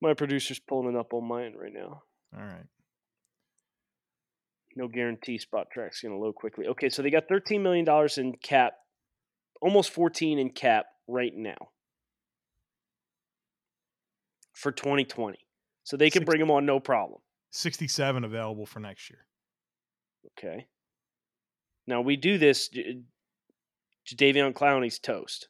My 0.00 0.14
producer's 0.14 0.58
pulling 0.58 0.94
it 0.94 0.98
up 0.98 1.12
on 1.12 1.28
mine 1.28 1.54
right 1.56 1.72
now. 1.72 2.02
All 2.36 2.44
right. 2.44 2.66
No 4.76 4.88
guarantee 4.88 5.38
Spotrac's 5.38 6.00
going 6.00 6.14
to 6.14 6.18
load 6.18 6.36
quickly. 6.36 6.66
Okay, 6.68 6.88
so 6.88 7.02
they 7.02 7.10
got 7.10 7.28
$13 7.28 7.60
million 7.60 7.86
in 8.16 8.34
cap, 8.40 8.74
almost 9.60 9.90
14 9.90 10.38
in 10.38 10.50
cap 10.50 10.86
right 11.08 11.32
now 11.34 11.56
for 14.54 14.70
2020. 14.70 15.38
So 15.82 15.96
they 15.96 16.08
can 16.08 16.20
60, 16.20 16.24
bring 16.24 16.40
him 16.40 16.50
on 16.50 16.66
no 16.66 16.78
problem. 16.78 17.20
67 17.50 18.24
available 18.24 18.64
for 18.64 18.78
next 18.78 19.10
year. 19.10 19.26
Okay. 20.38 20.66
Now 21.86 22.00
we 22.02 22.16
do 22.16 22.38
this 22.38 22.70
Jadeveon 24.06 24.52
Clowney's 24.52 24.98
toast. 24.98 25.48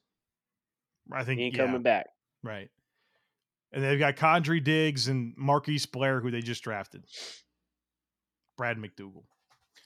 I 1.13 1.25
think 1.25 1.41
he 1.41 1.47
ain't 1.47 1.57
yeah. 1.57 1.67
coming 1.67 1.83
back. 1.83 2.07
Right. 2.43 2.69
And 3.73 3.85
they've 3.85 3.99
got 3.99 4.17
Quandre 4.17 4.63
Diggs 4.63 5.09
and 5.09 5.35
Marquise 5.37 5.87
Blair, 5.87 6.21
who 6.21 6.31
they 6.31 6.41
just 6.41 6.63
drafted. 6.63 7.05
Brad 8.57 8.77
McDougald. 8.77 9.25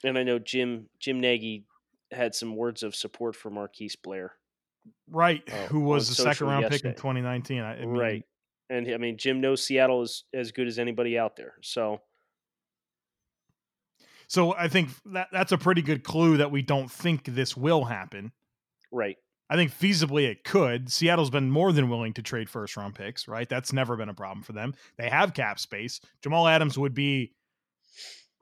And 0.03 0.17
I 0.17 0.23
know 0.23 0.39
Jim 0.39 0.87
Jim 0.99 1.19
Nagy 1.19 1.65
had 2.11 2.35
some 2.35 2.55
words 2.55 2.83
of 2.83 2.95
support 2.95 3.35
for 3.35 3.49
Marquise 3.49 3.95
Blair. 3.95 4.33
Right. 5.09 5.41
Uh, 5.47 5.67
who 5.67 5.81
was 5.81 6.09
the 6.09 6.15
second 6.15 6.47
round 6.47 6.63
yesterday. 6.63 6.89
pick 6.89 6.91
in 6.91 6.95
2019. 6.95 7.61
I, 7.61 7.73
I 7.73 7.79
mean, 7.79 7.89
right. 7.89 8.23
And 8.69 8.91
I 8.91 8.97
mean, 8.97 9.17
Jim 9.17 9.41
knows 9.41 9.63
Seattle 9.63 10.01
is 10.01 10.23
as 10.33 10.51
good 10.51 10.67
as 10.67 10.79
anybody 10.79 11.17
out 11.17 11.35
there. 11.35 11.53
So 11.61 12.01
so 14.27 14.53
I 14.55 14.67
think 14.67 14.89
that 15.05 15.27
that's 15.31 15.51
a 15.51 15.57
pretty 15.57 15.81
good 15.81 16.03
clue 16.03 16.37
that 16.37 16.51
we 16.51 16.61
don't 16.61 16.89
think 16.89 17.25
this 17.25 17.55
will 17.55 17.85
happen. 17.85 18.31
Right. 18.95 19.17
I 19.49 19.55
think 19.55 19.71
feasibly 19.71 20.27
it 20.27 20.43
could. 20.43 20.91
Seattle's 20.91 21.29
been 21.29 21.51
more 21.51 21.71
than 21.71 21.89
willing 21.89 22.13
to 22.13 22.23
trade 22.23 22.49
first 22.49 22.75
round 22.77 22.95
picks, 22.95 23.27
right? 23.27 23.47
That's 23.47 23.71
never 23.73 23.95
been 23.95 24.09
a 24.09 24.13
problem 24.13 24.41
for 24.41 24.53
them. 24.53 24.73
They 24.97 25.09
have 25.09 25.33
cap 25.35 25.59
space. 25.59 25.99
Jamal 26.23 26.47
Adams 26.47 26.77
would 26.79 26.95
be 26.95 27.33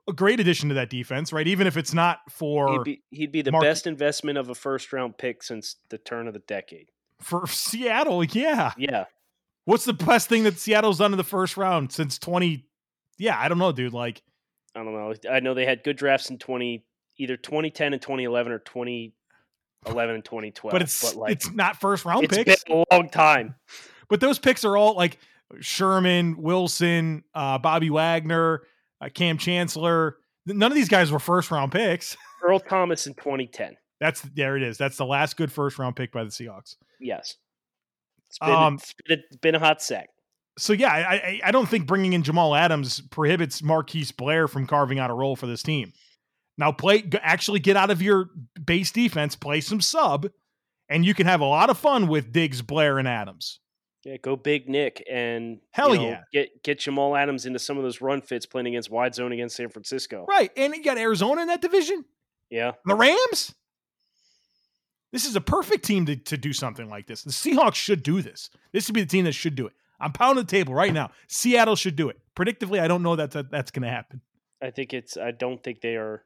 a 0.08 0.12
great 0.12 0.40
addition 0.40 0.68
to 0.70 0.76
that 0.76 0.90
defense, 0.90 1.32
right? 1.32 1.46
Even 1.46 1.66
if 1.66 1.76
it's 1.76 1.92
not 1.92 2.20
for 2.30 2.72
he'd 2.72 2.84
be, 2.84 3.02
he'd 3.10 3.32
be 3.32 3.42
the 3.42 3.52
Mark- 3.52 3.64
best 3.64 3.86
investment 3.86 4.38
of 4.38 4.48
a 4.48 4.54
first 4.54 4.92
round 4.92 5.18
pick 5.18 5.42
since 5.42 5.76
the 5.90 5.98
turn 5.98 6.26
of 6.26 6.32
the 6.34 6.40
decade. 6.40 6.90
For 7.20 7.46
Seattle, 7.48 8.24
yeah. 8.24 8.72
Yeah. 8.78 9.04
What's 9.66 9.84
the 9.84 9.92
best 9.92 10.28
thing 10.28 10.44
that 10.44 10.58
Seattle's 10.58 10.98
done 10.98 11.12
in 11.12 11.16
the 11.18 11.24
first 11.24 11.56
round 11.56 11.90
since 11.92 12.18
20 12.18 12.66
Yeah, 13.18 13.38
I 13.38 13.48
don't 13.48 13.58
know, 13.58 13.72
dude. 13.72 13.92
Like 13.92 14.22
I 14.74 14.82
don't 14.82 14.92
know. 14.92 15.14
I 15.30 15.40
know 15.40 15.54
they 15.54 15.66
had 15.66 15.84
good 15.84 15.96
drafts 15.96 16.30
in 16.30 16.38
twenty, 16.38 16.84
either 17.18 17.36
twenty 17.36 17.70
ten 17.70 17.92
and 17.92 18.00
twenty 18.02 18.24
eleven 18.24 18.52
or 18.52 18.58
twenty 18.58 19.14
eleven 19.86 20.16
and 20.16 20.24
twenty 20.24 20.50
twelve. 20.50 20.72
But 20.72 20.82
it's 20.82 21.14
like, 21.14 21.32
it's 21.32 21.50
not 21.52 21.80
first 21.80 22.04
round 22.04 22.24
it's 22.24 22.36
picks. 22.36 22.64
been 22.64 22.84
a 22.90 22.94
long 22.94 23.08
time. 23.08 23.54
But 24.08 24.20
those 24.20 24.38
picks 24.38 24.64
are 24.64 24.76
all 24.76 24.94
like 24.94 25.18
Sherman, 25.60 26.36
Wilson, 26.40 27.24
uh, 27.34 27.58
Bobby 27.58 27.90
Wagner, 27.90 28.62
uh, 29.00 29.08
Kam 29.12 29.38
Chancellor. 29.38 30.16
None 30.46 30.70
of 30.70 30.74
these 30.76 30.88
guys 30.88 31.10
were 31.10 31.18
first 31.18 31.50
round 31.50 31.72
picks. 31.72 32.16
Earl 32.46 32.60
Thomas 32.60 33.06
in 33.06 33.14
2010. 33.14 33.76
That's 34.00 34.20
there 34.20 34.56
it 34.56 34.62
is. 34.62 34.76
That's 34.76 34.96
the 34.96 35.06
last 35.06 35.36
good 35.36 35.50
first 35.50 35.78
round 35.78 35.96
pick 35.96 36.12
by 36.12 36.24
the 36.24 36.30
Seahawks. 36.30 36.76
Yes. 37.00 37.36
It's 38.28 38.38
been, 38.38 38.50
Um, 38.50 38.74
it's 38.74 38.94
been, 39.06 39.18
a, 39.18 39.36
been 39.38 39.54
a 39.54 39.58
hot 39.58 39.80
sec. 39.80 40.08
So 40.58 40.72
yeah, 40.72 40.92
I, 40.92 41.14
I 41.14 41.40
I 41.44 41.50
don't 41.50 41.68
think 41.68 41.86
bringing 41.86 42.12
in 42.12 42.22
Jamal 42.22 42.54
Adams 42.54 43.00
prohibits 43.10 43.62
Marquise 43.62 44.12
Blair 44.12 44.46
from 44.46 44.66
carving 44.66 44.98
out 44.98 45.10
a 45.10 45.14
role 45.14 45.34
for 45.36 45.46
this 45.46 45.62
team. 45.62 45.92
Now 46.56 46.72
play 46.72 47.08
actually 47.22 47.60
get 47.60 47.76
out 47.76 47.90
of 47.90 48.00
your 48.00 48.30
base 48.64 48.92
defense, 48.92 49.34
play 49.34 49.60
some 49.60 49.80
sub, 49.80 50.28
and 50.88 51.04
you 51.04 51.14
can 51.14 51.26
have 51.26 51.40
a 51.40 51.46
lot 51.46 51.70
of 51.70 51.78
fun 51.78 52.06
with 52.06 52.32
Diggs, 52.32 52.62
Blair, 52.62 52.98
and 52.98 53.08
Adams. 53.08 53.60
Yeah, 54.04 54.18
go 54.18 54.36
big 54.36 54.68
Nick 54.68 55.02
and 55.10 55.60
Hell 55.70 55.94
you 55.94 56.00
know, 56.02 56.08
yeah. 56.08 56.20
get 56.32 56.62
get 56.62 56.78
Jamal 56.80 57.16
Adams 57.16 57.46
into 57.46 57.58
some 57.58 57.78
of 57.78 57.82
those 57.82 58.00
run 58.00 58.20
fits 58.20 58.44
playing 58.44 58.66
against 58.66 58.90
wide 58.90 59.14
zone 59.14 59.32
against 59.32 59.56
San 59.56 59.70
Francisco. 59.70 60.26
Right, 60.28 60.50
and 60.56 60.74
you 60.74 60.82
got 60.82 60.98
Arizona 60.98 61.42
in 61.42 61.48
that 61.48 61.62
division. 61.62 62.04
Yeah. 62.50 62.72
The 62.84 62.94
Rams. 62.94 63.54
This 65.10 65.24
is 65.24 65.36
a 65.36 65.40
perfect 65.40 65.84
team 65.84 66.06
to, 66.06 66.16
to 66.16 66.36
do 66.36 66.52
something 66.52 66.88
like 66.88 67.06
this. 67.06 67.22
The 67.22 67.30
Seahawks 67.30 67.76
should 67.76 68.02
do 68.02 68.20
this. 68.20 68.50
This 68.72 68.88
would 68.88 68.94
be 68.94 69.02
the 69.02 69.08
team 69.08 69.24
that 69.24 69.32
should 69.32 69.54
do 69.54 69.66
it. 69.66 69.72
I'm 70.00 70.12
pounding 70.12 70.44
the 70.44 70.50
table 70.50 70.74
right 70.74 70.92
now. 70.92 71.10
Seattle 71.28 71.76
should 71.76 71.96
do 71.96 72.08
it. 72.08 72.18
Predictively, 72.36 72.80
I 72.80 72.88
don't 72.88 73.02
know 73.02 73.16
that, 73.16 73.30
that 73.30 73.50
that's 73.50 73.70
going 73.70 73.84
to 73.84 73.88
happen. 73.88 74.20
I 74.60 74.70
think 74.70 74.92
it's 74.92 75.16
I 75.16 75.30
don't 75.30 75.62
think 75.62 75.80
they 75.80 75.96
are 75.96 76.24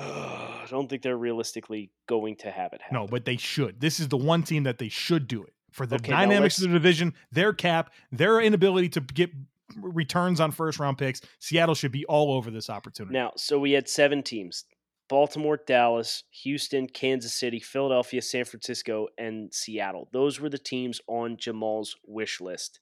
I 0.00 0.66
don't 0.70 0.88
think 0.88 1.02
they're 1.02 1.16
realistically 1.16 1.90
going 2.06 2.36
to 2.36 2.50
have 2.50 2.72
it 2.72 2.80
happen. 2.82 2.94
No, 2.94 3.06
but 3.06 3.24
they 3.24 3.36
should. 3.36 3.80
This 3.80 3.98
is 3.98 4.08
the 4.08 4.16
one 4.16 4.42
team 4.42 4.64
that 4.64 4.78
they 4.78 4.88
should 4.88 5.26
do 5.26 5.42
it 5.42 5.54
for 5.72 5.86
the 5.86 5.96
Okay, 5.96 6.12
dynamics 6.12 6.58
of 6.58 6.68
the 6.68 6.74
division, 6.74 7.14
their 7.32 7.52
cap, 7.52 7.92
their 8.12 8.40
inability 8.40 8.88
to 8.90 9.00
get 9.00 9.30
returns 9.76 10.40
on 10.40 10.50
first 10.50 10.78
round 10.78 10.98
picks. 10.98 11.20
Seattle 11.40 11.74
should 11.74 11.92
be 11.92 12.04
all 12.06 12.32
over 12.32 12.50
this 12.50 12.70
opportunity. 12.70 13.14
Now, 13.14 13.32
so 13.36 13.58
we 13.58 13.72
had 13.72 13.88
seven 13.88 14.22
teams. 14.22 14.64
Baltimore, 15.08 15.58
Dallas, 15.66 16.24
Houston, 16.42 16.86
Kansas 16.86 17.32
City, 17.34 17.60
Philadelphia, 17.60 18.20
San 18.20 18.44
Francisco, 18.44 19.08
and 19.16 19.52
Seattle. 19.52 20.08
Those 20.12 20.38
were 20.38 20.50
the 20.50 20.58
teams 20.58 21.00
on 21.06 21.38
Jamal's 21.38 21.96
wish 22.06 22.40
list. 22.40 22.80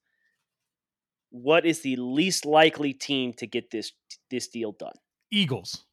What 1.31 1.64
is 1.64 1.81
the 1.83 1.97
least 1.97 2.45
likely 2.45 2.93
team 2.93 3.33
to 3.35 3.47
get 3.47 3.71
this 3.71 3.93
this 4.31 4.49
deal 4.49 4.73
done? 4.73 4.95
Eagles. 5.31 5.86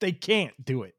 They 0.00 0.12
can't 0.12 0.52
do 0.64 0.82
it. 0.82 0.94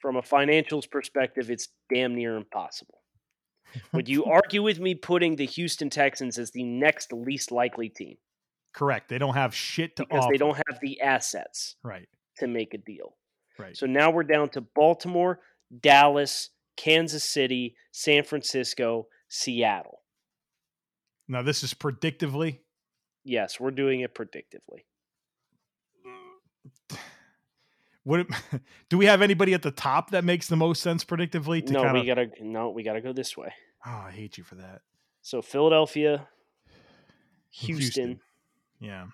From 0.00 0.16
a 0.16 0.22
financials 0.22 0.88
perspective, 0.90 1.50
it's 1.50 1.68
damn 1.92 2.14
near 2.14 2.36
impossible. 2.36 3.02
Would 3.92 4.08
you 4.08 4.24
argue 4.24 4.62
with 4.62 4.78
me 4.78 4.94
putting 4.94 5.36
the 5.36 5.46
Houston 5.46 5.90
Texans 5.90 6.38
as 6.38 6.50
the 6.52 6.62
next 6.62 7.12
least 7.12 7.50
likely 7.50 7.88
team 7.88 8.16
Correct. 8.72 9.08
They 9.08 9.16
don't 9.18 9.34
have 9.34 9.54
shit 9.54 9.96
to 9.96 10.04
because 10.04 10.24
offer. 10.24 10.32
they 10.32 10.36
don't 10.38 10.56
have 10.68 10.78
the 10.82 11.00
assets 11.00 11.76
Right. 11.82 12.08
to 12.38 12.46
make 12.46 12.74
a 12.74 12.78
deal? 12.78 13.16
Right. 13.58 13.74
So 13.76 13.86
now 13.86 14.10
we're 14.10 14.22
down 14.22 14.50
to 14.50 14.60
Baltimore, 14.60 15.40
Dallas, 15.80 16.50
Kansas 16.76 17.24
City, 17.24 17.74
San 17.92 18.22
Francisco, 18.22 19.08
Seattle. 19.28 20.02
now 21.26 21.40
this 21.42 21.62
is 21.64 21.72
predictively. 21.72 22.58
Yes, 23.24 23.58
we're 23.58 23.70
doing 23.72 24.00
it 24.00 24.14
predictively. 24.14 24.84
It, 28.08 28.26
do 28.88 28.98
we 28.98 29.06
have 29.06 29.20
anybody 29.22 29.52
at 29.54 29.62
the 29.62 29.70
top 29.70 30.10
that 30.10 30.24
makes 30.24 30.46
the 30.48 30.56
most 30.56 30.80
sense 30.82 31.04
predictively? 31.04 31.64
To 31.66 31.72
No, 31.72 31.82
kind 31.82 31.98
we 31.98 32.06
gotta 32.06 32.28
no, 32.40 32.70
we 32.70 32.82
gotta 32.82 33.00
go 33.00 33.12
this 33.12 33.36
way. 33.36 33.52
oh, 33.84 34.04
I 34.06 34.10
hate 34.12 34.38
you 34.38 34.44
for 34.44 34.54
that. 34.56 34.82
So 35.22 35.42
Philadelphia, 35.42 36.28
Houston. 37.50 37.80
Houston. 37.80 38.20
Yeah. 38.80 39.06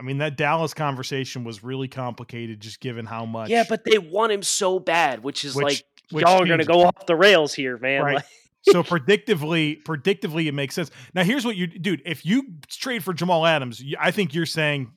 I 0.00 0.02
mean, 0.02 0.18
that 0.18 0.36
Dallas 0.36 0.74
conversation 0.74 1.44
was 1.44 1.62
really 1.62 1.86
complicated, 1.86 2.60
just 2.60 2.80
given 2.80 3.06
how 3.06 3.24
much. 3.24 3.50
Yeah, 3.50 3.64
but 3.68 3.84
they 3.84 3.98
want 3.98 4.32
him 4.32 4.42
so 4.42 4.80
bad, 4.80 5.22
which 5.22 5.44
is 5.44 5.54
Which- 5.54 5.64
like 5.64 5.84
which 6.10 6.24
y'all 6.26 6.42
are 6.42 6.46
gonna 6.46 6.64
go 6.64 6.82
off 6.82 7.06
the 7.06 7.14
rails 7.16 7.54
here, 7.54 7.78
man. 7.78 8.02
Right. 8.02 8.14
Like, 8.16 8.24
so 8.62 8.82
predictively, 8.82 9.82
predictively, 9.82 10.46
it 10.46 10.52
makes 10.52 10.74
sense. 10.74 10.90
Now, 11.14 11.24
here's 11.24 11.44
what 11.44 11.56
you, 11.56 11.66
dude. 11.66 12.02
If 12.06 12.24
you 12.24 12.44
trade 12.68 13.02
for 13.04 13.12
Jamal 13.12 13.44
Adams, 13.46 13.82
I 13.98 14.10
think 14.10 14.34
you're 14.34 14.46
saying 14.46 14.92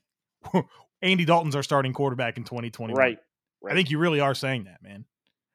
Andy 1.01 1.25
Dalton's 1.25 1.55
our 1.55 1.63
starting 1.63 1.93
quarterback 1.93 2.37
in 2.37 2.43
2020. 2.43 2.93
right. 2.93 3.17
I 3.67 3.73
think 3.73 3.89
you 3.89 3.97
really 3.97 4.19
are 4.19 4.35
saying 4.35 4.65
that, 4.65 4.83
man. 4.83 5.05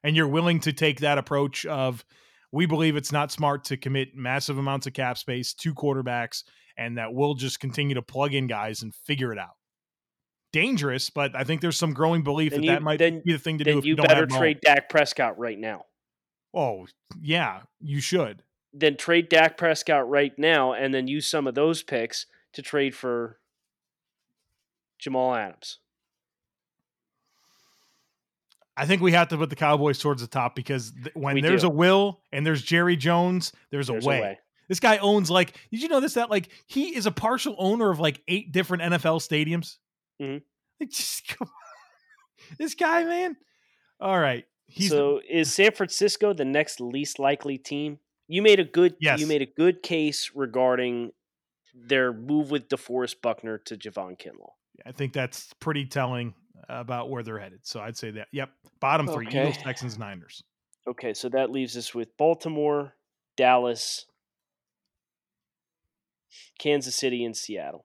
And 0.03 0.17
you're 0.17 0.27
willing 0.27 0.59
to 0.61 0.73
take 0.73 1.01
that 1.01 1.17
approach 1.19 1.65
of 1.67 2.05
we 2.51 2.67
believe 2.67 2.97
it's 2.97 3.13
not 3.13 3.31
smart 3.31 3.63
to 3.67 3.77
commit 3.77 4.17
massive 4.17 4.59
amounts 4.59 4.89
of 4.89 4.95
cap 4.95 5.17
space 5.17 5.55
to 5.55 5.73
quarterbacks 5.73 6.43
and 6.77 6.99
that 6.99 7.13
we'll 7.15 7.35
just 7.35 7.61
continue 7.61 7.95
to 7.95 8.03
plug 8.03 8.35
in 8.35 8.49
guys 8.49 8.83
and 8.83 8.93
figure 8.95 9.33
it 9.33 9.39
out. 9.39 9.55
Dangerous, 10.53 11.11
but 11.11 11.37
I 11.37 11.45
think 11.45 11.61
there's 11.61 11.77
some 11.77 11.93
growing 11.95 12.25
belief 12.25 12.51
Then 12.51 12.63
that 12.63 12.67
you- 12.67 12.73
that 12.73 12.83
might 12.83 12.99
then- 12.99 13.23
be 13.25 13.33
the 13.33 13.39
thing 13.39 13.59
to 13.59 13.65
do 13.65 13.71
Then 13.71 13.79
if 13.79 13.85
you 13.85 13.91
you 13.91 13.97
better 14.03 14.27
trade 14.27 14.59
Dak 14.63 14.89
Prescott 14.89 15.39
right 15.39 15.59
now. 15.59 15.85
Oh, 16.55 16.87
yeah, 17.21 17.61
you 17.81 18.01
should. 18.01 18.43
Then 18.73 18.97
trade 18.97 19.29
Dak 19.29 19.57
Prescott 19.57 20.09
right 20.09 20.37
now, 20.39 20.73
and 20.73 20.93
then 20.95 21.09
use 21.09 21.27
some 21.27 21.47
of 21.47 21.55
those 21.55 21.83
picks 21.83 22.27
to 22.53 22.63
trade 22.63 22.95
for 22.95 23.39
Jamal 24.99 25.35
Adams. 25.35 25.79
I 28.77 28.87
think 28.87 29.03
we 29.03 29.13
have 29.13 29.29
to 29.29 29.37
put 29.37 29.51
the 29.51 29.57
Cowboys 29.57 29.99
towards 29.99 30.23
the 30.23 30.29
top 30.29 30.55
because 30.55 30.93
th- 30.93 31.15
when 31.15 31.35
We 31.35 31.41
there's 31.43 31.63
do. 31.63 31.67
a 31.67 31.71
will 31.71 32.21
and 32.33 32.47
there's 32.47 32.63
Jerry 32.63 32.97
Jones, 32.97 33.53
there's 33.71 33.89
a 33.91 33.93
There's 33.93 34.07
way. 34.07 34.39
This 34.69 34.81
guy 34.81 34.99
owns 34.99 35.31
like, 35.31 35.53
did 35.71 35.83
you 35.83 35.89
know 35.89 36.01
this? 36.01 36.15
That 36.15 36.31
like 36.31 36.49
he 36.67 36.95
is 36.95 37.05
a 37.07 37.11
partial 37.11 37.57
owner 37.59 37.91
of 37.91 37.99
like 38.01 38.23
eight 38.29 38.53
different 38.53 38.85
NFL 38.85 39.19
stadiums. 39.21 39.77
Mhm. 40.21 40.43
Like, 40.79 40.91
just 40.93 41.27
come 41.29 41.49
on. 41.49 42.55
this 42.59 42.75
guy, 42.75 43.05
man. 43.05 43.37
All 44.01 44.19
right, 44.19 44.47
he's 44.71 44.91
so 44.91 45.21
is 45.29 45.53
San 45.53 45.73
Francisco 45.73 46.33
the 46.33 46.45
next 46.45 46.81
least 46.81 47.18
likely 47.18 47.59
team? 47.59 47.99
You 48.29 48.43
made 48.43 48.61
a 48.61 48.64
good 48.64 48.97
Yes. 49.01 49.21
you 49.21 49.27
made 49.27 49.43
a 49.43 49.47
good 49.47 49.83
case 49.83 50.31
regarding 50.35 51.12
their 51.75 52.12
move 52.12 52.51
with 52.51 52.68
DeForest 52.68 53.16
Buckner 53.23 53.59
to 53.59 53.77
Javon 53.77 54.18
Kinlaw. 54.18 54.51
I 54.87 54.93
think 54.93 55.12
that's 55.12 55.53
pretty 55.61 55.87
telling 55.87 56.35
about 56.68 57.11
where 57.11 57.23
they're 57.23 57.39
headed. 57.39 57.61
So 57.64 57.81
I'd 57.81 57.97
say 57.97 58.11
that. 58.12 58.29
Yep, 58.33 58.51
bottom 58.81 59.07
three: 59.09 59.27
Okay. 59.27 59.41
Eagles, 59.41 59.59
Texans, 59.59 59.99
Niners. 59.99 60.43
Okay, 60.89 61.12
so 61.12 61.29
that 61.29 61.51
leaves 61.51 61.77
us 61.77 61.95
with 61.95 62.16
Baltimore, 62.16 62.95
Dallas, 63.37 64.07
Kansas 66.59 66.95
City, 66.97 67.25
and 67.25 67.37
Seattle. 67.37 67.85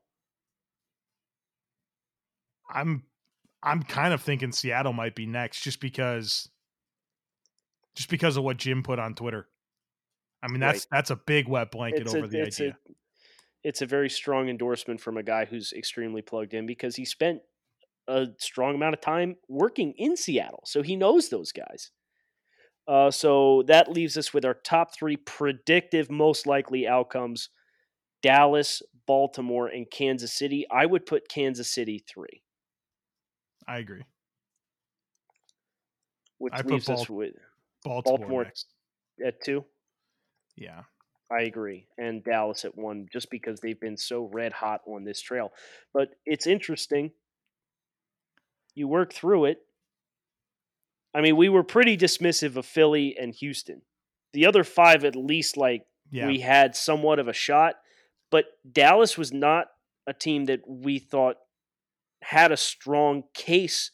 I'm 2.70 3.04
I'm 3.62 3.84
kind 3.84 4.14
of 4.14 4.22
thinking 4.22 4.52
Seattle 4.52 4.94
might 4.94 5.16
be 5.16 5.26
next, 5.26 5.62
just 5.62 5.80
because, 5.80 6.50
just 7.96 8.10
because 8.10 8.38
of 8.38 8.44
what 8.44 8.58
Jim 8.58 8.84
put 8.84 9.00
on 9.00 9.16
Twitter. 9.16 9.48
I 10.44 10.48
mean, 10.48 10.60
that's 10.60 10.86
that's 10.92 11.10
a 11.12 11.16
big 11.16 11.48
wet 11.48 11.72
blanket 11.72 12.08
It's 12.08 12.08
over 12.08 12.26
a, 12.26 12.28
the 12.28 12.42
it's 12.42 12.60
idea. 12.60 12.72
a 12.72 12.76
it's 13.64 13.82
a 13.82 13.86
very 13.88 14.10
strong 14.10 14.50
endorsement 14.50 15.02
from 15.02 15.18
a 15.18 15.24
guy 15.24 15.46
who's 15.46 15.74
extremely 15.74 16.22
plugged 16.22 16.54
in 16.54 16.66
because 16.68 16.96
he 16.96 17.06
spent 17.06 17.42
a 18.08 18.28
strong 18.38 18.76
amount 18.76 18.94
of 18.94 19.02
time 19.02 19.36
working 19.50 19.94
in 19.98 20.16
Seattle, 20.16 20.64
so 20.66 20.82
he 20.84 20.96
knows 20.96 21.30
those 21.30 21.52
guys. 21.52 21.92
Uh, 22.88 23.10
so 23.10 23.64
that 23.68 23.92
leaves 23.92 24.18
us 24.18 24.34
with 24.34 24.46
our 24.46 24.54
top 24.54 24.94
three 24.94 25.18
predictive 25.18 26.12
most 26.12 26.46
likely 26.46 26.88
outcomes: 26.88 27.50
Dallas, 28.22 28.82
Baltimore, 29.08 29.68
and 29.68 29.90
Kansas 29.90 30.34
City. 30.34 30.66
I 30.70 30.86
would 30.86 31.06
put 31.08 31.28
Kansas 31.30 31.70
City 31.72 32.04
three, 32.08 32.44
I 33.68 33.78
agree. 33.80 34.04
which 36.38 36.54
I 36.56 36.62
put 36.62 36.72
leaves 36.72 36.90
us 36.90 37.10
with 37.10 37.34
Baltimore, 37.86 38.18
Baltimore. 38.18 38.44
next. 38.46 38.68
at 39.26 39.42
two. 39.44 39.64
Yeah, 40.58 40.84
I 41.32 41.44
agree. 41.44 41.88
And 41.98 42.24
Dallas 42.24 42.66
at 42.66 42.78
one, 42.78 43.08
just 43.12 43.30
because 43.30 43.60
they've 43.60 43.80
been 43.80 43.98
so 43.98 44.30
red 44.32 44.54
hot 44.54 44.82
on 44.88 45.04
this 45.04 45.22
trail. 45.22 45.52
But 45.94 46.10
it's 46.26 46.48
interesting. 46.48 47.12
You 48.74 48.88
work 48.88 49.14
through 49.14 49.46
it. 49.46 49.60
I 51.14 51.22
mean, 51.22 51.38
we 51.38 51.48
were 51.48 51.64
pretty 51.64 51.98
dismissive 51.98 52.58
of 52.58 52.66
Philly 52.66 53.16
and 53.18 53.34
Houston. 53.36 53.82
The 54.34 54.46
other 54.46 54.66
five, 54.66 55.06
at 55.06 55.16
least, 55.16 55.56
like 55.56 55.84
yeah. 56.12 56.28
we 56.28 56.40
had 56.42 56.76
somewhat 56.76 57.20
of 57.20 57.28
a 57.28 57.34
shot. 57.34 57.76
But 58.32 58.46
Dallas 58.70 59.18
was 59.18 59.32
not 59.32 59.68
a 60.08 60.14
team 60.14 60.46
that 60.46 60.62
we 60.68 61.00
thought 61.00 61.38
had 62.22 62.52
a 62.52 62.58
strong 62.58 63.24
case 63.34 63.92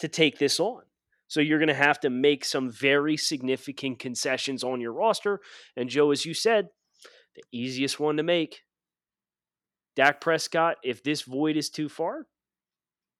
to 0.00 0.08
take 0.08 0.38
this 0.38 0.58
on. 0.58 0.82
So 1.28 1.40
you're 1.40 1.58
going 1.58 1.68
to 1.68 1.74
have 1.74 2.00
to 2.00 2.10
make 2.10 2.44
some 2.44 2.70
very 2.70 3.16
significant 3.16 3.98
concessions 3.98 4.64
on 4.64 4.80
your 4.80 4.92
roster. 4.92 5.40
And 5.76 5.88
Joe, 5.88 6.10
as 6.10 6.24
you 6.24 6.34
said, 6.34 6.68
The 7.36 7.42
easiest 7.52 8.00
one 8.00 8.16
to 8.16 8.22
make. 8.22 8.62
Dak 9.94 10.20
Prescott, 10.20 10.76
if 10.82 11.02
this 11.02 11.22
void 11.22 11.56
is 11.56 11.70
too 11.70 11.88
far, 11.88 12.26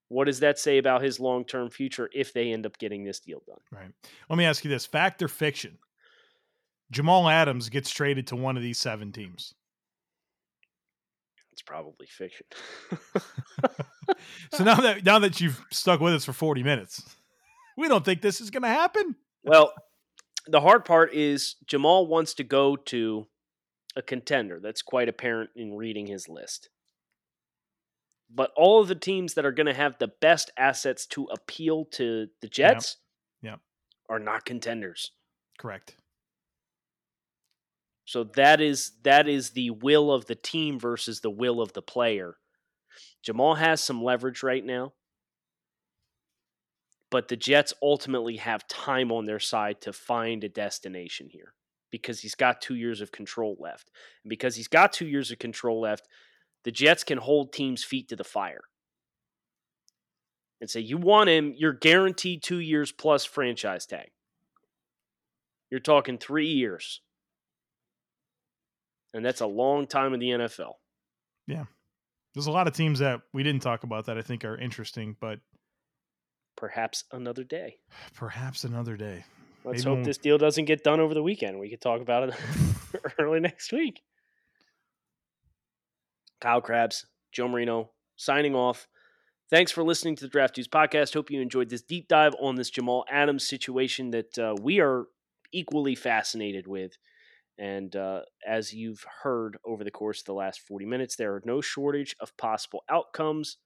what 0.08 0.24
does 0.24 0.40
that 0.40 0.58
say 0.58 0.78
about 0.78 1.02
his 1.02 1.20
long 1.20 1.44
term 1.44 1.70
future 1.70 2.08
if 2.14 2.32
they 2.32 2.52
end 2.52 2.66
up 2.66 2.78
getting 2.78 3.04
this 3.04 3.20
deal 3.20 3.42
done? 3.46 3.58
Right. 3.70 3.90
Let 4.28 4.38
me 4.38 4.44
ask 4.44 4.64
you 4.64 4.70
this 4.70 4.86
fact 4.86 5.22
or 5.22 5.28
fiction? 5.28 5.78
Jamal 6.90 7.28
Adams 7.28 7.68
gets 7.68 7.90
traded 7.90 8.26
to 8.28 8.36
one 8.36 8.56
of 8.56 8.62
these 8.62 8.78
seven 8.78 9.12
teams. 9.12 9.54
It's 11.52 11.62
probably 11.62 12.06
fiction. 12.06 12.46
so 14.52 14.64
now 14.64 14.76
that 14.76 15.04
now 15.04 15.18
that 15.18 15.40
you've 15.40 15.60
stuck 15.72 16.00
with 16.00 16.14
us 16.14 16.24
for 16.24 16.32
40 16.32 16.62
minutes, 16.62 17.02
we 17.78 17.86
don't 17.86 18.04
think 18.04 18.20
this 18.20 18.40
is 18.40 18.50
going 18.50 18.64
to 18.64 18.68
happen. 18.68 19.14
Well, 19.44 19.72
the 20.48 20.60
hard 20.60 20.84
part 20.84 21.14
is 21.14 21.54
Jamal 21.66 22.08
wants 22.08 22.34
to 22.34 22.44
go 22.44 22.74
to 22.74 23.28
a 23.94 24.02
contender. 24.02 24.58
That's 24.60 24.82
quite 24.82 25.08
apparent 25.08 25.50
in 25.54 25.74
reading 25.74 26.06
his 26.06 26.28
list. 26.28 26.70
But 28.34 28.50
all 28.56 28.80
of 28.80 28.88
the 28.88 28.96
teams 28.96 29.34
that 29.34 29.46
are 29.46 29.52
going 29.52 29.68
to 29.68 29.74
have 29.74 29.96
the 29.98 30.10
best 30.20 30.50
assets 30.58 31.06
to 31.06 31.24
appeal 31.26 31.84
to 31.92 32.26
the 32.42 32.48
Jets 32.48 32.96
yep. 33.42 33.52
Yep. 33.52 33.60
are 34.10 34.18
not 34.18 34.44
contenders. 34.44 35.12
Correct. 35.58 35.94
So 38.04 38.24
that 38.24 38.60
is 38.60 38.92
that 39.04 39.28
is 39.28 39.50
the 39.50 39.70
will 39.70 40.10
of 40.10 40.26
the 40.26 40.34
team 40.34 40.80
versus 40.80 41.20
the 41.20 41.30
will 41.30 41.60
of 41.60 41.74
the 41.74 41.82
player. 41.82 42.38
Jamal 43.22 43.54
has 43.54 43.80
some 43.82 44.02
leverage 44.02 44.42
right 44.42 44.64
now. 44.64 44.94
But 47.10 47.28
the 47.28 47.36
Jets 47.36 47.72
ultimately 47.82 48.36
have 48.36 48.68
time 48.68 49.10
on 49.10 49.24
their 49.24 49.38
side 49.38 49.80
to 49.82 49.92
find 49.92 50.44
a 50.44 50.48
destination 50.48 51.28
here 51.30 51.54
because 51.90 52.20
he's 52.20 52.34
got 52.34 52.60
2 52.60 52.74
years 52.74 53.00
of 53.00 53.12
control 53.12 53.56
left. 53.58 53.90
And 54.22 54.28
because 54.28 54.56
he's 54.56 54.68
got 54.68 54.92
2 54.92 55.06
years 55.06 55.30
of 55.30 55.38
control 55.38 55.80
left, 55.80 56.06
the 56.64 56.70
Jets 56.70 57.04
can 57.04 57.18
hold 57.18 57.52
teams' 57.52 57.82
feet 57.84 58.08
to 58.08 58.16
the 58.16 58.24
fire 58.24 58.64
and 60.60 60.68
say, 60.68 60.80
You 60.80 60.98
want 60.98 61.30
him, 61.30 61.54
you're 61.56 61.72
guaranteed 61.72 62.42
two 62.42 62.58
years 62.58 62.92
plus 62.92 63.24
franchise 63.24 63.86
tag. 63.86 64.10
You're 65.70 65.80
talking 65.80 66.18
three 66.18 66.48
years. 66.48 67.00
And 69.14 69.24
that's 69.24 69.40
a 69.40 69.46
long 69.46 69.86
time 69.86 70.12
in 70.12 70.20
the 70.20 70.30
NFL. 70.30 70.72
Yeah. 71.46 71.64
There's 72.34 72.46
a 72.46 72.52
lot 72.52 72.68
of 72.68 72.74
teams 72.74 72.98
that 72.98 73.20
we 73.32 73.42
didn't 73.42 73.62
talk 73.62 73.82
about 73.82 74.06
that 74.06 74.18
I 74.18 74.22
think 74.22 74.44
are 74.44 74.56
interesting, 74.56 75.16
but 75.18 75.40
perhaps 76.58 77.04
another 77.12 77.44
day. 77.44 77.76
Perhaps 78.14 78.64
another 78.64 78.96
day. 78.96 79.24
Let's 79.64 79.84
Maybe 79.84 79.96
hope 79.96 80.04
this 80.04 80.18
deal 80.18 80.38
doesn't 80.38 80.64
get 80.64 80.82
done 80.82 81.00
over 81.00 81.14
the 81.14 81.22
weekend. 81.22 81.58
We 81.58 81.70
could 81.70 81.80
talk 81.80 82.00
about 82.00 82.28
it 82.28 82.34
early 83.18 83.40
next 83.40 83.72
week. 83.72 84.02
Kyle 86.40 86.60
Crabbs, 86.60 87.06
Joe 87.32 87.48
Marino, 87.48 87.90
signing 88.16 88.54
off. 88.54 88.88
Thanks 89.50 89.72
for 89.72 89.82
listening 89.82 90.16
to 90.16 90.24
the 90.24 90.30
Draft 90.30 90.56
Dudes 90.56 90.68
podcast. 90.68 91.14
Hope 91.14 91.30
you 91.30 91.40
enjoyed 91.40 91.70
this 91.70 91.82
deep 91.82 92.08
dive 92.08 92.34
on 92.40 92.56
this 92.56 92.70
Jamal 92.70 93.04
Adams 93.10 93.46
situation 93.46 94.10
that 94.10 94.38
uh, 94.38 94.54
we 94.60 94.80
are 94.80 95.06
equally 95.52 95.94
fascinated 95.94 96.66
with. 96.66 96.98
And 97.56 97.94
uh, 97.96 98.20
as 98.46 98.72
you've 98.72 99.04
heard 99.22 99.58
over 99.64 99.82
the 99.84 99.90
course 99.90 100.20
of 100.20 100.26
the 100.26 100.34
last 100.34 100.60
40 100.60 100.86
minutes, 100.86 101.16
there 101.16 101.34
are 101.34 101.42
no 101.44 101.60
shortage 101.60 102.14
of 102.20 102.36
possible 102.36 102.84
outcomes. 102.88 103.58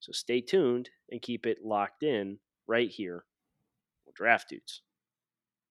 So 0.00 0.12
stay 0.12 0.40
tuned 0.40 0.90
and 1.10 1.22
keep 1.22 1.46
it 1.46 1.64
locked 1.64 2.02
in 2.02 2.38
right 2.66 2.90
here 2.90 3.24
on 4.06 4.12
Draft 4.14 4.50
Dudes. 4.50 4.82